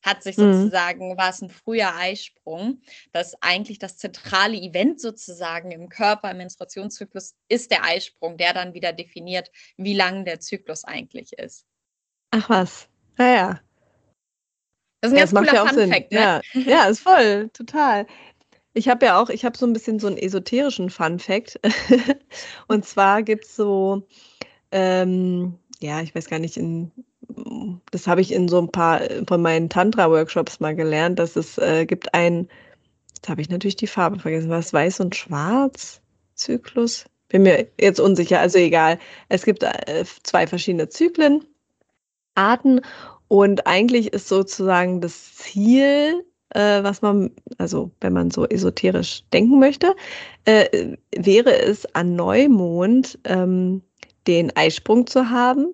hat 0.03 0.21
sich 0.21 0.37
mhm. 0.37 0.53
sozusagen, 0.53 1.17
war 1.17 1.29
es 1.29 1.41
ein 1.41 1.49
früher 1.49 1.95
Eisprung, 1.95 2.81
dass 3.13 3.41
eigentlich 3.41 3.79
das 3.79 3.97
zentrale 3.97 4.57
Event 4.57 4.99
sozusagen 4.99 5.71
im 5.71 5.89
Körper, 5.89 6.29
im 6.29 6.37
Menstruationszyklus, 6.37 7.35
ist 7.47 7.71
der 7.71 7.83
Eisprung, 7.85 8.37
der 8.37 8.53
dann 8.53 8.73
wieder 8.73 8.93
definiert, 8.93 9.49
wie 9.77 9.95
lang 9.95 10.25
der 10.25 10.39
Zyklus 10.39 10.83
eigentlich 10.83 11.33
ist. 11.33 11.65
Ach 12.31 12.49
was, 12.49 12.89
naja. 13.17 13.61
Das 15.01 15.11
ist 15.11 15.17
ein 15.17 15.17
ja, 15.17 15.25
ganz 15.25 15.51
cooler 15.51 15.53
ja 15.53 15.65
Fun 15.65 15.91
Fact, 15.91 16.11
ne? 16.11 16.19
Ja. 16.19 16.41
ja, 16.53 16.85
ist 16.85 16.99
voll, 16.99 17.49
total. 17.49 18.05
Ich 18.73 18.89
habe 18.89 19.05
ja 19.05 19.21
auch, 19.21 19.29
ich 19.29 19.45
habe 19.45 19.57
so 19.57 19.65
ein 19.65 19.73
bisschen 19.73 19.99
so 19.99 20.07
einen 20.07 20.17
esoterischen 20.17 20.89
Fun 20.89 21.19
Fact. 21.19 21.59
Und 22.67 22.85
zwar 22.85 23.21
gibt 23.21 23.45
es 23.45 23.55
so, 23.55 24.07
ähm, 24.71 25.59
ja, 25.79 26.01
ich 26.01 26.15
weiß 26.15 26.27
gar 26.27 26.39
nicht, 26.39 26.57
in 26.57 26.91
das 27.91 28.07
habe 28.07 28.21
ich 28.21 28.31
in 28.31 28.47
so 28.47 28.59
ein 28.59 28.71
paar 28.71 29.01
von 29.27 29.41
meinen 29.41 29.69
Tantra-Workshops 29.69 30.59
mal 30.59 30.75
gelernt, 30.75 31.19
dass 31.19 31.35
es 31.35 31.57
äh, 31.57 31.85
gibt 31.85 32.13
ein, 32.13 32.47
jetzt 33.15 33.29
habe 33.29 33.41
ich 33.41 33.49
natürlich 33.49 33.75
die 33.75 33.87
Farbe 33.87 34.19
vergessen, 34.19 34.49
was 34.49 34.73
weiß 34.73 34.99
und 34.99 35.15
schwarz 35.15 36.01
Zyklus? 36.35 37.05
Bin 37.29 37.43
mir 37.43 37.67
jetzt 37.79 37.99
unsicher, 37.99 38.39
also 38.39 38.57
egal. 38.59 38.99
Es 39.29 39.45
gibt 39.45 39.63
äh, 39.63 40.03
zwei 40.23 40.45
verschiedene 40.45 40.89
Zyklen, 40.89 41.43
Arten 42.35 42.81
und 43.27 43.65
eigentlich 43.65 44.13
ist 44.13 44.27
sozusagen 44.27 45.01
das 45.01 45.35
Ziel, 45.35 46.23
äh, 46.49 46.83
was 46.83 47.01
man, 47.01 47.31
also 47.57 47.91
wenn 48.01 48.13
man 48.13 48.31
so 48.31 48.45
esoterisch 48.45 49.23
denken 49.33 49.59
möchte, 49.59 49.95
äh, 50.45 50.95
wäre 51.15 51.59
es 51.59 51.85
an 51.95 52.15
Neumond 52.15 53.17
ähm, 53.23 53.81
den 54.27 54.55
Eisprung 54.55 55.07
zu 55.07 55.29
haben 55.29 55.73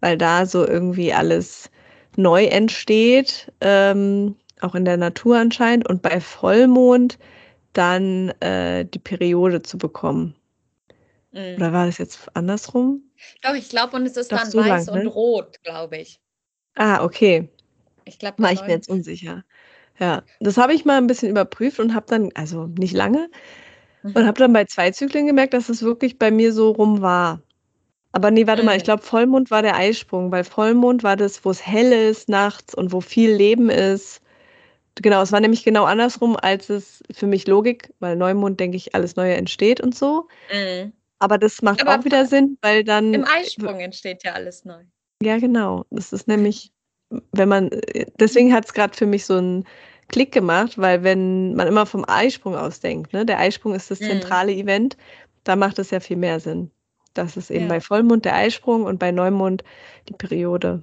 weil 0.00 0.16
da 0.16 0.46
so 0.46 0.66
irgendwie 0.66 1.12
alles 1.12 1.70
neu 2.16 2.44
entsteht, 2.44 3.52
ähm, 3.60 4.36
auch 4.60 4.74
in 4.74 4.84
der 4.84 4.96
Natur 4.96 5.38
anscheinend, 5.38 5.88
und 5.88 6.02
bei 6.02 6.20
Vollmond 6.20 7.18
dann 7.72 8.30
äh, 8.40 8.84
die 8.84 8.98
Periode 8.98 9.62
zu 9.62 9.78
bekommen. 9.78 10.34
Mhm. 11.32 11.56
Oder 11.56 11.72
war 11.72 11.86
das 11.86 11.98
jetzt 11.98 12.28
andersrum? 12.34 13.02
Doch, 13.42 13.54
ich 13.54 13.68
glaube, 13.68 13.96
und 13.96 14.06
es 14.06 14.16
ist 14.16 14.32
Doch, 14.32 14.38
dann 14.38 14.50
so 14.50 14.58
weiß 14.58 14.86
lang, 14.86 14.96
und 14.96 15.04
ne? 15.04 15.08
rot, 15.08 15.62
glaube 15.62 15.98
ich. 15.98 16.20
Ah, 16.74 17.04
okay. 17.04 17.48
Ich 18.04 18.18
glaube, 18.18 18.42
war 18.42 18.52
ich 18.52 18.62
mir 18.62 18.70
jetzt 18.70 18.88
unsicher. 18.88 19.44
Ja, 19.98 20.22
das 20.40 20.56
habe 20.56 20.72
ich 20.72 20.84
mal 20.84 20.96
ein 20.96 21.06
bisschen 21.06 21.28
überprüft 21.28 21.78
und 21.78 21.94
habe 21.94 22.06
dann, 22.08 22.30
also 22.34 22.66
nicht 22.66 22.94
lange, 22.94 23.30
mhm. 24.02 24.12
und 24.14 24.26
habe 24.26 24.38
dann 24.38 24.52
bei 24.52 24.64
zwei 24.64 24.90
Zyklen 24.90 25.26
gemerkt, 25.26 25.54
dass 25.54 25.68
es 25.68 25.82
wirklich 25.82 26.18
bei 26.18 26.30
mir 26.30 26.52
so 26.52 26.70
rum 26.70 27.02
war. 27.02 27.42
Aber 28.12 28.30
nee, 28.30 28.46
warte 28.46 28.64
mal, 28.64 28.76
ich 28.76 28.82
mhm. 28.82 28.86
glaube, 28.86 29.02
Vollmond 29.02 29.50
war 29.50 29.62
der 29.62 29.76
Eisprung, 29.76 30.32
weil 30.32 30.44
Vollmond 30.44 31.02
war 31.02 31.16
das, 31.16 31.44
wo 31.44 31.50
es 31.50 31.64
hell 31.64 31.92
ist 31.92 32.28
nachts 32.28 32.74
und 32.74 32.92
wo 32.92 33.00
viel 33.00 33.30
Leben 33.30 33.70
ist. 33.70 34.20
Genau, 34.96 35.22
es 35.22 35.32
war 35.32 35.40
nämlich 35.40 35.64
genau 35.64 35.84
andersrum, 35.84 36.36
als 36.36 36.68
es 36.68 37.02
für 37.12 37.26
mich 37.26 37.46
Logik, 37.46 37.94
weil 38.00 38.16
Neumond, 38.16 38.58
denke 38.58 38.76
ich, 38.76 38.94
alles 38.94 39.16
Neue 39.16 39.34
entsteht 39.34 39.80
und 39.80 39.94
so. 39.94 40.28
Mhm. 40.52 40.92
Aber 41.20 41.38
das 41.38 41.62
macht 41.62 41.82
Aber 41.82 42.00
auch 42.00 42.04
wieder 42.04 42.26
Sinn, 42.26 42.58
weil 42.62 42.82
dann. 42.82 43.14
Im 43.14 43.24
Eisprung 43.24 43.78
entsteht 43.78 44.24
ja 44.24 44.32
alles 44.32 44.64
neu. 44.64 44.82
Ja, 45.22 45.38
genau. 45.38 45.84
Das 45.90 46.12
ist 46.12 46.26
nämlich, 46.26 46.72
wenn 47.32 47.48
man, 47.48 47.70
deswegen 48.18 48.52
hat 48.52 48.64
es 48.64 48.72
gerade 48.72 48.96
für 48.96 49.06
mich 49.06 49.26
so 49.26 49.36
einen 49.36 49.64
Klick 50.08 50.32
gemacht, 50.32 50.76
weil 50.76 51.04
wenn 51.04 51.54
man 51.54 51.68
immer 51.68 51.86
vom 51.86 52.04
Eisprung 52.08 52.56
aus 52.56 52.80
denkt, 52.80 53.12
ne, 53.12 53.24
der 53.24 53.38
Eisprung 53.38 53.74
ist 53.74 53.90
das 53.90 54.00
mhm. 54.00 54.06
zentrale 54.06 54.52
mhm. 54.52 54.60
Event, 54.60 54.96
da 55.44 55.56
macht 55.56 55.78
es 55.78 55.90
ja 55.90 56.00
viel 56.00 56.16
mehr 56.16 56.40
Sinn. 56.40 56.70
Das 57.14 57.36
ist 57.36 57.50
eben 57.50 57.64
ja. 57.64 57.68
bei 57.68 57.80
Vollmond 57.80 58.24
der 58.24 58.34
Eisprung 58.36 58.84
und 58.84 58.98
bei 58.98 59.10
Neumond 59.10 59.64
die 60.08 60.14
Periode. 60.14 60.82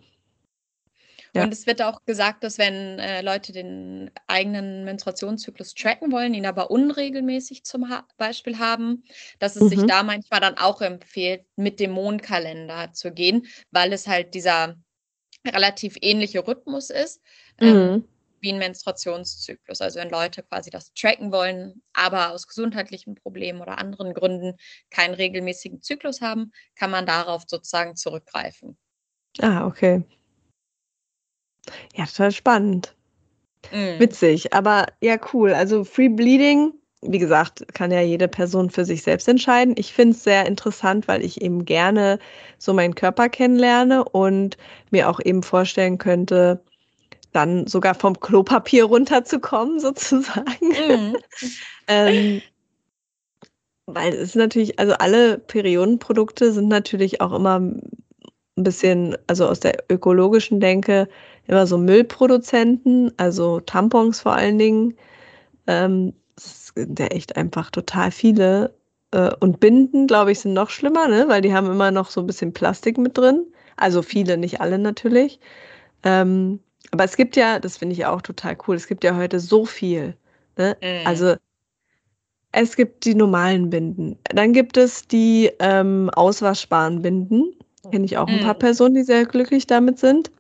Ja. 1.34 1.44
Und 1.44 1.54
es 1.54 1.68
wird 1.68 1.82
auch 1.82 2.04
gesagt, 2.06 2.44
dass 2.44 2.58
wenn 2.58 3.00
äh, 3.00 3.22
Leute 3.22 3.52
den 3.52 4.10
eigenen 4.28 4.86
Menstruationszyklus 4.86 5.76
tracken 5.76 6.12
wollen, 6.12 6.34
ihn 6.34 6.46
aber 6.46 6.72
unregelmäßig 6.72 7.64
zum 7.64 7.90
ha 7.90 8.08
Beispiel 8.18 8.58
haben, 8.58 9.04
dass 9.40 9.56
es 9.56 9.64
mhm. 9.64 9.70
sich 9.70 9.86
da 9.86 10.04
manchmal 10.04 10.40
dann 10.40 10.58
auch 10.58 10.82
empfiehlt, 10.82 11.46
mit 11.56 11.80
dem 11.80 11.92
Mondkalender 11.92 12.92
zu 12.94 13.12
gehen, 13.12 13.46
weil 13.72 13.94
es 13.94 14.08
halt 14.08 14.34
dieser 14.34 14.78
relativ 15.46 15.96
ähnliche 16.02 16.48
Rhythmus 16.48 16.90
ist. 16.90 17.22
Ähm, 17.60 17.76
mhm. 17.76 18.04
Wie 18.40 18.52
ein 18.52 18.60
Menstruationszyklus. 18.60 19.82
Also 19.82 20.00
wenn 20.00 20.10
Leute 20.10 20.44
quasi 20.44 20.70
das 20.70 20.94
tracken 20.94 21.32
wollen, 21.32 21.82
aber 21.94 22.32
aus 22.32 22.48
gesundheitlichen 22.48 23.16
Problemen 23.16 23.62
oder 23.62 23.80
anderen 23.80 24.14
Gründen 24.14 24.58
keinen 24.92 25.16
regelmäßigen 25.16 25.82
Zyklus 25.82 26.22
haben, 26.22 26.52
kann 26.76 26.92
man 26.92 27.06
darauf 27.06 27.44
sozusagen 27.48 27.96
zurückgreifen. 27.96 28.78
Ah, 29.40 29.66
okay. 29.66 30.04
Ja, 31.96 32.06
total 32.06 32.32
spannend. 32.32 32.96
Mm. 33.72 34.00
Witzig, 34.00 34.54
aber 34.54 34.88
ja, 35.02 35.18
cool. 35.34 35.54
Also 35.54 35.84
Free 35.84 36.10
Bleeding, 36.10 36.74
wie 37.02 37.20
gesagt, 37.20 37.66
kann 37.74 37.92
ja 37.92 38.02
jede 38.02 38.28
Person 38.28 38.70
für 38.70 38.86
sich 38.86 39.04
selbst 39.04 39.28
entscheiden. 39.28 39.76
Ich 39.78 39.94
finde 39.94 40.16
es 40.16 40.24
sehr 40.24 40.46
interessant, 40.46 41.08
weil 41.08 41.24
ich 41.24 41.42
eben 41.42 41.66
gerne 41.66 42.20
so 42.58 42.74
meinen 42.74 42.96
Körper 42.96 43.30
kennenlerne 43.30 44.04
und 44.04 44.58
mir 44.92 45.10
auch 45.10 45.20
eben 45.24 45.44
vorstellen 45.44 45.98
könnte, 45.98 46.64
dann 47.38 47.68
sogar 47.68 47.96
vom 47.96 48.20
Klopapier 48.20 48.86
runterzukommen, 48.86 49.80
sozusagen. 49.80 50.68
Mhm. 50.68 51.18
ähm, 51.88 52.42
weil 53.86 54.14
es 54.14 54.30
ist 54.30 54.36
natürlich, 54.36 54.80
also 54.80 54.94
alle 54.94 55.38
Periodenprodukte 55.38 56.52
sind 56.52 56.68
natürlich 56.68 57.22
auch 57.22 57.32
immer 57.32 57.60
ein 57.60 57.84
bisschen, 58.56 59.16
also 59.28 59.48
aus 59.48 59.62
der 59.62 59.84
ökologischen 59.90 60.60
Denke, 60.60 61.08
immer 61.46 61.68
so 61.68 61.78
Müllproduzenten, 61.78 63.14
also 63.18 63.62
Tampons 63.62 64.20
vor 64.20 64.34
allen 64.34 64.58
Dingen. 64.58 64.98
Ähm, 65.68 66.14
sind 66.38 67.00
ja 67.00 67.08
echt 67.08 67.38
einfach 67.38 67.72
total 67.72 68.12
viele. 68.12 68.74
Äh, 69.12 69.32
und 69.40 69.60
Binden, 69.60 70.08
glaube 70.08 70.32
ich, 70.32 70.40
sind 70.40 70.54
noch 70.54 70.70
schlimmer, 70.70 71.08
ne? 71.08 71.26
weil 71.28 71.42
die 71.42 71.54
haben 71.54 71.72
immer 71.72 71.92
noch 71.92 72.10
so 72.10 72.22
ein 72.22 72.28
bisschen 72.28 72.54
Plastik 72.54 72.98
mit 72.98 73.18
drin. 73.18 73.46
Also 73.76 74.02
viele, 74.02 74.38
nicht 74.38 74.60
alle 74.60 74.80
natürlich. 74.80 75.40
Ähm, 76.04 76.60
aber 76.92 77.04
es 77.04 77.18
gibt 77.18 77.36
ja, 77.36 77.60
das 77.60 77.78
finde 77.78 77.94
ich 77.94 78.06
auch 78.06 78.22
total 78.22 78.58
cool, 78.68 78.76
es 78.76 78.88
gibt 78.88 79.04
ja 79.04 79.16
heute 79.16 79.40
so 79.40 79.66
viel. 79.66 80.16
Ne? 80.58 80.78
Mhm. 80.82 81.08
Also 81.08 81.36
es 82.52 82.76
gibt 82.76 83.06
die 83.06 83.16
normalen 83.16 83.70
Binden. 83.70 84.18
Dann 84.34 84.54
gibt 84.54 84.78
es 84.78 85.08
die 85.08 85.52
ähm, 85.60 86.10
auswaschbaren 86.12 87.02
Binden. 87.02 87.54
Kenne 87.92 88.06
ich 88.06 88.18
auch 88.18 88.28
ein 88.28 88.42
paar 88.42 88.56
mhm. 88.56 88.60
Personen, 88.60 88.96
die 88.96 89.04
sehr 89.04 89.26
glücklich 89.26 89.68
damit 89.68 90.00
sind. 90.00 90.32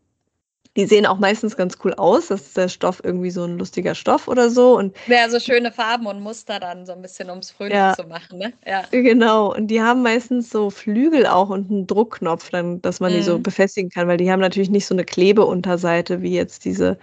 Die 0.77 0.85
sehen 0.85 1.07
auch 1.07 1.17
meistens 1.17 1.57
ganz 1.57 1.79
cool 1.83 1.93
aus. 1.95 2.27
Das 2.27 2.41
ist 2.41 2.57
der 2.57 2.69
Stoff 2.69 3.01
irgendwie 3.03 3.31
so 3.31 3.43
ein 3.43 3.57
lustiger 3.57 3.95
Stoff 3.95 4.27
oder 4.27 4.51
so. 4.51 4.77
Und 4.77 4.95
ja, 5.07 5.27
so 5.27 5.39
schöne 5.39 5.71
Farben 5.71 6.05
und 6.05 6.21
Muster 6.21 6.59
dann 6.59 6.85
so 6.85 6.93
ein 6.93 7.01
bisschen, 7.01 7.31
ums 7.31 7.49
fröhlich 7.49 7.73
ja, 7.73 7.95
zu 7.95 8.03
machen. 8.03 8.37
Ne? 8.37 8.53
Ja. 8.65 8.83
Genau. 8.91 9.55
Und 9.55 9.67
die 9.67 9.81
haben 9.81 10.03
meistens 10.03 10.51
so 10.51 10.69
Flügel 10.69 11.25
auch 11.25 11.49
und 11.49 11.71
einen 11.71 11.87
Druckknopf, 11.87 12.51
dann, 12.51 12.79
dass 12.83 12.99
man 12.99 13.11
mhm. 13.11 13.15
die 13.17 13.23
so 13.23 13.37
mhm. 13.39 13.43
befestigen 13.43 13.89
kann, 13.89 14.07
weil 14.07 14.17
die 14.17 14.31
haben 14.31 14.39
natürlich 14.39 14.69
nicht 14.69 14.85
so 14.85 14.93
eine 14.93 15.03
Klebeunterseite 15.03 16.21
wie 16.21 16.35
jetzt 16.35 16.63
diese 16.63 16.99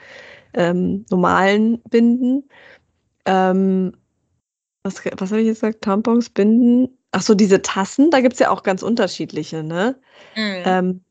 ähm, 0.55 1.05
normalen 1.11 1.83
Binden. 1.91 2.49
Ähm, 3.27 3.93
was, 4.85 5.03
was 5.17 5.33
habe 5.33 5.41
ich 5.41 5.49
jetzt 5.49 5.63
gesagt? 5.63 5.83
Tampons, 5.83 6.31
Binden. 6.31 6.97
Ach 7.11 7.23
so, 7.23 7.35
diese 7.35 7.61
Tassen, 7.61 8.13
da 8.13 8.21
gibt 8.21 8.35
es 8.35 8.39
ja 8.39 8.51
auch 8.51 8.63
ganz 8.63 8.85
unterschiedliche, 8.85 9.65
ne? 9.65 9.97
Mhm. 10.37 10.63
Ähm, 10.65 11.05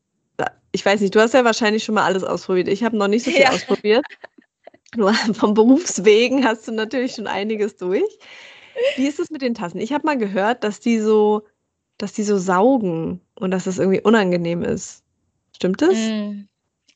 ich 0.74 0.84
weiß 0.84 1.00
nicht, 1.00 1.14
du 1.14 1.20
hast 1.20 1.34
ja 1.34 1.44
wahrscheinlich 1.44 1.84
schon 1.84 1.94
mal 1.94 2.02
alles 2.02 2.24
ausprobiert. 2.24 2.66
Ich 2.66 2.82
habe 2.82 2.96
noch 2.96 3.06
nicht 3.06 3.24
so 3.24 3.30
viel 3.30 3.42
ja. 3.42 3.50
ausprobiert. 3.50 4.04
Nur 4.96 5.14
vom 5.34 5.54
Berufswegen 5.54 6.44
hast 6.44 6.66
du 6.66 6.72
natürlich 6.72 7.14
schon 7.14 7.28
einiges 7.28 7.76
durch. 7.76 8.18
Wie 8.96 9.06
ist 9.06 9.20
es 9.20 9.30
mit 9.30 9.40
den 9.40 9.54
Tassen? 9.54 9.78
Ich 9.78 9.92
habe 9.92 10.04
mal 10.04 10.18
gehört, 10.18 10.64
dass 10.64 10.80
die 10.80 10.98
so, 10.98 11.46
dass 11.96 12.12
die 12.12 12.24
so 12.24 12.38
saugen 12.38 13.20
und 13.36 13.52
dass 13.52 13.64
das 13.64 13.78
irgendwie 13.78 14.00
unangenehm 14.00 14.62
ist. 14.62 15.04
Stimmt 15.54 15.80
das? 15.80 15.94
Mm. 15.94 16.48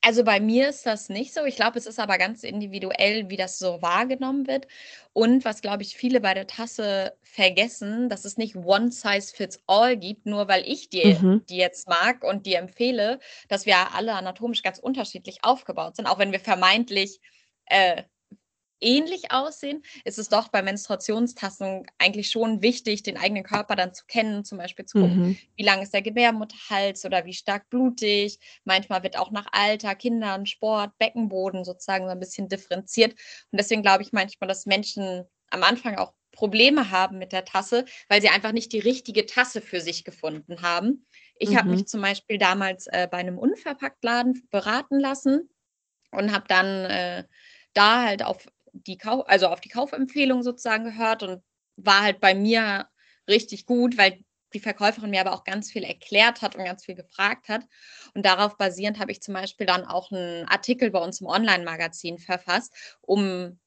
Also 0.08 0.24
bei 0.24 0.40
mir 0.40 0.70
ist 0.70 0.86
das 0.86 1.10
nicht 1.10 1.34
so. 1.34 1.44
Ich 1.44 1.56
glaube, 1.56 1.78
es 1.78 1.84
ist 1.84 1.98
aber 2.00 2.16
ganz 2.16 2.42
individuell, 2.42 3.28
wie 3.28 3.36
das 3.36 3.58
so 3.58 3.82
wahrgenommen 3.82 4.46
wird. 4.46 4.66
Und 5.12 5.44
was, 5.44 5.60
glaube 5.60 5.82
ich, 5.82 5.98
viele 5.98 6.22
bei 6.22 6.32
der 6.32 6.46
Tasse 6.46 7.12
vergessen, 7.22 8.08
dass 8.08 8.24
es 8.24 8.38
nicht 8.38 8.56
one 8.56 8.90
size 8.90 9.36
fits 9.36 9.60
all 9.66 9.98
gibt, 9.98 10.24
nur 10.24 10.48
weil 10.48 10.66
ich 10.66 10.88
die, 10.88 11.12
mhm. 11.12 11.44
die 11.50 11.58
jetzt 11.58 11.90
mag 11.90 12.24
und 12.24 12.46
die 12.46 12.54
empfehle, 12.54 13.20
dass 13.48 13.66
wir 13.66 13.94
alle 13.94 14.14
anatomisch 14.14 14.62
ganz 14.62 14.78
unterschiedlich 14.78 15.44
aufgebaut 15.44 15.96
sind, 15.96 16.06
auch 16.06 16.18
wenn 16.18 16.32
wir 16.32 16.40
vermeintlich 16.40 17.20
äh, 17.66 18.04
ähnlich 18.80 19.30
aussehen, 19.30 19.82
ist 20.04 20.18
es 20.18 20.28
doch 20.28 20.48
bei 20.48 20.62
Menstruationstassen 20.62 21.86
eigentlich 21.98 22.30
schon 22.30 22.62
wichtig, 22.62 23.02
den 23.02 23.16
eigenen 23.16 23.44
Körper 23.44 23.76
dann 23.76 23.94
zu 23.94 24.04
kennen, 24.06 24.44
zum 24.44 24.58
Beispiel 24.58 24.84
zu 24.84 25.00
gucken, 25.00 25.18
mhm. 25.20 25.38
wie 25.56 25.64
lang 25.64 25.82
ist 25.82 25.94
der 25.94 26.02
Gebärmutterhals 26.02 27.04
oder 27.04 27.24
wie 27.24 27.34
stark 27.34 27.68
blutig. 27.70 28.38
Manchmal 28.64 29.02
wird 29.02 29.18
auch 29.18 29.30
nach 29.30 29.46
Alter, 29.52 29.94
Kindern, 29.94 30.46
Sport, 30.46 30.96
Beckenboden 30.98 31.64
sozusagen 31.64 32.06
so 32.06 32.10
ein 32.10 32.20
bisschen 32.20 32.48
differenziert. 32.48 33.12
Und 33.50 33.58
deswegen 33.58 33.82
glaube 33.82 34.02
ich 34.02 34.12
manchmal, 34.12 34.48
dass 34.48 34.66
Menschen 34.66 35.24
am 35.50 35.62
Anfang 35.62 35.96
auch 35.96 36.12
Probleme 36.32 36.90
haben 36.90 37.18
mit 37.18 37.32
der 37.32 37.44
Tasse, 37.44 37.84
weil 38.08 38.20
sie 38.20 38.28
einfach 38.28 38.52
nicht 38.52 38.72
die 38.72 38.78
richtige 38.78 39.26
Tasse 39.26 39.60
für 39.60 39.80
sich 39.80 40.04
gefunden 40.04 40.62
haben. 40.62 41.04
Ich 41.36 41.50
mhm. 41.50 41.56
habe 41.56 41.70
mich 41.70 41.86
zum 41.86 42.00
Beispiel 42.00 42.38
damals 42.38 42.86
äh, 42.86 43.08
bei 43.10 43.18
einem 43.18 43.38
Unverpacktladen 43.38 44.46
beraten 44.50 45.00
lassen 45.00 45.48
und 46.12 46.32
habe 46.32 46.44
dann 46.48 46.66
äh, 46.84 47.24
da 47.74 48.04
halt 48.04 48.22
auf 48.22 48.46
die 48.86 48.98
Kauf, 48.98 49.28
also 49.28 49.48
auf 49.48 49.60
die 49.60 49.68
Kaufempfehlung 49.68 50.42
sozusagen 50.42 50.84
gehört 50.84 51.22
und 51.22 51.42
war 51.76 52.02
halt 52.02 52.20
bei 52.20 52.34
mir 52.34 52.88
richtig 53.28 53.66
gut, 53.66 53.98
weil 53.98 54.24
die 54.54 54.60
Verkäuferin 54.60 55.10
mir 55.10 55.20
aber 55.20 55.34
auch 55.34 55.44
ganz 55.44 55.70
viel 55.70 55.84
erklärt 55.84 56.42
hat 56.42 56.56
und 56.56 56.64
ganz 56.64 56.84
viel 56.84 56.94
gefragt 56.94 57.48
hat. 57.48 57.64
Und 58.14 58.24
darauf 58.24 58.56
basierend 58.56 58.98
habe 58.98 59.12
ich 59.12 59.20
zum 59.20 59.34
Beispiel 59.34 59.66
dann 59.66 59.84
auch 59.84 60.10
einen 60.10 60.46
Artikel 60.48 60.90
bei 60.90 60.98
uns 61.00 61.20
im 61.20 61.26
Online-Magazin 61.26 62.18
verfasst, 62.18 62.72
um 63.02 63.58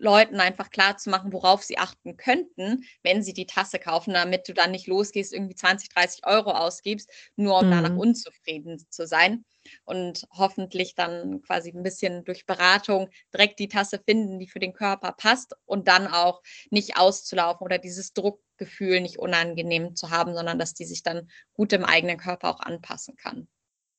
Leuten 0.00 0.40
einfach 0.40 0.70
klar 0.70 0.96
zu 0.96 1.10
machen, 1.10 1.32
worauf 1.32 1.62
sie 1.62 1.78
achten 1.78 2.16
könnten, 2.16 2.84
wenn 3.02 3.22
sie 3.22 3.34
die 3.34 3.46
Tasse 3.46 3.78
kaufen, 3.78 4.14
damit 4.14 4.48
du 4.48 4.54
dann 4.54 4.70
nicht 4.70 4.86
losgehst, 4.86 5.32
irgendwie 5.32 5.54
20, 5.54 5.90
30 5.90 6.26
Euro 6.26 6.50
ausgibst, 6.52 7.10
nur 7.36 7.58
um 7.58 7.66
mhm. 7.66 7.70
danach 7.70 7.96
unzufrieden 7.96 8.84
zu 8.88 9.06
sein. 9.06 9.44
Und 9.84 10.26
hoffentlich 10.32 10.94
dann 10.94 11.42
quasi 11.42 11.70
ein 11.70 11.82
bisschen 11.82 12.24
durch 12.24 12.46
Beratung 12.46 13.10
direkt 13.32 13.58
die 13.58 13.68
Tasse 13.68 14.00
finden, 14.04 14.38
die 14.38 14.48
für 14.48 14.58
den 14.58 14.72
Körper 14.72 15.12
passt 15.12 15.54
und 15.66 15.86
dann 15.86 16.08
auch 16.08 16.42
nicht 16.70 16.96
auszulaufen 16.96 17.64
oder 17.64 17.78
dieses 17.78 18.14
Druckgefühl 18.14 19.00
nicht 19.00 19.18
unangenehm 19.18 19.94
zu 19.94 20.10
haben, 20.10 20.34
sondern 20.34 20.58
dass 20.58 20.72
die 20.72 20.86
sich 20.86 21.02
dann 21.02 21.28
gut 21.52 21.74
im 21.74 21.84
eigenen 21.84 22.16
Körper 22.16 22.48
auch 22.48 22.60
anpassen 22.60 23.16
kann. 23.16 23.48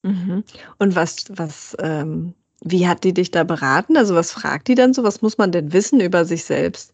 Mhm. 0.02 0.43
Und 0.80 0.95
was, 0.95 1.26
was 1.30 1.78
ähm 1.80 2.34
wie 2.64 2.88
hat 2.88 3.03
die 3.03 3.14
dich 3.14 3.32
da 3.32 3.43
beraten? 3.43 3.97
Also 3.97 4.16
was 4.16 4.32
fragt 4.32 4.68
die 4.68 4.76
dann 4.76 4.93
so? 4.93 5.03
Was 5.03 5.22
muss 5.22 5.38
man 5.38 5.51
denn 5.51 5.74
wissen 5.74 5.99
über 5.99 6.26
sich 6.26 6.45
selbst? 6.45 6.93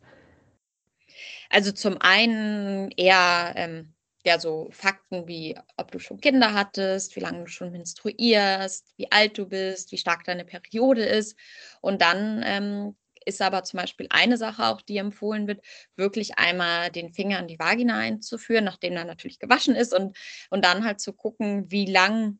Also 1.50 1.72
zum 1.72 1.98
einen 2.00 2.92
eher 2.92 3.54
ähm, 3.56 3.94
ja 4.26 4.40
so 4.40 4.70
Fakten 4.72 5.28
wie, 5.28 5.58
ob 5.78 5.92
du 5.92 6.00
schon 6.00 6.20
Kinder 6.20 6.54
hattest, 6.54 7.16
wie 7.16 7.20
lange 7.20 7.46
du 7.46 7.48
schon 7.48 7.72
menstruierst, 7.72 8.94
wie 8.98 9.12
alt 9.12 9.38
du 9.38 9.46
bist, 9.46 9.92
wie 9.92 9.98
stark 9.98 10.24
deine 10.24 10.46
Periode 10.46 11.04
ist. 11.06 11.38
Und 11.82 12.02
dann 12.02 12.42
ähm, 12.46 12.96
ist 13.26 13.42
aber 13.42 13.64
zum 13.64 13.80
Beispiel 13.80 14.08
eine 14.10 14.38
Sache 14.38 14.66
auch, 14.66 14.82
die 14.82 14.98
empfohlen 14.98 15.48
wird, 15.48 15.62
wirklich 15.98 16.38
einmal 16.38 16.90
den 16.92 17.12
Finger 17.12 17.40
in 17.40 17.48
die 17.48 17.60
Vagina 17.60 17.98
einzuführen, 17.98 18.64
nachdem 18.64 18.94
er 18.94 19.04
natürlich 19.04 19.40
gewaschen 19.40 19.76
ist 19.76 19.94
und, 19.94 20.18
und 20.50 20.64
dann 20.64 20.86
halt 20.86 21.02
zu 21.02 21.12
gucken, 21.12 21.70
wie 21.70 21.86
lang 21.86 22.40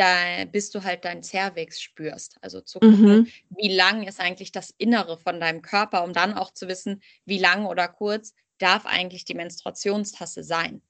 da, 0.00 0.44
bis 0.46 0.70
du 0.70 0.82
halt 0.82 1.04
deinen 1.04 1.22
Cervix 1.22 1.80
spürst. 1.80 2.36
Also 2.40 2.60
zu 2.60 2.80
gucken, 2.80 3.02
mhm. 3.02 3.28
wie 3.50 3.74
lang 3.74 4.06
ist 4.06 4.20
eigentlich 4.20 4.50
das 4.50 4.74
Innere 4.78 5.18
von 5.18 5.40
deinem 5.40 5.62
Körper, 5.62 6.04
um 6.04 6.12
dann 6.12 6.34
auch 6.34 6.52
zu 6.52 6.68
wissen, 6.68 7.02
wie 7.26 7.38
lang 7.38 7.66
oder 7.66 7.86
kurz 7.88 8.34
darf 8.58 8.86
eigentlich 8.86 9.24
die 9.24 9.34
Menstruationstasse 9.34 10.42
sein. 10.42 10.82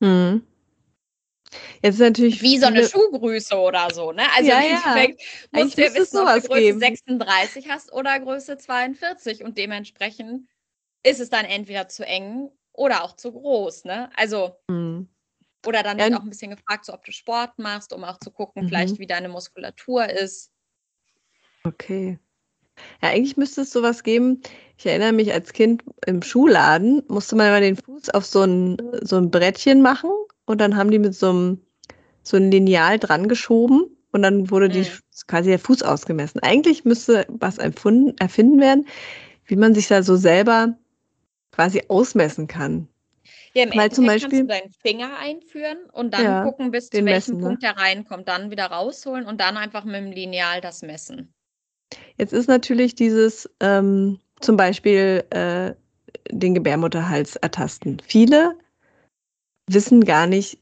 Mhm. 0.00 0.46
Jetzt 1.82 1.98
natürlich 2.00 2.42
wie 2.42 2.58
so 2.58 2.66
eine 2.66 2.88
Schuhgröße 2.88 3.54
oder 3.56 3.88
so, 3.92 4.12
ne? 4.12 4.22
Also 4.34 4.50
ja, 4.50 4.60
im 4.60 4.76
Endeffekt 4.76 5.22
ja. 5.52 5.62
musst 5.64 5.78
du 5.78 5.94
wissen, 5.94 6.18
ob 6.18 6.42
du 6.42 6.48
Größe 6.48 6.60
geben. 6.60 6.78
36 6.78 7.68
hast 7.68 7.92
oder 7.92 8.18
Größe 8.18 8.56
42 8.56 9.44
und 9.44 9.58
dementsprechend 9.58 10.48
ist 11.04 11.20
es 11.20 11.30
dann 11.30 11.44
entweder 11.44 11.88
zu 11.88 12.06
eng 12.06 12.50
oder 12.72 13.04
auch 13.04 13.14
zu 13.16 13.32
groß, 13.32 13.84
ne? 13.84 14.10
Also 14.16 14.56
mhm. 14.68 15.08
Oder 15.66 15.82
dann 15.82 15.98
wird 15.98 16.14
auch 16.14 16.22
ein 16.22 16.28
bisschen 16.28 16.50
gefragt, 16.50 16.84
so, 16.84 16.92
ob 16.92 17.04
du 17.04 17.12
Sport 17.12 17.58
machst, 17.58 17.92
um 17.92 18.04
auch 18.04 18.18
zu 18.18 18.30
gucken, 18.30 18.64
mhm. 18.64 18.68
vielleicht 18.68 18.98
wie 18.98 19.06
deine 19.06 19.28
Muskulatur 19.28 20.08
ist. 20.08 20.50
Okay. 21.64 22.18
Ja, 23.02 23.10
eigentlich 23.10 23.36
müsste 23.36 23.62
es 23.62 23.70
sowas 23.70 24.02
geben. 24.02 24.40
Ich 24.76 24.86
erinnere 24.86 25.12
mich 25.12 25.32
als 25.32 25.52
Kind 25.52 25.84
im 26.06 26.22
Schuhladen, 26.22 27.02
musste 27.08 27.36
man 27.36 27.48
immer 27.48 27.60
den 27.60 27.76
Fuß 27.76 28.10
auf 28.10 28.24
so 28.24 28.42
ein, 28.42 28.76
so 29.02 29.16
ein 29.16 29.30
Brettchen 29.30 29.82
machen 29.82 30.10
und 30.46 30.60
dann 30.60 30.76
haben 30.76 30.90
die 30.90 30.98
mit 30.98 31.14
so 31.14 31.30
einem, 31.30 31.60
so 32.22 32.36
einem 32.36 32.50
Lineal 32.50 32.98
dran 32.98 33.28
geschoben 33.28 33.96
und 34.12 34.22
dann 34.22 34.50
wurde 34.50 34.68
die, 34.68 34.80
mhm. 34.80 35.26
quasi 35.28 35.50
der 35.50 35.58
Fuß 35.58 35.82
ausgemessen. 35.82 36.40
Eigentlich 36.42 36.84
müsste 36.84 37.26
was 37.28 37.58
erfunden, 37.58 38.16
erfinden 38.18 38.60
werden, 38.60 38.86
wie 39.46 39.56
man 39.56 39.74
sich 39.74 39.88
da 39.88 40.02
so 40.02 40.16
selber 40.16 40.76
quasi 41.52 41.82
ausmessen 41.88 42.46
kann. 42.46 42.88
Ja, 43.54 43.64
im 43.64 43.74
Weil 43.74 43.92
zum 43.92 44.06
Beispiel, 44.06 44.30
kannst 44.30 44.42
du 44.42 44.46
deinen 44.46 44.70
Finger 44.70 45.18
einführen 45.18 45.78
und 45.92 46.14
dann 46.14 46.24
ja, 46.24 46.44
gucken, 46.44 46.70
bis 46.70 46.88
zu 46.88 46.92
welchem 46.92 47.04
messen, 47.04 47.36
ne? 47.36 47.42
Punkt 47.42 47.62
ne? 47.62 47.68
der 47.68 47.82
reinkommt, 47.82 48.28
dann 48.28 48.50
wieder 48.50 48.66
rausholen 48.66 49.26
und 49.26 49.40
dann 49.40 49.56
einfach 49.56 49.84
mit 49.84 49.96
dem 49.96 50.10
Lineal 50.10 50.60
das 50.60 50.82
messen. 50.82 51.34
Jetzt 52.16 52.32
ist 52.32 52.48
natürlich 52.48 52.94
dieses 52.94 53.48
ähm, 53.60 54.18
zum 54.40 54.56
Beispiel 54.56 55.24
äh, 55.30 55.74
den 56.30 56.54
Gebärmutterhals 56.54 57.36
ertasten. 57.36 58.00
Viele 58.00 58.56
wissen 59.68 60.04
gar 60.04 60.26
nicht, 60.26 60.58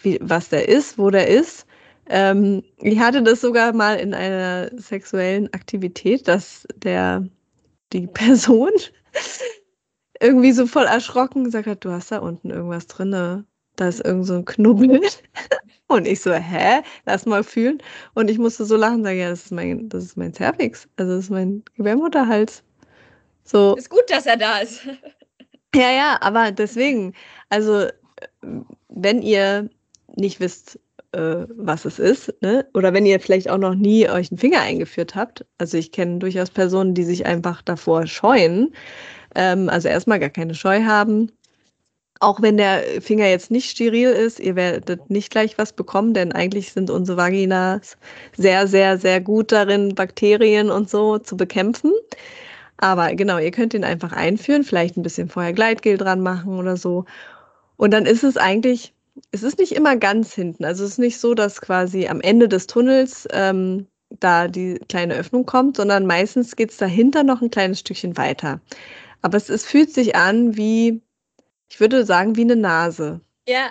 wie, 0.00 0.18
was 0.22 0.48
der 0.48 0.68
ist, 0.68 0.98
wo 0.98 1.10
der 1.10 1.28
ist. 1.28 1.66
Ähm, 2.08 2.62
ich 2.78 2.98
hatte 2.98 3.22
das 3.22 3.40
sogar 3.40 3.72
mal 3.72 3.96
in 3.96 4.14
einer 4.14 4.70
sexuellen 4.78 5.52
Aktivität, 5.52 6.26
dass 6.26 6.66
der 6.76 7.26
die 7.92 8.06
Person 8.12 8.70
irgendwie 10.20 10.52
so 10.52 10.66
voll 10.66 10.84
erschrocken 10.84 11.44
gesagt 11.44 11.66
hat, 11.66 11.84
du 11.84 11.90
hast 11.90 12.12
da 12.12 12.18
unten 12.18 12.50
irgendwas 12.50 12.86
drin, 12.86 13.12
da 13.78 13.88
ist 13.88 14.04
irgend 14.04 14.26
so 14.26 14.34
ein 14.34 14.44
Knubbel. 14.44 15.00
Und 15.86 16.06
ich 16.06 16.20
so, 16.20 16.32
hä? 16.32 16.82
Lass 17.06 17.24
mal 17.24 17.42
fühlen. 17.42 17.78
Und 18.14 18.28
ich 18.28 18.38
musste 18.38 18.66
so 18.66 18.76
lachen, 18.76 19.02
sagen, 19.04 19.18
ja, 19.18 19.30
das 19.30 19.46
ist 19.46 19.52
mein, 19.52 19.88
das 19.88 20.04
ist 20.04 20.16
mein 20.18 20.34
Cervix. 20.34 20.86
Also 20.96 21.14
das 21.14 21.24
ist 21.24 21.30
mein 21.30 21.62
Gebärmutterhals. 21.76 22.62
So. 23.44 23.74
Ist 23.76 23.88
gut, 23.88 24.04
dass 24.08 24.26
er 24.26 24.36
da 24.36 24.58
ist. 24.58 24.80
Ja, 25.74 25.90
ja, 25.90 26.16
aber 26.22 26.50
deswegen, 26.50 27.12
also 27.50 27.88
wenn 28.88 29.20
ihr 29.20 29.68
nicht 30.16 30.40
wisst, 30.40 30.80
äh, 31.12 31.44
was 31.56 31.84
es 31.84 31.98
ist, 31.98 32.34
ne? 32.40 32.66
oder 32.72 32.94
wenn 32.94 33.04
ihr 33.04 33.20
vielleicht 33.20 33.50
auch 33.50 33.58
noch 33.58 33.74
nie 33.74 34.08
euch 34.08 34.30
einen 34.30 34.38
Finger 34.38 34.62
eingeführt 34.62 35.14
habt, 35.14 35.44
also 35.58 35.76
ich 35.76 35.92
kenne 35.92 36.20
durchaus 36.20 36.48
Personen, 36.48 36.94
die 36.94 37.04
sich 37.04 37.26
einfach 37.26 37.60
davor 37.60 38.06
scheuen, 38.06 38.72
Ähm, 39.34 39.68
also 39.68 39.88
erstmal 39.88 40.18
gar 40.18 40.30
keine 40.30 40.54
Scheu 40.54 40.84
haben. 40.84 41.32
Auch 42.20 42.42
wenn 42.42 42.56
der 42.56 42.82
Finger 43.00 43.28
jetzt 43.28 43.50
nicht 43.50 43.70
steril 43.70 44.10
ist, 44.10 44.40
ihr 44.40 44.56
werdet 44.56 45.08
nicht 45.08 45.30
gleich 45.30 45.56
was 45.56 45.72
bekommen, 45.72 46.14
denn 46.14 46.32
eigentlich 46.32 46.72
sind 46.72 46.90
unsere 46.90 47.16
Vaginas 47.16 47.96
sehr, 48.36 48.66
sehr, 48.66 48.98
sehr 48.98 49.20
gut 49.20 49.52
darin, 49.52 49.94
Bakterien 49.94 50.70
und 50.70 50.90
so 50.90 51.18
zu 51.18 51.36
bekämpfen. 51.36 51.92
Aber 52.78 53.14
genau, 53.14 53.38
ihr 53.38 53.50
könnt 53.52 53.74
ihn 53.74 53.84
einfach 53.84 54.12
einführen, 54.12 54.64
vielleicht 54.64 54.96
ein 54.96 55.02
bisschen 55.02 55.28
vorher 55.28 55.52
Gleitgel 55.52 55.96
dran 55.96 56.20
machen 56.20 56.58
oder 56.58 56.76
so. 56.76 57.04
Und 57.76 57.92
dann 57.92 58.06
ist 58.06 58.24
es 58.24 58.36
eigentlich, 58.36 58.94
es 59.32 59.42
ist 59.42 59.58
nicht 59.58 59.72
immer 59.72 59.96
ganz 59.96 60.34
hinten. 60.34 60.64
Also 60.64 60.84
es 60.84 60.92
ist 60.92 60.98
nicht 60.98 61.18
so, 61.20 61.34
dass 61.34 61.60
quasi 61.60 62.08
am 62.08 62.20
Ende 62.20 62.48
des 62.48 62.66
Tunnels 62.66 63.28
ähm, 63.32 63.86
da 64.10 64.48
die 64.48 64.80
kleine 64.88 65.14
Öffnung 65.14 65.46
kommt, 65.46 65.76
sondern 65.76 66.06
meistens 66.06 66.56
geht 66.56 66.70
es 66.70 66.78
dahinter 66.78 67.22
noch 67.24 67.42
ein 67.42 67.50
kleines 67.50 67.80
Stückchen 67.80 68.16
weiter. 68.16 68.60
Aber 69.22 69.36
es, 69.36 69.48
es 69.48 69.64
fühlt 69.64 69.92
sich 69.92 70.16
an 70.16 70.56
wie 70.56 71.02
ich 71.68 71.80
würde 71.80 72.04
sagen, 72.04 72.36
wie 72.36 72.42
eine 72.42 72.56
Nase. 72.56 73.20
Ja. 73.46 73.70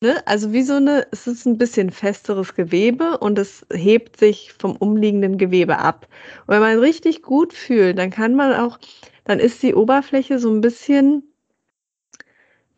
Ne? 0.00 0.22
Also 0.26 0.52
wie 0.52 0.62
so 0.62 0.74
eine, 0.74 1.06
es 1.10 1.26
ist 1.26 1.44
ein 1.46 1.58
bisschen 1.58 1.90
festeres 1.90 2.54
Gewebe 2.54 3.18
und 3.18 3.38
es 3.38 3.66
hebt 3.72 4.16
sich 4.16 4.52
vom 4.52 4.76
umliegenden 4.76 5.38
Gewebe 5.38 5.78
ab. 5.78 6.06
Und 6.46 6.54
wenn 6.54 6.60
man 6.60 6.78
richtig 6.78 7.22
gut 7.22 7.52
fühlt, 7.52 7.98
dann 7.98 8.10
kann 8.10 8.34
man 8.34 8.54
auch, 8.54 8.78
dann 9.24 9.40
ist 9.40 9.62
die 9.62 9.74
Oberfläche 9.74 10.38
so 10.38 10.50
ein 10.50 10.60
bisschen, 10.60 11.24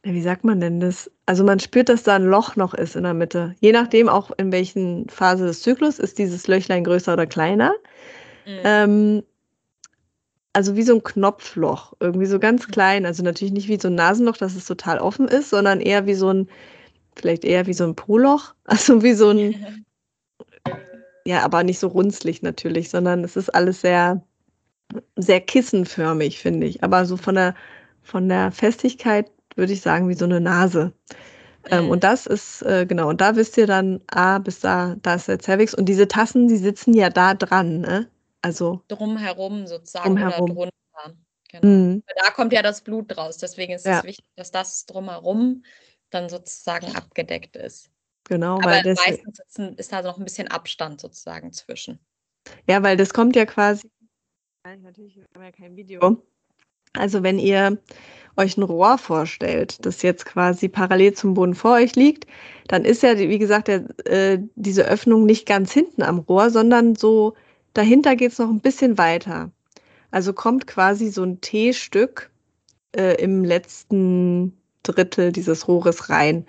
wie 0.02 0.22
sagt 0.22 0.44
man 0.44 0.60
denn 0.60 0.80
das? 0.80 1.10
Also 1.26 1.44
man 1.44 1.60
spürt, 1.60 1.90
dass 1.90 2.04
da 2.04 2.16
ein 2.16 2.24
Loch 2.24 2.56
noch 2.56 2.72
ist 2.72 2.96
in 2.96 3.02
der 3.02 3.12
Mitte. 3.12 3.54
Je 3.60 3.72
nachdem 3.72 4.08
auch 4.08 4.30
in 4.38 4.50
welchen 4.50 5.06
Phase 5.10 5.44
des 5.44 5.60
Zyklus 5.60 5.98
ist 5.98 6.18
dieses 6.18 6.48
Löchlein 6.48 6.84
größer 6.84 7.12
oder 7.12 7.26
kleiner. 7.26 7.74
Mhm. 8.46 8.60
Ähm, 8.64 9.22
also 10.52 10.76
wie 10.76 10.82
so 10.82 10.94
ein 10.94 11.02
Knopfloch, 11.02 11.94
irgendwie 12.00 12.26
so 12.26 12.38
ganz 12.38 12.66
mhm. 12.66 12.72
klein. 12.72 13.06
Also 13.06 13.22
natürlich 13.22 13.52
nicht 13.52 13.68
wie 13.68 13.80
so 13.80 13.88
ein 13.88 13.94
Nasenloch, 13.94 14.36
dass 14.36 14.54
es 14.54 14.66
total 14.66 14.98
offen 14.98 15.28
ist, 15.28 15.50
sondern 15.50 15.80
eher 15.80 16.06
wie 16.06 16.14
so 16.14 16.32
ein, 16.32 16.48
vielleicht 17.16 17.44
eher 17.44 17.66
wie 17.66 17.74
so 17.74 17.84
ein 17.84 17.96
Po-Loch. 17.96 18.54
Also 18.64 19.02
wie 19.02 19.14
so 19.14 19.30
ein, 19.30 19.84
ja, 21.24 21.42
aber 21.42 21.62
nicht 21.64 21.78
so 21.78 21.88
runzlig 21.88 22.42
natürlich, 22.42 22.90
sondern 22.90 23.24
es 23.24 23.36
ist 23.36 23.50
alles 23.50 23.80
sehr, 23.80 24.22
sehr 25.16 25.40
kissenförmig, 25.40 26.38
finde 26.38 26.66
ich. 26.66 26.82
Aber 26.84 27.04
so 27.06 27.16
von 27.16 27.34
der, 27.34 27.54
von 28.02 28.28
der 28.28 28.52
Festigkeit 28.52 29.30
würde 29.56 29.72
ich 29.72 29.80
sagen, 29.80 30.08
wie 30.08 30.14
so 30.14 30.24
eine 30.24 30.40
Nase. 30.40 30.92
Ähm, 31.70 31.90
und 31.90 32.04
das 32.04 32.26
ist, 32.26 32.62
äh, 32.62 32.86
genau, 32.86 33.08
und 33.08 33.20
da 33.20 33.36
wisst 33.36 33.56
ihr 33.58 33.66
dann, 33.66 34.00
ah, 34.08 34.38
bis 34.38 34.60
da, 34.60 34.96
da 35.02 35.14
ist 35.14 35.28
der 35.28 35.40
Cervix. 35.40 35.74
Und 35.74 35.86
diese 35.86 36.08
Tassen, 36.08 36.48
die 36.48 36.56
sitzen 36.56 36.94
ja 36.94 37.10
da 37.10 37.34
dran, 37.34 37.80
ne? 37.82 38.08
Also 38.42 38.82
drumherum 38.88 39.66
sozusagen 39.66 40.16
drumherum. 40.16 40.50
oder 40.50 40.54
drunter. 40.54 41.20
Genau. 41.50 41.66
Mhm. 41.66 42.02
Da 42.16 42.30
kommt 42.30 42.52
ja 42.52 42.62
das 42.62 42.82
Blut 42.82 43.16
raus. 43.16 43.38
Deswegen 43.38 43.72
ist 43.72 43.84
ja. 43.84 43.98
es 43.98 44.04
wichtig, 44.04 44.24
dass 44.36 44.50
das 44.50 44.86
drumherum 44.86 45.64
dann 46.10 46.28
sozusagen 46.28 46.94
abgedeckt 46.94 47.56
ist. 47.56 47.90
Genau, 48.24 48.56
Aber 48.56 48.70
weil 48.70 48.82
das 48.82 48.98
meistens 49.06 49.40
ist 49.76 49.92
da 49.92 50.02
noch 50.02 50.18
ein 50.18 50.24
bisschen 50.24 50.48
Abstand 50.48 51.00
sozusagen 51.00 51.52
zwischen. 51.52 51.98
Ja, 52.68 52.82
weil 52.82 52.96
das 52.96 53.12
kommt 53.12 53.34
ja 53.34 53.46
quasi. 53.46 53.90
Natürlich 54.64 55.16
haben 55.16 55.28
wir 55.34 55.46
ja 55.46 55.52
kein 55.52 55.76
Video. 55.76 56.22
Also 56.92 57.22
wenn 57.22 57.38
ihr 57.38 57.78
euch 58.36 58.56
ein 58.56 58.62
Rohr 58.62 58.98
vorstellt, 58.98 59.84
das 59.84 60.02
jetzt 60.02 60.26
quasi 60.26 60.68
parallel 60.68 61.14
zum 61.14 61.34
Boden 61.34 61.54
vor 61.54 61.74
euch 61.74 61.96
liegt, 61.96 62.26
dann 62.68 62.84
ist 62.84 63.02
ja, 63.02 63.16
wie 63.18 63.38
gesagt, 63.38 63.68
der, 63.68 63.84
äh, 64.06 64.38
diese 64.54 64.86
Öffnung 64.86 65.24
nicht 65.24 65.46
ganz 65.46 65.72
hinten 65.72 66.02
am 66.02 66.18
Rohr, 66.18 66.50
sondern 66.50 66.96
so 66.96 67.34
Dahinter 67.74 68.16
geht 68.16 68.32
es 68.32 68.38
noch 68.38 68.50
ein 68.50 68.60
bisschen 68.60 68.98
weiter. 68.98 69.50
Also 70.10 70.32
kommt 70.32 70.66
quasi 70.66 71.10
so 71.10 71.22
ein 71.22 71.40
T-Stück 71.40 72.30
äh, 72.96 73.22
im 73.22 73.44
letzten 73.44 74.56
Drittel 74.82 75.32
dieses 75.32 75.68
Rohres 75.68 76.10
rein. 76.10 76.46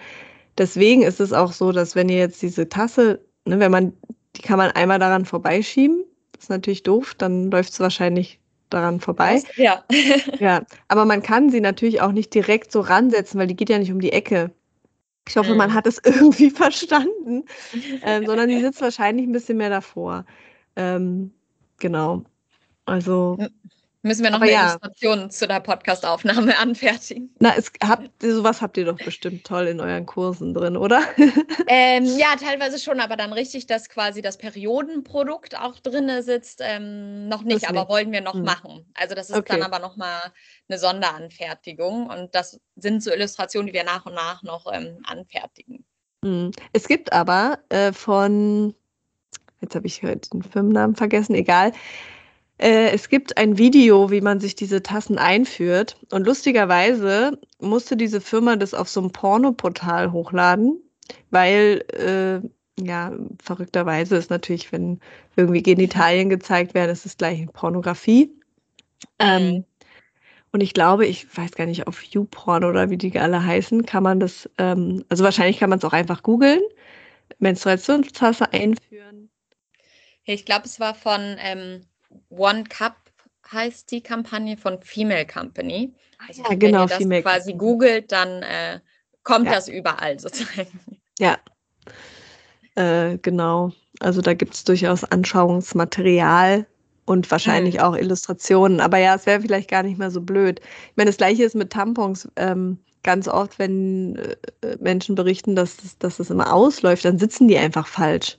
Deswegen 0.57 1.03
ist 1.03 1.19
es 1.19 1.34
auch 1.34 1.51
so, 1.51 1.72
dass 1.72 1.95
wenn 1.95 2.09
ihr 2.09 2.17
jetzt 2.17 2.41
diese 2.41 2.69
Tasse, 2.69 3.24
ne, 3.45 3.59
wenn 3.59 3.72
man, 3.72 3.93
die 4.36 4.41
kann 4.41 4.57
man 4.57 4.72
einmal 4.72 4.99
daran 4.99 5.26
vorbeischieben. 5.26 6.03
Das 6.34 6.45
ist 6.45 6.49
natürlich 6.49 6.84
doof, 6.84 7.13
dann 7.17 7.51
läuft 7.51 7.74
es 7.74 7.80
wahrscheinlich 7.80 8.39
daran 8.69 8.99
vorbei. 8.99 9.43
Ja. 9.55 9.84
ja. 10.39 10.63
Aber 10.88 11.05
man 11.05 11.22
kann 11.22 11.49
sie 11.49 11.61
natürlich 11.61 12.01
auch 12.01 12.11
nicht 12.11 12.34
direkt 12.34 12.72
so 12.72 12.82
ransetzen, 12.82 13.39
weil 13.39 13.47
die 13.47 13.55
geht 13.55 13.69
ja 13.69 13.78
nicht 13.78 13.91
um 13.91 14.01
die 14.01 14.11
Ecke. 14.11 14.51
Ich 15.28 15.38
hoffe, 15.38 15.53
man 15.53 15.69
mhm. 15.69 15.74
hat 15.76 15.88
es 15.88 15.99
irgendwie 16.03 16.49
verstanden, 16.49 17.43
ähm, 18.03 18.26
sondern 18.26 18.49
die 18.49 18.59
sitzt 18.59 18.82
wahrscheinlich 18.82 19.28
ein 19.28 19.32
bisschen 19.32 19.57
mehr 19.57 19.69
davor. 19.69 20.26
Ähm, 20.82 21.34
genau. 21.77 22.23
Also. 22.86 23.38
Müssen 24.03 24.23
wir 24.23 24.32
noch 24.32 24.41
eine 24.41 24.51
ja. 24.51 24.61
Illustration 24.61 25.29
zu 25.29 25.47
der 25.47 25.59
Podcastaufnahme 25.59 26.57
anfertigen? 26.59 27.36
Na, 27.38 27.53
es, 27.55 27.71
habt, 27.84 28.09
sowas 28.19 28.59
habt 28.59 28.75
ihr 28.77 28.86
doch 28.86 28.97
bestimmt 28.97 29.45
toll 29.45 29.67
in 29.67 29.79
euren 29.79 30.07
Kursen 30.07 30.55
drin, 30.55 30.75
oder? 30.75 31.03
Ähm, 31.67 32.05
ja, 32.17 32.36
teilweise 32.36 32.79
schon, 32.79 32.99
aber 32.99 33.15
dann 33.15 33.32
richtig, 33.32 33.65
dass 33.67 33.88
quasi 33.88 34.21
das 34.21 34.38
Periodenprodukt 34.38 35.57
auch 35.57 35.79
drin 35.79 36.21
sitzt, 36.21 36.59
ähm, 36.61 37.29
noch 37.29 37.43
nicht, 37.43 37.63
das 37.63 37.69
aber 37.69 37.82
nicht. 37.82 37.89
wollen 37.89 38.11
wir 38.11 38.21
noch 38.21 38.34
hm. 38.34 38.43
machen. 38.43 38.86
Also 38.95 39.15
das 39.15 39.29
ist 39.29 39.38
okay. 39.38 39.53
dann 39.53 39.63
aber 39.63 39.79
nochmal 39.79 40.19
eine 40.67 40.79
Sonderanfertigung 40.79 42.07
und 42.07 42.36
das 42.36 42.59
sind 42.75 43.03
so 43.03 43.11
Illustrationen, 43.11 43.67
die 43.67 43.73
wir 43.73 43.84
nach 43.84 44.05
und 44.05 44.15
nach 44.15 44.43
noch 44.43 44.65
ähm, 44.73 44.97
anfertigen. 45.03 45.86
Hm. 46.25 46.51
Es 46.73 46.88
gibt 46.88 47.13
aber 47.13 47.59
äh, 47.69 47.93
von 47.93 48.75
jetzt 49.62 49.76
habe 49.76 49.88
ich 49.88 49.99
den 49.99 50.43
Firmennamen 50.43 50.95
vergessen, 50.95 51.36
egal. 51.36 51.72
Äh, 52.62 52.91
es 52.91 53.09
gibt 53.09 53.38
ein 53.38 53.57
Video, 53.57 54.12
wie 54.12 54.22
man 54.22 54.39
sich 54.39 54.55
diese 54.55 54.84
Tassen 54.84 55.18
einführt. 55.18 55.97
Und 56.12 56.28
lustigerweise 56.28 57.39
musste 57.59 57.97
diese 57.97 58.22
Firma 58.22 58.55
das 58.55 58.76
auf 58.76 58.88
so 58.88 58.99
einem 59.01 59.12
Pornoportal 59.12 60.12
hochladen, 60.12 60.80
weil, 61.32 61.84
äh, 61.93 62.47
ja, 62.84 63.14
verrückterweise 63.43 64.16
ist 64.16 64.30
natürlich, 64.30 64.72
wenn 64.72 64.99
irgendwie 65.36 65.64
Genitalien 65.64 66.30
gezeigt 66.30 66.74
werden, 66.76 66.91
ist 66.91 67.05
es 67.05 67.18
gleich 67.18 67.47
Pornografie. 67.53 68.32
Ähm, 69.20 69.43
mhm. 69.47 69.66
und 70.51 70.62
ich 70.62 70.74
glaube, 70.74 71.07
ich 71.07 71.26
weiß 71.36 71.53
gar 71.53 71.66
nicht, 71.66 71.88
auf 71.88 72.03
YouPorn 72.03 72.64
oder 72.64 72.89
wie 72.91 72.97
die 72.97 73.18
alle 73.20 73.43
heißen, 73.43 73.86
kann 73.86 74.03
man 74.03 74.20
das, 74.20 74.49
ähm, 74.59 75.03
also 75.09 75.24
wahrscheinlich 75.24 75.59
kann 75.59 75.70
man 75.72 75.80
es 75.80 75.86
auch 75.86 75.93
einfach 75.93 76.24
googeln, 76.24 76.62
Menstruationstasse 77.39 78.53
einführen 78.53 79.30
ich 80.26 80.45
glaube, 80.45 80.65
es 80.65 80.80
war 80.80 80.95
von 80.95 81.38
ähm, 81.39 81.82
One 82.30 82.63
Cup 82.65 82.95
heißt 83.51 83.91
die 83.91 84.01
Kampagne 84.01 84.57
von 84.57 84.82
Female 84.82 85.26
Company. 85.26 85.93
Also, 86.28 86.43
ja, 86.43 86.55
genau. 86.55 86.61
Wenn 86.61 86.74
ihr 86.74 86.88
das 86.88 86.97
Female 86.97 87.22
quasi 87.24 87.53
googelt, 87.53 88.11
dann 88.11 88.43
äh, 88.43 88.80
kommt 89.24 89.47
ja. 89.47 89.53
das 89.53 89.67
überall 89.67 90.19
sozusagen. 90.19 91.01
Ja, 91.19 91.38
äh, 92.76 93.17
genau. 93.17 93.72
Also 93.99 94.22
da 94.22 94.34
gibt 94.34 94.53
es 94.53 94.63
durchaus 94.63 95.03
Anschauungsmaterial 95.03 96.65
und 97.05 97.30
wahrscheinlich 97.30 97.76
mhm. 97.76 97.82
auch 97.82 97.95
Illustrationen. 97.95 98.80
Aber 98.80 98.97
ja, 98.97 99.15
es 99.15 99.26
wäre 99.26 99.41
vielleicht 99.41 99.69
gar 99.69 99.84
nicht 99.84 99.99
mehr 99.99 100.11
so 100.11 100.22
blöd. 100.22 100.61
Ich 100.61 100.97
meine, 100.97 101.09
das 101.09 101.17
gleiche 101.17 101.43
ist 101.43 101.55
mit 101.55 101.72
Tampons. 101.72 102.28
Ähm, 102.38 102.80
ganz 103.03 103.28
oft, 103.28 103.59
wenn 103.59 104.15
äh, 104.15 104.78
Menschen 104.80 105.15
berichten, 105.15 105.55
dass, 105.55 105.97
dass 105.99 106.19
es 106.19 106.30
immer 106.30 106.53
ausläuft, 106.53 107.05
dann 107.05 107.19
sitzen 107.19 107.47
die 107.47 107.57
einfach 107.57 107.88
falsch. 107.88 108.38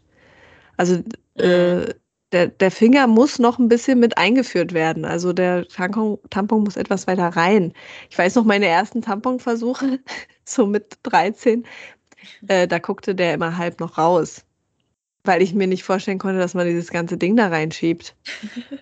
Also 0.77 1.03
äh, 1.35 1.95
der, 2.33 2.49
der 2.49 2.71
Finger 2.71 3.07
muss 3.07 3.39
noch 3.39 3.59
ein 3.59 3.69
bisschen 3.69 4.01
mit 4.01 4.17
eingeführt 4.19 4.73
werden. 4.73 5.05
Also 5.05 5.33
der 5.33 5.69
Tampon, 5.69 6.19
Tampon 6.31 6.65
muss 6.65 6.77
etwas 6.77 7.07
weiter 7.07 7.29
rein. 7.29 7.73
Ich 8.11 8.19
weiß 8.19 8.35
noch 8.35 8.45
meine 8.45 8.67
ersten 8.67 9.03
Tamponversuche, 9.03 10.01
so 10.45 10.67
mit 10.67 10.99
13, 11.05 11.65
äh, 12.49 12.67
da 12.67 12.79
guckte 12.79 13.15
der 13.15 13.35
immer 13.35 13.57
halb 13.57 13.81
noch 13.81 13.99
raus. 13.99 14.45
Weil 15.25 15.43
ich 15.43 15.55
mir 15.55 15.69
nicht 15.69 15.85
vorstellen 15.85 16.19
konnte, 16.19 16.41
dass 16.41 16.55
man 16.55 16.67
dieses 16.67 16.91
ganze 16.91 17.17
Ding 17.17 17.37
da 17.37 17.49
reinschiebt. 17.49 18.17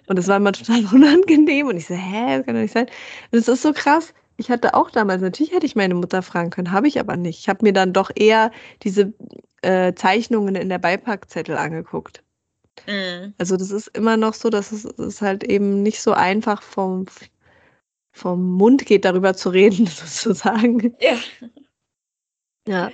Und 0.06 0.16
das 0.18 0.26
war 0.26 0.38
immer 0.38 0.52
total 0.52 0.86
unangenehm. 0.92 1.66
Und 1.66 1.76
ich 1.76 1.86
so, 1.86 1.94
hä, 1.94 2.38
das 2.38 2.46
kann 2.46 2.54
doch 2.54 2.62
nicht 2.62 2.72
sein. 2.72 2.86
Und 3.30 3.38
es 3.38 3.48
ist 3.48 3.62
so 3.62 3.72
krass. 3.74 4.14
Ich 4.38 4.50
hatte 4.50 4.72
auch 4.74 4.90
damals, 4.90 5.20
natürlich 5.20 5.52
hätte 5.52 5.66
ich 5.66 5.76
meine 5.76 5.94
Mutter 5.94 6.22
fragen 6.22 6.48
können, 6.48 6.72
habe 6.72 6.88
ich 6.88 6.98
aber 6.98 7.16
nicht. 7.16 7.40
Ich 7.40 7.48
habe 7.50 7.62
mir 7.62 7.74
dann 7.74 7.92
doch 7.92 8.10
eher 8.14 8.52
diese 8.82 9.12
äh, 9.60 9.92
Zeichnungen 9.94 10.54
in 10.54 10.70
der 10.70 10.78
Beipackzettel 10.78 11.58
angeguckt. 11.58 12.22
Mhm. 12.86 13.34
Also 13.38 13.56
das 13.56 13.70
ist 13.70 13.88
immer 13.88 14.16
noch 14.16 14.34
so, 14.34 14.50
dass 14.50 14.72
es, 14.72 14.84
es 14.84 15.22
halt 15.22 15.44
eben 15.44 15.82
nicht 15.82 16.00
so 16.00 16.12
einfach 16.12 16.62
vom, 16.62 17.06
vom 18.12 18.52
Mund 18.52 18.86
geht, 18.86 19.04
darüber 19.04 19.34
zu 19.34 19.50
reden, 19.50 19.86
sozusagen. 19.86 20.96
Ja. 21.00 21.18
Ja. 22.66 22.92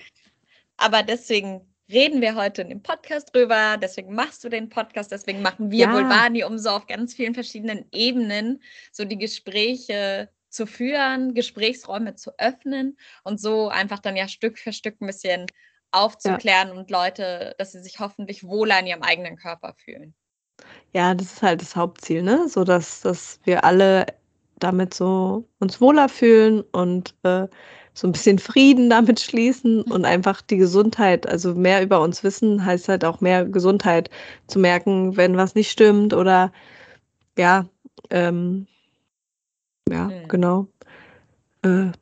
Aber 0.76 1.02
deswegen 1.02 1.60
reden 1.90 2.20
wir 2.20 2.34
heute 2.34 2.62
in 2.62 2.68
dem 2.68 2.82
Podcast 2.82 3.34
drüber, 3.34 3.76
deswegen 3.80 4.14
machst 4.14 4.42
du 4.44 4.48
den 4.48 4.68
Podcast, 4.68 5.12
deswegen 5.12 5.42
machen 5.42 5.70
wir 5.70 5.86
ja. 5.86 6.46
Um 6.46 6.58
so 6.58 6.70
auf 6.70 6.86
ganz 6.86 7.14
vielen 7.14 7.34
verschiedenen 7.34 7.86
Ebenen 7.92 8.62
so 8.92 9.04
die 9.04 9.18
Gespräche 9.18 10.28
zu 10.48 10.66
führen, 10.66 11.34
Gesprächsräume 11.34 12.14
zu 12.14 12.32
öffnen 12.38 12.96
und 13.24 13.40
so 13.40 13.68
einfach 13.68 13.98
dann 13.98 14.16
ja 14.16 14.26
Stück 14.28 14.58
für 14.58 14.72
Stück 14.72 15.00
ein 15.00 15.06
bisschen 15.06 15.46
aufzuklären 15.96 16.68
ja. 16.68 16.74
und 16.74 16.90
Leute, 16.90 17.54
dass 17.58 17.72
sie 17.72 17.82
sich 17.82 17.98
hoffentlich 17.98 18.44
wohler 18.44 18.80
in 18.80 18.86
ihrem 18.86 19.02
eigenen 19.02 19.36
Körper 19.36 19.74
fühlen. 19.76 20.14
Ja, 20.92 21.14
das 21.14 21.34
ist 21.34 21.42
halt 21.42 21.60
das 21.60 21.76
Hauptziel, 21.76 22.22
ne? 22.22 22.48
So 22.48 22.64
dass, 22.64 23.00
dass 23.02 23.40
wir 23.44 23.64
alle 23.64 24.06
damit 24.58 24.94
so 24.94 25.46
uns 25.58 25.80
wohler 25.80 26.08
fühlen 26.08 26.62
und 26.72 27.14
äh, 27.24 27.46
so 27.92 28.06
ein 28.08 28.12
bisschen 28.12 28.38
Frieden 28.38 28.90
damit 28.90 29.20
schließen 29.20 29.82
und 29.82 30.04
einfach 30.04 30.40
die 30.42 30.56
Gesundheit, 30.56 31.28
also 31.28 31.54
mehr 31.54 31.82
über 31.82 32.00
uns 32.00 32.22
wissen, 32.22 32.64
heißt 32.64 32.88
halt 32.88 33.04
auch 33.04 33.20
mehr 33.20 33.44
Gesundheit 33.44 34.10
zu 34.46 34.58
merken, 34.58 35.16
wenn 35.16 35.36
was 35.36 35.54
nicht 35.54 35.70
stimmt 35.70 36.14
oder 36.14 36.52
ja, 37.38 37.66
ähm, 38.10 38.66
ja, 39.90 40.04
mhm. 40.04 40.28
genau. 40.28 40.66
Äh, 41.62 41.92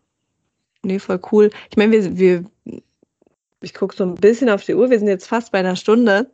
nee, 0.83 0.99
voll 0.99 1.21
cool. 1.33 1.51
Ich 1.71 1.77
meine, 1.77 1.93
wir, 1.93 2.17
wir, 2.17 2.45
ich 3.65 3.75
gucke 3.75 3.97
so 3.97 4.05
ein 4.05 4.15
bisschen 4.15 4.51
auf 4.51 4.65
die 4.65 4.75
Uhr, 4.75 4.91
wir 4.91 4.99
sind 4.99 5.09
jetzt 5.09 5.27
fast 5.27 5.53
bei 5.53 5.59
einer 5.59 5.77
Stunde. 5.77 6.31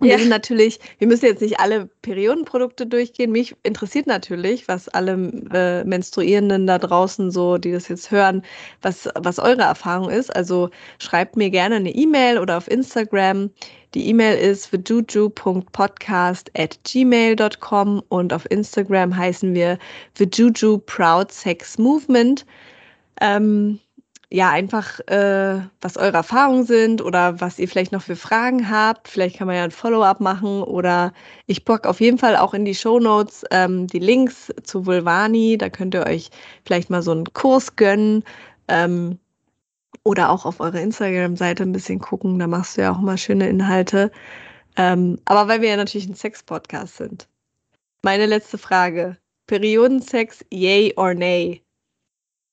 Und 0.00 0.06
ja. 0.06 0.14
wir 0.14 0.20
sind 0.20 0.30
natürlich, 0.30 0.80
wir 0.98 1.06
müssen 1.06 1.26
jetzt 1.26 1.42
nicht 1.42 1.60
alle 1.60 1.86
Periodenprodukte 2.00 2.86
durchgehen. 2.86 3.30
Mich 3.32 3.54
interessiert 3.64 4.06
natürlich, 4.06 4.66
was 4.66 4.88
alle 4.88 5.12
äh, 5.52 5.84
Menstruierenden 5.84 6.66
da 6.66 6.78
draußen 6.78 7.30
so, 7.30 7.58
die 7.58 7.70
das 7.70 7.88
jetzt 7.88 8.10
hören, 8.10 8.42
was, 8.80 9.10
was 9.14 9.38
eure 9.38 9.62
Erfahrung 9.62 10.08
ist. 10.08 10.34
Also 10.34 10.70
schreibt 10.98 11.36
mir 11.36 11.50
gerne 11.50 11.76
eine 11.76 11.94
E-Mail 11.94 12.38
oder 12.38 12.56
auf 12.56 12.70
Instagram. 12.70 13.50
Die 13.92 14.08
E-Mail 14.08 14.38
ist 14.38 14.70
thejuju.podcast 14.70 16.50
at 16.56 16.78
gmail.com 16.84 18.02
und 18.08 18.32
auf 18.32 18.50
Instagram 18.50 19.14
heißen 19.14 19.52
wir 19.54 19.78
thejuju 20.14 20.78
Proud 20.78 21.30
Sex 21.30 21.76
Movement. 21.76 22.46
Ähm, 23.20 23.80
ja, 24.32 24.50
einfach, 24.50 25.00
äh, 25.08 25.60
was 25.80 25.96
eure 25.96 26.18
Erfahrungen 26.18 26.64
sind 26.64 27.02
oder 27.02 27.40
was 27.40 27.58
ihr 27.58 27.68
vielleicht 27.68 27.90
noch 27.90 28.02
für 28.02 28.14
Fragen 28.14 28.70
habt. 28.70 29.08
Vielleicht 29.08 29.36
kann 29.36 29.48
man 29.48 29.56
ja 29.56 29.64
ein 29.64 29.72
Follow-up 29.72 30.20
machen 30.20 30.62
oder 30.62 31.12
ich 31.46 31.64
bock 31.64 31.84
auf 31.84 32.00
jeden 32.00 32.18
Fall 32.18 32.36
auch 32.36 32.54
in 32.54 32.64
die 32.64 32.76
Show 32.76 33.00
Notes 33.00 33.44
ähm, 33.50 33.88
die 33.88 33.98
Links 33.98 34.52
zu 34.62 34.86
Vulvani. 34.86 35.58
Da 35.58 35.68
könnt 35.68 35.94
ihr 35.94 36.06
euch 36.06 36.30
vielleicht 36.64 36.90
mal 36.90 37.02
so 37.02 37.10
einen 37.10 37.32
Kurs 37.32 37.74
gönnen. 37.74 38.22
Ähm, 38.68 39.18
oder 40.04 40.30
auch 40.30 40.46
auf 40.46 40.60
eurer 40.60 40.80
Instagram-Seite 40.80 41.62
ein 41.64 41.72
bisschen 41.72 41.98
gucken. 41.98 42.38
Da 42.38 42.46
machst 42.46 42.76
du 42.76 42.82
ja 42.82 42.92
auch 42.92 43.00
immer 43.00 43.16
schöne 43.16 43.48
Inhalte. 43.48 44.10
Ähm, 44.76 45.18
aber 45.24 45.48
weil 45.48 45.60
wir 45.60 45.70
ja 45.70 45.76
natürlich 45.76 46.08
ein 46.08 46.14
Sex-Podcast 46.14 46.96
sind. 46.96 47.28
Meine 48.02 48.26
letzte 48.26 48.58
Frage. 48.58 49.18
Periodensex, 49.46 50.44
yay 50.50 50.94
or 50.96 51.14
nay? 51.14 51.62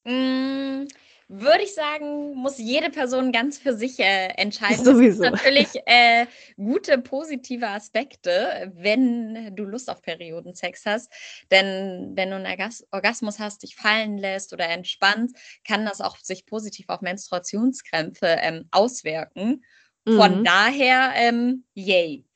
Mm, 0.06 0.88
würde 1.30 1.64
ich 1.64 1.74
sagen, 1.74 2.36
muss 2.36 2.58
jede 2.58 2.90
Person 2.90 3.32
ganz 3.32 3.58
für 3.58 3.76
sich 3.76 4.00
äh, 4.00 4.28
entscheiden. 4.38 4.86
Sowieso. 4.86 5.24
Natürlich 5.24 5.68
äh, 5.86 6.26
gute, 6.56 6.98
positive 7.00 7.68
Aspekte, 7.68 8.72
wenn 8.76 9.56
du 9.56 9.66
Lust 9.66 9.90
auf 9.90 10.02
Periodensex 10.02 10.86
hast. 10.86 11.12
Denn 11.52 12.12
wenn 12.16 12.30
du 12.30 12.38
einen 12.38 12.72
Orgasmus 12.92 13.40
hast, 13.40 13.64
dich 13.64 13.76
fallen 13.76 14.18
lässt 14.18 14.54
oder 14.54 14.70
entspannst, 14.70 15.36
kann 15.68 15.86
das 15.86 16.00
auch 16.00 16.18
sich 16.18 16.46
positiv 16.46 16.86
auf 16.88 17.02
Menstruationskrämpfe 17.02 18.38
ähm, 18.42 18.66
auswirken. 18.72 19.64
Von 20.06 20.40
mhm. 20.40 20.44
daher, 20.46 21.12
ähm, 21.16 21.66
yay. 21.74 22.24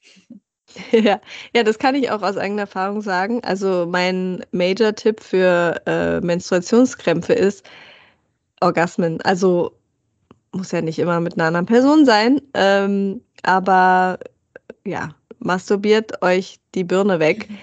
Ja, 0.91 1.19
ja, 1.53 1.63
das 1.63 1.79
kann 1.79 1.95
ich 1.95 2.11
auch 2.11 2.21
aus 2.21 2.37
eigener 2.37 2.61
Erfahrung 2.61 3.01
sagen. 3.01 3.43
Also 3.43 3.85
mein 3.85 4.45
Major-Tipp 4.51 5.19
für 5.19 5.81
äh, 5.85 6.21
Menstruationskrämpfe 6.21 7.33
ist, 7.33 7.65
Orgasmen. 8.61 9.21
Also 9.21 9.73
muss 10.53 10.71
ja 10.71 10.81
nicht 10.81 10.99
immer 10.99 11.19
mit 11.19 11.35
einer 11.35 11.45
anderen 11.45 11.65
Person 11.65 12.05
sein, 12.05 12.41
ähm, 12.53 13.21
aber 13.43 14.19
ja, 14.85 15.15
masturbiert 15.39 16.21
euch 16.21 16.59
die 16.75 16.83
Birne 16.83 17.19
weg. 17.19 17.47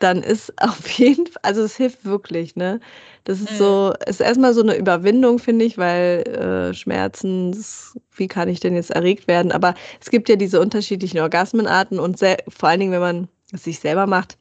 Dann 0.00 0.22
ist 0.22 0.50
auf 0.62 0.88
jeden 0.92 1.26
Fall, 1.26 1.40
also 1.42 1.62
es 1.62 1.76
hilft 1.76 2.06
wirklich, 2.06 2.56
ne? 2.56 2.80
Das 3.24 3.40
ist 3.40 3.58
so, 3.58 3.92
ist 4.06 4.20
erstmal 4.20 4.54
so 4.54 4.62
eine 4.62 4.76
Überwindung, 4.76 5.38
finde 5.38 5.66
ich, 5.66 5.76
weil 5.76 6.22
äh, 6.28 6.74
Schmerzen, 6.74 7.52
das, 7.52 7.98
wie 8.16 8.26
kann 8.26 8.48
ich 8.48 8.60
denn 8.60 8.74
jetzt 8.74 8.90
erregt 8.90 9.28
werden? 9.28 9.52
Aber 9.52 9.74
es 10.00 10.10
gibt 10.10 10.28
ja 10.30 10.36
diese 10.36 10.58
unterschiedlichen 10.60 11.20
Orgasmenarten 11.20 11.98
und 11.98 12.18
vor 12.48 12.68
allen 12.68 12.80
Dingen, 12.80 12.92
wenn 12.92 13.00
man 13.00 13.28
es 13.52 13.64
sich 13.64 13.78
selber 13.78 14.06
macht, 14.06 14.38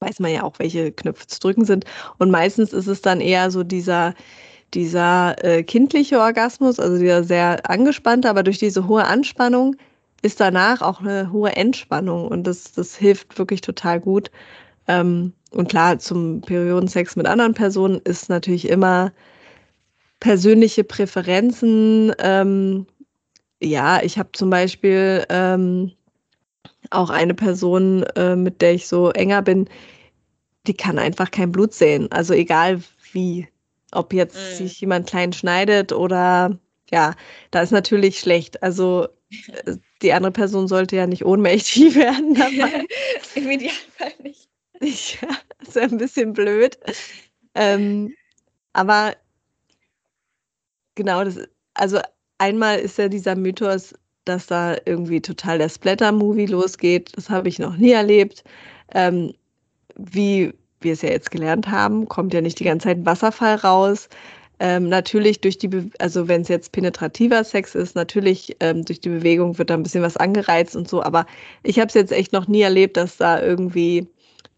weiß 0.00 0.20
man 0.20 0.32
ja 0.32 0.42
auch, 0.42 0.58
welche 0.58 0.92
Knöpfe 0.92 1.26
zu 1.26 1.40
drücken 1.40 1.64
sind. 1.64 1.84
Und 2.18 2.30
meistens 2.30 2.72
ist 2.72 2.86
es 2.86 3.00
dann 3.00 3.20
eher 3.20 3.50
so 3.50 3.64
dieser, 3.64 4.14
dieser 4.74 5.42
äh, 5.44 5.62
kindliche 5.62 6.20
Orgasmus, 6.20 6.78
also 6.78 6.98
dieser 6.98 7.24
sehr 7.24 7.68
angespannte, 7.68 8.28
aber 8.28 8.42
durch 8.42 8.58
diese 8.58 8.86
hohe 8.86 9.04
Anspannung 9.04 9.76
ist 10.22 10.40
danach 10.40 10.82
auch 10.82 11.00
eine 11.00 11.32
hohe 11.32 11.54
Entspannung 11.56 12.28
und 12.28 12.46
das, 12.46 12.72
das 12.72 12.96
hilft 12.96 13.38
wirklich 13.38 13.60
total 13.60 14.00
gut. 14.00 14.30
Ähm, 14.86 15.32
und 15.50 15.68
klar, 15.68 15.98
zum 15.98 16.40
Periodensex 16.42 17.16
mit 17.16 17.26
anderen 17.26 17.54
Personen 17.54 18.00
ist 18.04 18.28
natürlich 18.28 18.68
immer 18.68 19.12
persönliche 20.20 20.84
Präferenzen. 20.84 22.12
Ähm, 22.18 22.86
ja, 23.62 24.02
ich 24.02 24.18
habe 24.18 24.30
zum 24.32 24.50
Beispiel 24.50 25.24
ähm, 25.28 25.92
auch 26.90 27.10
eine 27.10 27.34
Person, 27.34 28.02
äh, 28.16 28.36
mit 28.36 28.60
der 28.60 28.74
ich 28.74 28.88
so 28.88 29.10
enger 29.10 29.42
bin, 29.42 29.68
die 30.66 30.74
kann 30.74 30.98
einfach 30.98 31.30
kein 31.30 31.52
Blut 31.52 31.72
sehen. 31.72 32.10
Also 32.12 32.34
egal 32.34 32.82
wie. 33.12 33.48
Ob 33.92 34.12
jetzt 34.12 34.36
mhm. 34.36 34.56
sich 34.56 34.80
jemand 34.80 35.08
klein 35.08 35.32
schneidet 35.32 35.92
oder 35.92 36.58
ja, 36.90 37.14
da 37.50 37.62
ist 37.62 37.70
natürlich 37.70 38.18
schlecht. 38.18 38.62
Also 38.62 39.08
äh, 39.64 39.76
die 40.02 40.12
andere 40.12 40.32
Person 40.32 40.68
sollte 40.68 40.96
ja 40.96 41.06
nicht 41.06 41.24
ohnmächtig 41.24 41.94
werden 41.94 42.34
dabei. 42.34 42.84
Im 43.34 43.50
Idealfall 43.50 44.12
nicht. 44.22 44.48
Ja, 44.80 45.36
ist 45.60 45.74
ja 45.74 45.82
ein 45.82 45.98
bisschen 45.98 46.32
blöd. 46.34 46.78
Ähm, 47.56 48.14
aber 48.74 49.16
genau, 50.94 51.24
das, 51.24 51.40
also 51.74 51.98
einmal 52.38 52.78
ist 52.78 52.96
ja 52.96 53.08
dieser 53.08 53.34
Mythos, 53.34 53.92
dass 54.24 54.46
da 54.46 54.76
irgendwie 54.84 55.20
total 55.20 55.58
der 55.58 55.68
Splatter-Movie 55.68 56.46
losgeht. 56.46 57.10
Das 57.16 57.28
habe 57.28 57.48
ich 57.48 57.58
noch 57.58 57.76
nie 57.76 57.90
erlebt. 57.90 58.44
Ähm, 58.94 59.34
wie 59.96 60.54
wir 60.80 60.92
es 60.92 61.02
ja 61.02 61.10
jetzt 61.10 61.30
gelernt 61.30 61.68
haben, 61.70 62.08
kommt 62.08 62.34
ja 62.34 62.40
nicht 62.40 62.58
die 62.58 62.64
ganze 62.64 62.88
Zeit 62.88 62.98
ein 62.98 63.06
Wasserfall 63.06 63.56
raus. 63.56 64.08
Ähm, 64.60 64.88
natürlich 64.88 65.40
durch 65.40 65.58
die, 65.58 65.68
Be 65.68 65.90
also 66.00 66.26
wenn 66.26 66.42
es 66.42 66.48
jetzt 66.48 66.72
penetrativer 66.72 67.44
Sex 67.44 67.74
ist, 67.76 67.94
natürlich 67.94 68.56
ähm, 68.58 68.84
durch 68.84 69.00
die 69.00 69.08
Bewegung 69.08 69.56
wird 69.56 69.70
da 69.70 69.74
ein 69.74 69.84
bisschen 69.84 70.02
was 70.02 70.16
angereizt 70.16 70.74
und 70.74 70.88
so, 70.88 71.00
aber 71.02 71.26
ich 71.62 71.78
habe 71.78 71.88
es 71.88 71.94
jetzt 71.94 72.10
echt 72.10 72.32
noch 72.32 72.48
nie 72.48 72.62
erlebt, 72.62 72.96
dass 72.96 73.18
da 73.18 73.40
irgendwie 73.40 74.08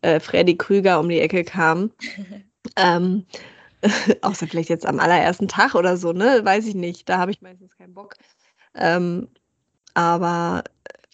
äh, 0.01 0.19
Freddy 0.19 0.57
Krüger 0.57 1.01
um 1.01 1.09
die 1.09 1.21
Ecke 1.21 1.45
kam. 1.45 1.91
ähm, 2.77 3.27
außer 4.23 4.47
vielleicht 4.47 4.69
jetzt 4.69 4.87
am 4.87 5.01
allerersten 5.01 5.49
Tag 5.49 5.75
oder 5.75 5.97
so, 5.97 6.13
ne? 6.13 6.41
Weiß 6.45 6.67
ich 6.67 6.75
nicht. 6.75 7.09
Da 7.09 7.19
habe 7.19 7.31
ich 7.31 7.41
meistens 7.43 7.77
keinen 7.77 7.95
Bock. 7.95 8.15
Ähm, 8.75 9.29
aber 9.95 10.65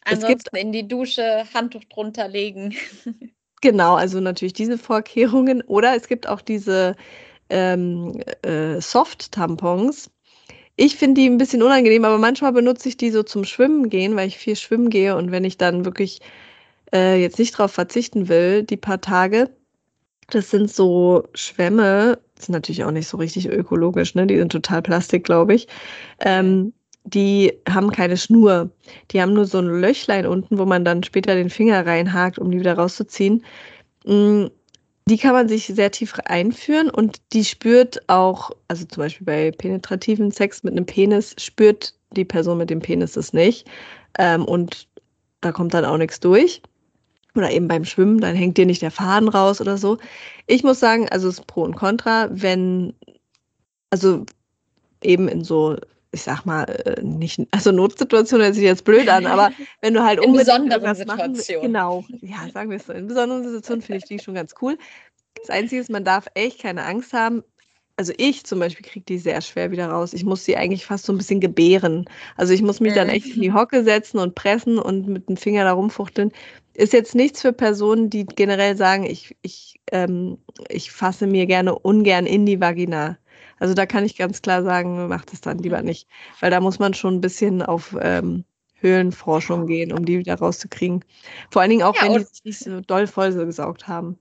Ansonsten 0.04 0.32
es 0.32 0.44
gibt 0.44 0.56
in 0.56 0.72
die 0.72 0.86
Dusche 0.86 1.44
Handtuch 1.54 1.84
drunter 1.84 2.28
legen. 2.28 2.74
Genau, 3.66 3.96
also 3.96 4.20
natürlich 4.20 4.52
diese 4.52 4.78
Vorkehrungen. 4.78 5.60
Oder 5.62 5.96
es 5.96 6.06
gibt 6.06 6.28
auch 6.28 6.40
diese 6.40 6.94
ähm, 7.50 8.20
äh, 8.42 8.80
Soft-Tampons. 8.80 10.08
Ich 10.76 10.96
finde 10.96 11.20
die 11.22 11.28
ein 11.28 11.38
bisschen 11.38 11.62
unangenehm, 11.62 12.04
aber 12.04 12.18
manchmal 12.18 12.52
benutze 12.52 12.88
ich 12.88 12.96
die 12.96 13.10
so 13.10 13.22
zum 13.24 13.44
Schwimmen 13.44 13.90
gehen, 13.90 14.16
weil 14.16 14.28
ich 14.28 14.38
viel 14.38 14.56
schwimmen 14.56 14.90
gehe 14.90 15.16
und 15.16 15.32
wenn 15.32 15.44
ich 15.44 15.58
dann 15.58 15.84
wirklich 15.84 16.20
äh, 16.94 17.20
jetzt 17.20 17.38
nicht 17.38 17.52
drauf 17.58 17.72
verzichten 17.72 18.28
will, 18.28 18.62
die 18.64 18.76
paar 18.78 19.00
Tage, 19.00 19.50
das 20.30 20.50
sind 20.50 20.70
so 20.70 21.24
Schwämme, 21.34 22.20
sind 22.38 22.52
natürlich 22.54 22.84
auch 22.84 22.92
nicht 22.92 23.08
so 23.08 23.18
richtig 23.18 23.48
ökologisch, 23.48 24.14
ne? 24.14 24.26
Die 24.26 24.38
sind 24.38 24.52
total 24.52 24.82
Plastik, 24.82 25.24
glaube 25.24 25.54
ich. 25.54 25.68
Ähm, 26.20 26.72
die 27.06 27.52
haben 27.68 27.90
keine 27.92 28.16
Schnur. 28.16 28.70
Die 29.10 29.22
haben 29.22 29.32
nur 29.32 29.46
so 29.46 29.58
ein 29.58 29.80
Löchlein 29.80 30.26
unten, 30.26 30.58
wo 30.58 30.66
man 30.66 30.84
dann 30.84 31.02
später 31.04 31.34
den 31.34 31.50
Finger 31.50 31.86
reinhakt, 31.86 32.38
um 32.38 32.50
die 32.50 32.58
wieder 32.58 32.74
rauszuziehen. 32.74 33.44
Mm, 34.04 34.46
die 35.08 35.18
kann 35.18 35.32
man 35.32 35.48
sich 35.48 35.66
sehr 35.66 35.92
tief 35.92 36.14
einführen 36.24 36.90
und 36.90 37.20
die 37.32 37.44
spürt 37.44 38.08
auch, 38.08 38.50
also 38.66 38.84
zum 38.86 39.04
Beispiel 39.04 39.24
bei 39.24 39.50
penetrativen 39.52 40.32
Sex 40.32 40.64
mit 40.64 40.72
einem 40.72 40.84
Penis, 40.84 41.34
spürt 41.38 41.94
die 42.10 42.24
Person 42.24 42.58
mit 42.58 42.70
dem 42.70 42.80
Penis 42.80 43.12
das 43.12 43.32
nicht. 43.32 43.68
Ähm, 44.18 44.44
und 44.44 44.88
da 45.42 45.52
kommt 45.52 45.74
dann 45.74 45.84
auch 45.84 45.98
nichts 45.98 46.18
durch. 46.18 46.60
Oder 47.36 47.52
eben 47.52 47.68
beim 47.68 47.84
Schwimmen, 47.84 48.20
dann 48.20 48.34
hängt 48.34 48.56
dir 48.56 48.66
nicht 48.66 48.82
der 48.82 48.90
Faden 48.90 49.28
raus 49.28 49.60
oder 49.60 49.78
so. 49.78 49.98
Ich 50.48 50.64
muss 50.64 50.80
sagen, 50.80 51.08
also 51.10 51.28
es 51.28 51.38
ist 51.38 51.46
Pro 51.46 51.62
und 51.62 51.76
Contra, 51.76 52.28
wenn, 52.32 52.94
also 53.90 54.24
eben 55.02 55.28
in 55.28 55.44
so 55.44 55.76
ich 56.16 56.22
sag 56.22 56.46
mal, 56.46 56.64
äh, 56.64 57.02
nicht, 57.02 57.40
also 57.50 57.72
Notsituation 57.72 58.40
hört 58.40 58.54
sich 58.54 58.64
jetzt 58.64 58.84
blöd 58.84 59.08
an, 59.08 59.26
aber 59.26 59.50
wenn 59.82 59.94
du 59.94 60.02
halt 60.02 60.18
in 60.24 60.32
besonderen 60.32 60.94
Situationen. 60.94 61.62
Genau, 61.62 62.04
ja, 62.22 62.48
sagen 62.52 62.70
wir 62.70 62.78
es 62.78 62.86
so. 62.86 62.94
In 62.94 63.06
besonderen 63.06 63.44
Situationen 63.44 63.82
finde 63.82 63.98
ich 63.98 64.04
die 64.04 64.18
schon 64.18 64.34
ganz 64.34 64.54
cool. 64.62 64.78
Das 65.38 65.50
Einzige 65.50 65.80
ist, 65.80 65.90
man 65.90 66.04
darf 66.04 66.26
echt 66.34 66.60
keine 66.60 66.84
Angst 66.84 67.12
haben. 67.12 67.44
Also 67.98 68.12
ich 68.16 68.44
zum 68.44 68.58
Beispiel 68.58 68.84
kriege 68.84 69.04
die 69.04 69.18
sehr 69.18 69.40
schwer 69.42 69.70
wieder 69.70 69.88
raus. 69.88 70.14
Ich 70.14 70.24
muss 70.24 70.44
sie 70.44 70.56
eigentlich 70.56 70.86
fast 70.86 71.04
so 71.04 71.12
ein 71.12 71.18
bisschen 71.18 71.40
gebären. 71.40 72.06
Also 72.36 72.52
ich 72.52 72.62
muss 72.62 72.80
mich 72.80 72.94
dann 72.94 73.08
echt 73.08 73.34
in 73.34 73.42
die 73.42 73.52
Hocke 73.52 73.84
setzen 73.84 74.18
und 74.18 74.34
pressen 74.34 74.78
und 74.78 75.06
mit 75.06 75.28
dem 75.28 75.36
Finger 75.36 75.64
da 75.64 75.72
rumfuchteln. 75.72 76.32
Ist 76.74 76.92
jetzt 76.92 77.14
nichts 77.14 77.40
für 77.40 77.52
Personen, 77.52 78.10
die 78.10 78.26
generell 78.26 78.76
sagen, 78.76 79.04
ich, 79.04 79.34
ich 79.40 79.76
ähm, 79.92 80.38
ich 80.68 80.90
fasse 80.90 81.26
mir 81.26 81.46
gerne 81.46 81.78
ungern 81.78 82.26
in 82.26 82.46
die 82.46 82.60
Vagina. 82.60 83.18
Also 83.58 83.74
da 83.74 83.86
kann 83.86 84.04
ich 84.04 84.16
ganz 84.16 84.42
klar 84.42 84.62
sagen, 84.62 85.08
macht 85.08 85.32
es 85.32 85.40
dann 85.40 85.58
lieber 85.58 85.78
mhm. 85.78 85.86
nicht. 85.86 86.08
Weil 86.40 86.50
da 86.50 86.60
muss 86.60 86.78
man 86.78 86.94
schon 86.94 87.14
ein 87.14 87.20
bisschen 87.20 87.62
auf 87.62 87.96
ähm, 88.00 88.44
Höhlenforschung 88.80 89.66
gehen, 89.66 89.92
um 89.92 90.04
die 90.04 90.18
wieder 90.18 90.36
rauszukriegen. 90.36 91.04
Vor 91.50 91.62
allen 91.62 91.70
Dingen 91.70 91.82
auch, 91.82 91.96
ja, 91.96 92.04
wenn 92.04 92.18
die 92.18 92.24
sich 92.24 92.44
nicht 92.44 92.58
so 92.60 92.80
doll 92.80 93.06
vollgesaugt 93.06 93.88
haben. 93.88 94.18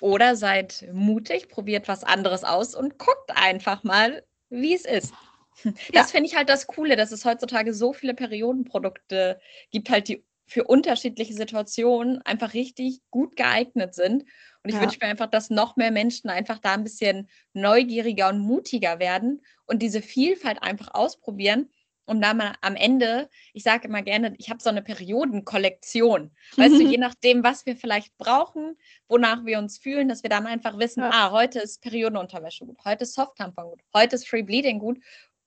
Oder 0.00 0.36
seid 0.36 0.86
mutig, 0.92 1.48
probiert 1.48 1.88
was 1.88 2.04
anderes 2.04 2.44
aus 2.44 2.74
und 2.74 2.98
guckt 2.98 3.32
einfach 3.34 3.82
mal, 3.82 4.22
wie 4.50 4.74
es 4.74 4.84
ist. 4.84 5.12
Das 5.64 5.74
ja. 5.92 6.04
finde 6.04 6.28
ich 6.28 6.36
halt 6.36 6.48
das 6.48 6.68
Coole, 6.68 6.94
dass 6.94 7.10
es 7.10 7.24
heutzutage 7.24 7.74
so 7.74 7.92
viele 7.92 8.14
Periodenprodukte 8.14 9.40
gibt, 9.72 9.90
halt 9.90 10.06
die 10.06 10.24
für 10.46 10.62
unterschiedliche 10.62 11.34
Situationen 11.34 12.22
einfach 12.22 12.54
richtig 12.54 13.00
gut 13.10 13.34
geeignet 13.34 13.92
sind. 13.92 14.24
Und 14.62 14.70
ich 14.70 14.76
ja. 14.76 14.82
wünsche 14.82 14.98
mir 15.00 15.08
einfach, 15.08 15.28
dass 15.28 15.50
noch 15.50 15.76
mehr 15.76 15.90
Menschen 15.90 16.30
einfach 16.30 16.58
da 16.58 16.74
ein 16.74 16.84
bisschen 16.84 17.28
neugieriger 17.52 18.28
und 18.28 18.38
mutiger 18.40 18.98
werden 18.98 19.42
und 19.66 19.82
diese 19.82 20.02
Vielfalt 20.02 20.62
einfach 20.62 20.94
ausprobieren. 20.94 21.70
Und 22.06 22.22
dann 22.22 22.38
mal 22.38 22.54
am 22.62 22.74
Ende, 22.74 23.28
ich 23.52 23.62
sage 23.62 23.86
immer 23.86 24.00
gerne, 24.00 24.34
ich 24.38 24.48
habe 24.48 24.62
so 24.62 24.70
eine 24.70 24.80
Periodenkollektion. 24.80 26.30
Weißt 26.56 26.74
du, 26.74 26.80
je 26.90 26.96
nachdem, 26.96 27.44
was 27.44 27.66
wir 27.66 27.76
vielleicht 27.76 28.16
brauchen, 28.16 28.78
wonach 29.08 29.44
wir 29.44 29.58
uns 29.58 29.76
fühlen, 29.76 30.08
dass 30.08 30.22
wir 30.22 30.30
dann 30.30 30.46
einfach 30.46 30.78
wissen, 30.78 31.00
ja. 31.02 31.10
ah, 31.12 31.30
heute 31.32 31.60
ist 31.60 31.82
Periodenunterwäsche 31.82 32.64
gut, 32.64 32.78
heute 32.84 33.04
ist 33.04 33.14
Soft-Tampon 33.14 33.66
gut, 33.66 33.80
heute 33.94 34.16
ist 34.16 34.26
Free 34.26 34.42
Bleeding 34.42 34.78
gut. 34.78 34.98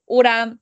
Oder 0.06 0.56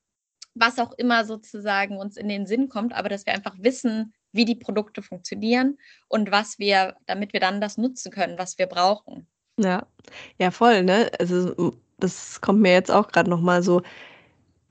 was 0.54 0.78
auch 0.78 0.92
immer 0.92 1.26
sozusagen 1.26 1.98
uns 1.98 2.16
in 2.16 2.28
den 2.28 2.46
Sinn 2.46 2.70
kommt, 2.70 2.94
aber 2.94 3.10
dass 3.10 3.26
wir 3.26 3.34
einfach 3.34 3.56
wissen, 3.58 4.14
wie 4.32 4.44
die 4.44 4.54
Produkte 4.54 5.02
funktionieren 5.02 5.78
und 6.08 6.30
was 6.30 6.58
wir, 6.58 6.96
damit 7.06 7.32
wir 7.32 7.40
dann 7.40 7.60
das 7.60 7.76
nutzen 7.76 8.10
können, 8.12 8.38
was 8.38 8.58
wir 8.58 8.66
brauchen. 8.66 9.26
Ja, 9.58 9.86
ja, 10.38 10.50
voll, 10.50 10.82
ne? 10.82 11.10
Also 11.18 11.74
das 11.98 12.40
kommt 12.40 12.60
mir 12.60 12.72
jetzt 12.72 12.90
auch 12.90 13.08
gerade 13.08 13.28
nochmal 13.28 13.62
so. 13.62 13.82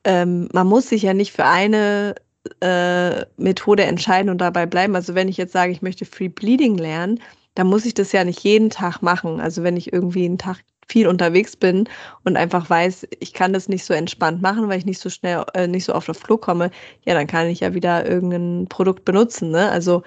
Ähm, 0.03 0.49
man 0.53 0.68
muss 0.68 0.89
sich 0.89 1.03
ja 1.03 1.14
nicht 1.14 1.32
für 1.32 1.45
eine 1.45 2.16
äh, 2.62 3.26
Methode 3.38 3.84
entscheiden 3.84 4.30
und 4.30 4.39
dabei 4.39 4.66
bleiben. 4.66 4.95
Also 4.95 5.16
wenn 5.16 5.28
ich 5.28 5.38
jetzt 5.38 5.53
sage, 5.53 5.72
ich 5.72 5.82
möchte 5.82 6.05
Free 6.05 6.30
Bleeding 6.30 6.78
lernen, 6.78 7.20
dann 7.55 7.68
muss 7.68 7.86
ich 7.86 7.93
das 7.93 8.12
ja 8.12 8.24
nicht 8.24 8.43
jeden 8.43 8.70
Tag 8.70 9.01
machen. 9.01 9.39
Also 9.39 9.64
wenn 9.64 9.78
ich 9.78 9.91
irgendwie 9.93 10.26
einen 10.26 10.38
Tag 10.38 10.60
viel 10.90 11.08
unterwegs 11.08 11.56
bin 11.56 11.88
und 12.26 12.36
einfach 12.36 12.70
weiß, 12.70 13.08
ich 13.20 13.34
kann 13.34 13.54
das 13.54 13.70
nicht 13.70 13.86
so 13.86 13.94
entspannt 13.94 14.42
machen, 14.42 14.68
weil 14.68 14.80
ich 14.80 14.86
nicht 14.86 15.00
so 15.00 15.10
schnell, 15.10 15.46
äh, 15.54 15.68
nicht 15.68 15.86
so 15.86 15.94
oft 15.94 16.10
auf 16.10 16.18
Flug 16.18 16.42
komme, 16.42 16.72
ja, 17.06 17.14
dann 17.14 17.28
kann 17.28 17.48
ich 17.48 17.62
ja 17.62 17.74
wieder 17.74 18.06
irgendein 18.06 18.68
Produkt 18.68 19.06
benutzen. 19.06 19.52
Ne? 19.52 19.70
Also 19.70 20.04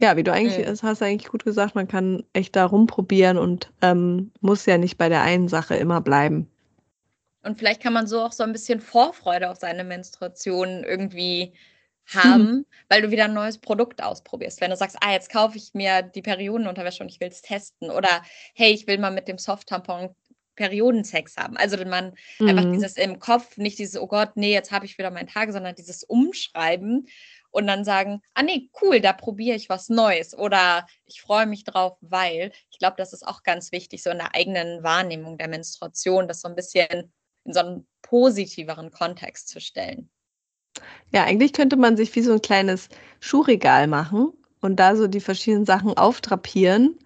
ja, 0.00 0.16
wie 0.16 0.22
du 0.22 0.32
eigentlich 0.32 0.66
mhm. 0.66 0.86
hast 0.86 1.02
eigentlich 1.02 1.30
gut 1.30 1.44
gesagt, 1.44 1.74
man 1.74 1.86
kann 1.86 2.24
echt 2.32 2.56
da 2.56 2.64
rumprobieren 2.64 3.38
und 3.38 3.70
ähm, 3.82 4.32
muss 4.40 4.66
ja 4.66 4.78
nicht 4.78 4.98
bei 4.98 5.08
der 5.08 5.22
einen 5.22 5.48
Sache 5.48 5.76
immer 5.76 6.00
bleiben. 6.00 6.48
Und 7.42 7.58
vielleicht 7.58 7.82
kann 7.82 7.92
man 7.92 8.06
so 8.06 8.20
auch 8.20 8.32
so 8.32 8.42
ein 8.42 8.52
bisschen 8.52 8.80
Vorfreude 8.80 9.50
auf 9.50 9.58
seine 9.58 9.84
Menstruation 9.84 10.84
irgendwie 10.84 11.52
haben, 12.14 12.42
mhm. 12.42 12.66
weil 12.88 13.02
du 13.02 13.10
wieder 13.10 13.24
ein 13.24 13.34
neues 13.34 13.58
Produkt 13.58 14.02
ausprobierst. 14.02 14.60
Wenn 14.60 14.70
du 14.70 14.76
sagst, 14.76 14.96
ah, 15.00 15.12
jetzt 15.12 15.30
kaufe 15.30 15.56
ich 15.56 15.74
mir 15.74 16.02
die 16.02 16.22
Periodenunterwäsche 16.22 17.02
und 17.02 17.08
ich 17.08 17.20
will 17.20 17.28
es 17.28 17.42
testen. 17.42 17.90
Oder 17.90 18.22
hey, 18.54 18.72
ich 18.72 18.86
will 18.86 18.98
mal 18.98 19.10
mit 19.10 19.28
dem 19.28 19.38
Soft-Tampon 19.38 20.14
Periodensex 20.56 21.36
haben. 21.38 21.56
Also 21.56 21.82
man 21.86 22.12
mhm. 22.38 22.48
einfach 22.48 22.70
dieses 22.72 22.96
im 22.96 23.18
Kopf, 23.18 23.56
nicht 23.56 23.78
dieses, 23.78 23.98
oh 23.98 24.06
Gott, 24.06 24.32
nee, 24.34 24.52
jetzt 24.52 24.72
habe 24.72 24.84
ich 24.84 24.98
wieder 24.98 25.10
meinen 25.10 25.28
Tag, 25.28 25.52
sondern 25.52 25.74
dieses 25.74 26.04
Umschreiben 26.04 27.08
und 27.50 27.66
dann 27.66 27.84
sagen, 27.84 28.20
ah 28.34 28.42
nee, 28.42 28.68
cool, 28.82 29.00
da 29.00 29.12
probiere 29.12 29.56
ich 29.56 29.68
was 29.68 29.88
Neues 29.88 30.36
oder 30.36 30.86
ich 31.06 31.22
freue 31.22 31.46
mich 31.46 31.64
drauf, 31.64 31.96
weil 32.02 32.52
ich 32.70 32.78
glaube, 32.78 32.96
das 32.98 33.12
ist 33.12 33.26
auch 33.26 33.42
ganz 33.42 33.72
wichtig, 33.72 34.02
so 34.02 34.10
in 34.10 34.18
der 34.18 34.34
eigenen 34.34 34.82
Wahrnehmung 34.82 35.38
der 35.38 35.48
Menstruation, 35.48 36.28
das 36.28 36.42
so 36.42 36.48
ein 36.48 36.54
bisschen 36.54 37.10
in 37.44 37.52
so 37.54 37.60
einen 37.60 37.86
positiveren 38.02 38.90
Kontext 38.90 39.48
zu 39.48 39.60
stellen. 39.60 40.10
Ja, 41.12 41.24
eigentlich 41.24 41.52
könnte 41.52 41.76
man 41.76 41.96
sich 41.96 42.14
wie 42.14 42.22
so 42.22 42.32
ein 42.32 42.42
kleines 42.42 42.88
Schuhregal 43.20 43.86
machen 43.86 44.32
und 44.60 44.76
da 44.76 44.96
so 44.96 45.06
die 45.06 45.20
verschiedenen 45.20 45.66
Sachen 45.66 45.96
auftrapieren. 45.96 46.98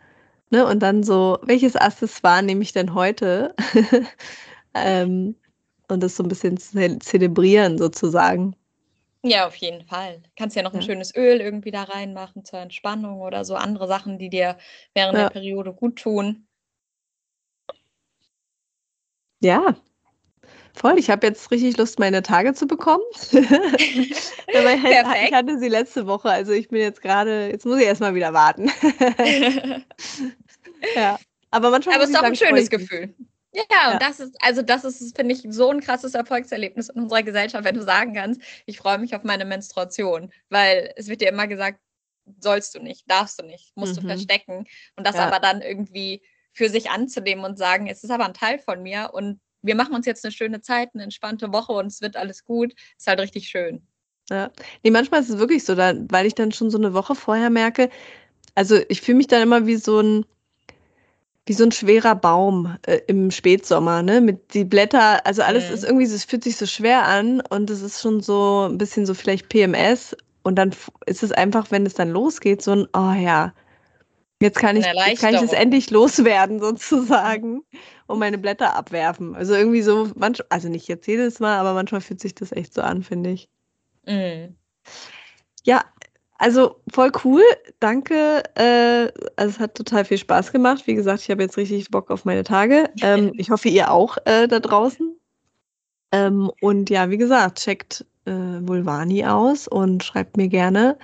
Ne? 0.51 0.66
Und 0.66 0.81
dann 0.81 1.03
so, 1.03 1.39
welches 1.43 1.77
Accessoire 1.77 2.43
nehme 2.43 2.62
ich 2.62 2.72
denn 2.72 2.95
heute? 2.95 3.55
ähm, 4.75 5.37
und 5.89 6.03
das 6.03 6.16
so 6.16 6.22
ein 6.22 6.29
bisschen 6.29 6.57
ze 6.57 6.99
zelebrieren 6.99 7.79
sozusagen. 7.79 8.57
Ja, 9.22 9.47
auf 9.47 9.57
jeden 9.57 9.83
Fall. 9.87 10.22
Kannst 10.37 10.55
ja 10.55 10.62
noch 10.62 10.75
ein 10.75 10.81
ja. 10.81 10.87
schönes 10.87 11.14
Öl 11.16 11.41
irgendwie 11.41 11.70
da 11.70 11.85
reinmachen 11.85 12.45
zur 12.45 12.59
Entspannung 12.59 13.22
oder 13.22 13.45
so 13.45 13.55
andere 13.55 13.89
Sachen, 13.89 14.18
die 14.18 14.29
dir 14.29 14.59
während 14.93 15.16
ja. 15.16 15.25
der 15.25 15.31
Periode 15.31 15.72
gut 15.72 15.97
tun. 15.97 16.47
Ja, 19.41 19.77
Voll, 20.75 20.99
ich 20.99 21.09
habe 21.09 21.27
jetzt 21.29 21.51
richtig 21.53 21.77
Lust, 21.77 22.01
meine 22.01 22.22
Tage 22.22 22.53
zu 22.53 22.66
bekommen. 22.66 23.05
ich 23.33 24.33
hatte 25.33 25.59
sie 25.59 25.68
letzte 25.68 26.07
Woche, 26.09 26.29
also 26.31 26.53
ich 26.53 26.68
bin 26.68 26.81
jetzt 26.81 27.01
gerade, 27.01 27.49
jetzt 27.49 27.64
muss 27.64 27.79
ich 27.79 27.87
erstmal 27.87 28.16
wieder 28.16 28.33
warten. 28.33 28.72
ja, 30.97 31.18
aber 31.53 31.70
manchmal. 31.70 31.95
Aber 31.95 32.05
es 32.05 32.11
ist 32.11 32.18
auch 32.18 32.25
ein 32.25 32.35
schönes 32.35 32.68
Gefühl. 32.68 33.14
Ja, 33.53 33.62
ja, 33.70 33.93
und 33.93 34.03
das 34.03 34.18
ist, 34.18 34.37
also 34.41 34.62
das 34.62 34.83
ist, 34.83 35.16
finde 35.16 35.33
ich, 35.33 35.47
so 35.49 35.70
ein 35.70 35.81
krasses 35.81 36.14
Erfolgserlebnis 36.14 36.89
in 36.89 37.03
unserer 37.03 37.22
Gesellschaft, 37.22 37.64
wenn 37.64 37.77
du 37.77 37.85
sagen 37.85 38.12
kannst, 38.12 38.41
ich 38.66 38.79
freue 38.79 38.99
mich 38.99 39.14
auf 39.14 39.22
meine 39.22 39.45
Menstruation, 39.45 40.33
weil 40.49 40.93
es 40.97 41.07
wird 41.07 41.20
dir 41.20 41.29
immer 41.29 41.47
gesagt, 41.47 41.79
sollst 42.41 42.75
du 42.75 42.81
nicht, 42.81 43.09
darfst 43.09 43.41
du 43.41 43.47
nicht, 43.47 43.77
musst 43.77 43.97
mhm. 43.97 44.01
du 44.01 44.09
verstecken. 44.09 44.66
Und 44.97 45.07
das 45.07 45.14
ja. 45.14 45.27
aber 45.29 45.39
dann 45.39 45.62
irgendwie 45.62 46.20
für 46.53 46.68
sich 46.68 46.91
anzunehmen 46.91 47.45
und 47.45 47.57
sagen, 47.57 47.87
es 47.87 48.03
ist 48.03 48.11
aber 48.11 48.25
ein 48.25 48.35
Teil 48.35 48.59
von 48.59 48.83
mir 48.83 49.11
und 49.12 49.41
wir 49.65 49.75
machen 49.75 49.95
uns 49.95 50.07
jetzt 50.07 50.25
eine 50.25 50.33
schöne 50.33 50.61
Zeit, 50.61 50.91
eine 50.95 51.05
entspannte 51.05 51.53
Woche 51.53 51.73
und 51.73 51.87
es 51.87 52.01
wird 52.01 52.17
alles 52.17 52.45
gut, 52.45 52.75
ist 52.97 53.07
halt 53.07 53.21
richtig 53.21 53.49
schön. 53.49 53.83
Ja, 54.31 54.51
nee, 54.83 54.91
manchmal 54.91 55.21
ist 55.21 55.31
es 55.31 55.39
wirklich 55.39 55.65
so, 55.65 55.75
da, 55.75 55.95
weil 56.09 56.27
ich 56.27 56.35
dann 56.35 56.53
schon 56.53 56.71
so 56.71 56.79
eine 56.79 56.95
Woche 56.95 57.15
vorher 57.15 57.51
merke, 57.51 57.91
also 58.55 58.79
ich 58.89 59.01
fühle 59.01 59.19
mich 59.19 59.27
dann 59.27 59.43
immer 59.43 59.67
wie 59.67 59.77
so 59.77 60.01
ein, 60.01 60.25
wie 61.47 61.53
so 61.53 61.65
ein 61.65 61.73
schwerer 61.73 62.15
Baum 62.15 62.77
äh, 62.87 63.01
im 63.07 63.31
Spätsommer, 63.31 64.03
ne? 64.03 64.21
Mit 64.21 64.55
die 64.55 64.65
Blätter, 64.65 65.27
also 65.27 65.43
alles 65.43 65.69
mhm. 65.69 65.75
ist 65.75 65.85
irgendwie, 65.85 66.05
es 66.05 66.25
fühlt 66.25 66.45
sich 66.45 66.57
so 66.57 66.67
schwer 66.67 67.05
an 67.05 67.43
und 67.51 67.69
es 67.69 67.83
ist 67.83 68.01
schon 68.01 68.21
so 68.23 68.67
ein 68.69 68.79
bisschen 68.79 69.05
so 69.05 69.12
vielleicht 69.15 69.49
PMS. 69.49 70.17
Und 70.43 70.57
dann 70.57 70.75
ist 71.07 71.23
es 71.23 71.33
einfach, 71.33 71.71
wenn 71.71 71.87
es 71.87 71.95
dann 71.95 72.11
losgeht, 72.11 72.62
so 72.62 72.73
ein, 72.73 72.87
oh 72.95 73.12
ja, 73.12 73.53
Jetzt 74.43 74.59
kann 74.59 74.76
ich, 74.76 74.85
kann 75.18 75.35
ich 75.35 75.43
es 75.43 75.53
endlich 75.53 75.91
loswerden, 75.91 76.61
sozusagen, 76.61 77.62
und 78.07 78.18
meine 78.18 78.39
Blätter 78.39 78.76
abwerfen. 78.76 79.35
Also 79.35 79.55
irgendwie 79.55 79.82
so, 79.82 80.11
manch, 80.16 80.41
also 80.51 80.68
nicht 80.68 80.89
jetzt 80.89 81.07
jedes 81.07 81.41
Mal, 81.41 81.57
aber 81.59 81.74
manchmal 81.74 82.01
fühlt 82.01 82.20
sich 82.20 82.35
das 82.35 82.53
echt 82.53 82.74
so 82.74 82.82
an, 82.82 83.03
finde 83.03 83.30
ich. 83.30 83.49
Mhm. 84.07 84.57
Ja, 85.64 85.85
also 86.37 86.80
voll 86.93 87.11
cool. 87.24 87.43
Danke. 87.80 88.43
Äh, 88.57 89.11
also 89.37 89.55
es 89.55 89.59
hat 89.59 89.76
total 89.76 90.05
viel 90.05 90.18
Spaß 90.18 90.53
gemacht. 90.53 90.87
Wie 90.87 90.95
gesagt, 90.95 91.22
ich 91.22 91.30
habe 91.30 91.43
jetzt 91.43 91.57
richtig 91.57 91.91
Bock 91.91 92.11
auf 92.11 92.24
meine 92.24 92.45
Tage. 92.45 92.91
Ähm, 93.03 93.32
ich 93.37 93.51
hoffe, 93.51 93.68
ihr 93.68 93.91
auch 93.91 94.18
äh, 94.24 94.47
da 94.47 94.61
draußen. 94.61 95.16
Ähm, 96.12 96.51
und 96.61 96.91
ja, 96.91 97.11
wie 97.11 97.16
gesagt, 97.16 97.61
checkt 97.61 98.05
äh, 98.24 98.32
Vulvani 98.32 99.24
aus 99.24 99.68
und 99.68 100.05
schreibt 100.05 100.37
mir 100.37 100.49
gerne, 100.49 100.99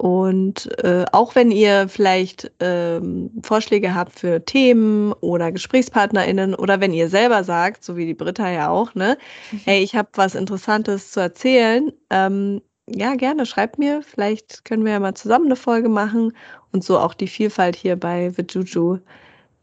und 0.00 0.66
äh, 0.82 1.04
auch 1.12 1.34
wenn 1.34 1.50
ihr 1.50 1.86
vielleicht 1.90 2.50
ähm, 2.60 3.30
Vorschläge 3.42 3.94
habt 3.94 4.18
für 4.18 4.42
Themen 4.42 5.12
oder 5.12 5.52
GesprächspartnerInnen 5.52 6.54
oder 6.54 6.80
wenn 6.80 6.94
ihr 6.94 7.10
selber 7.10 7.44
sagt, 7.44 7.84
so 7.84 7.98
wie 7.98 8.06
die 8.06 8.14
Britta 8.14 8.48
ja 8.48 8.70
auch, 8.70 8.94
ne, 8.94 9.18
mhm. 9.52 9.60
hey, 9.66 9.82
ich 9.82 9.94
habe 9.94 10.08
was 10.14 10.34
Interessantes 10.34 11.10
zu 11.12 11.20
erzählen, 11.20 11.92
ähm, 12.08 12.62
ja, 12.88 13.14
gerne, 13.14 13.44
schreibt 13.44 13.78
mir. 13.78 14.00
Vielleicht 14.02 14.64
können 14.64 14.86
wir 14.86 14.92
ja 14.92 15.00
mal 15.00 15.12
zusammen 15.12 15.44
eine 15.44 15.56
Folge 15.56 15.90
machen 15.90 16.32
und 16.72 16.82
so 16.82 16.98
auch 16.98 17.12
die 17.12 17.28
Vielfalt 17.28 17.76
hier 17.76 17.96
bei 17.96 18.30
The 18.34 18.46
Juju 18.48 19.00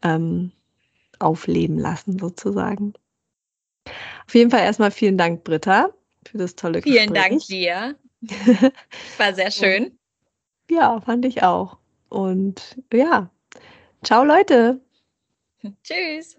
ähm, 0.02 0.52
aufleben 1.18 1.80
lassen, 1.80 2.16
sozusagen. 2.16 2.92
Auf 4.24 4.34
jeden 4.36 4.52
Fall 4.52 4.60
erstmal 4.60 4.92
vielen 4.92 5.18
Dank, 5.18 5.42
Britta, 5.42 5.90
für 6.24 6.38
das 6.38 6.54
tolle 6.54 6.80
Gespräch. 6.80 7.02
Vielen 7.02 7.14
Dank 7.14 7.40
dir. 7.40 7.96
War 9.18 9.34
sehr 9.34 9.50
schön. 9.50 9.98
Ja, 10.70 11.00
fand 11.00 11.24
ich 11.24 11.42
auch. 11.42 11.78
Und 12.08 12.78
ja, 12.92 13.30
ciao 14.02 14.24
Leute. 14.24 14.80
Tschüss. 15.82 16.36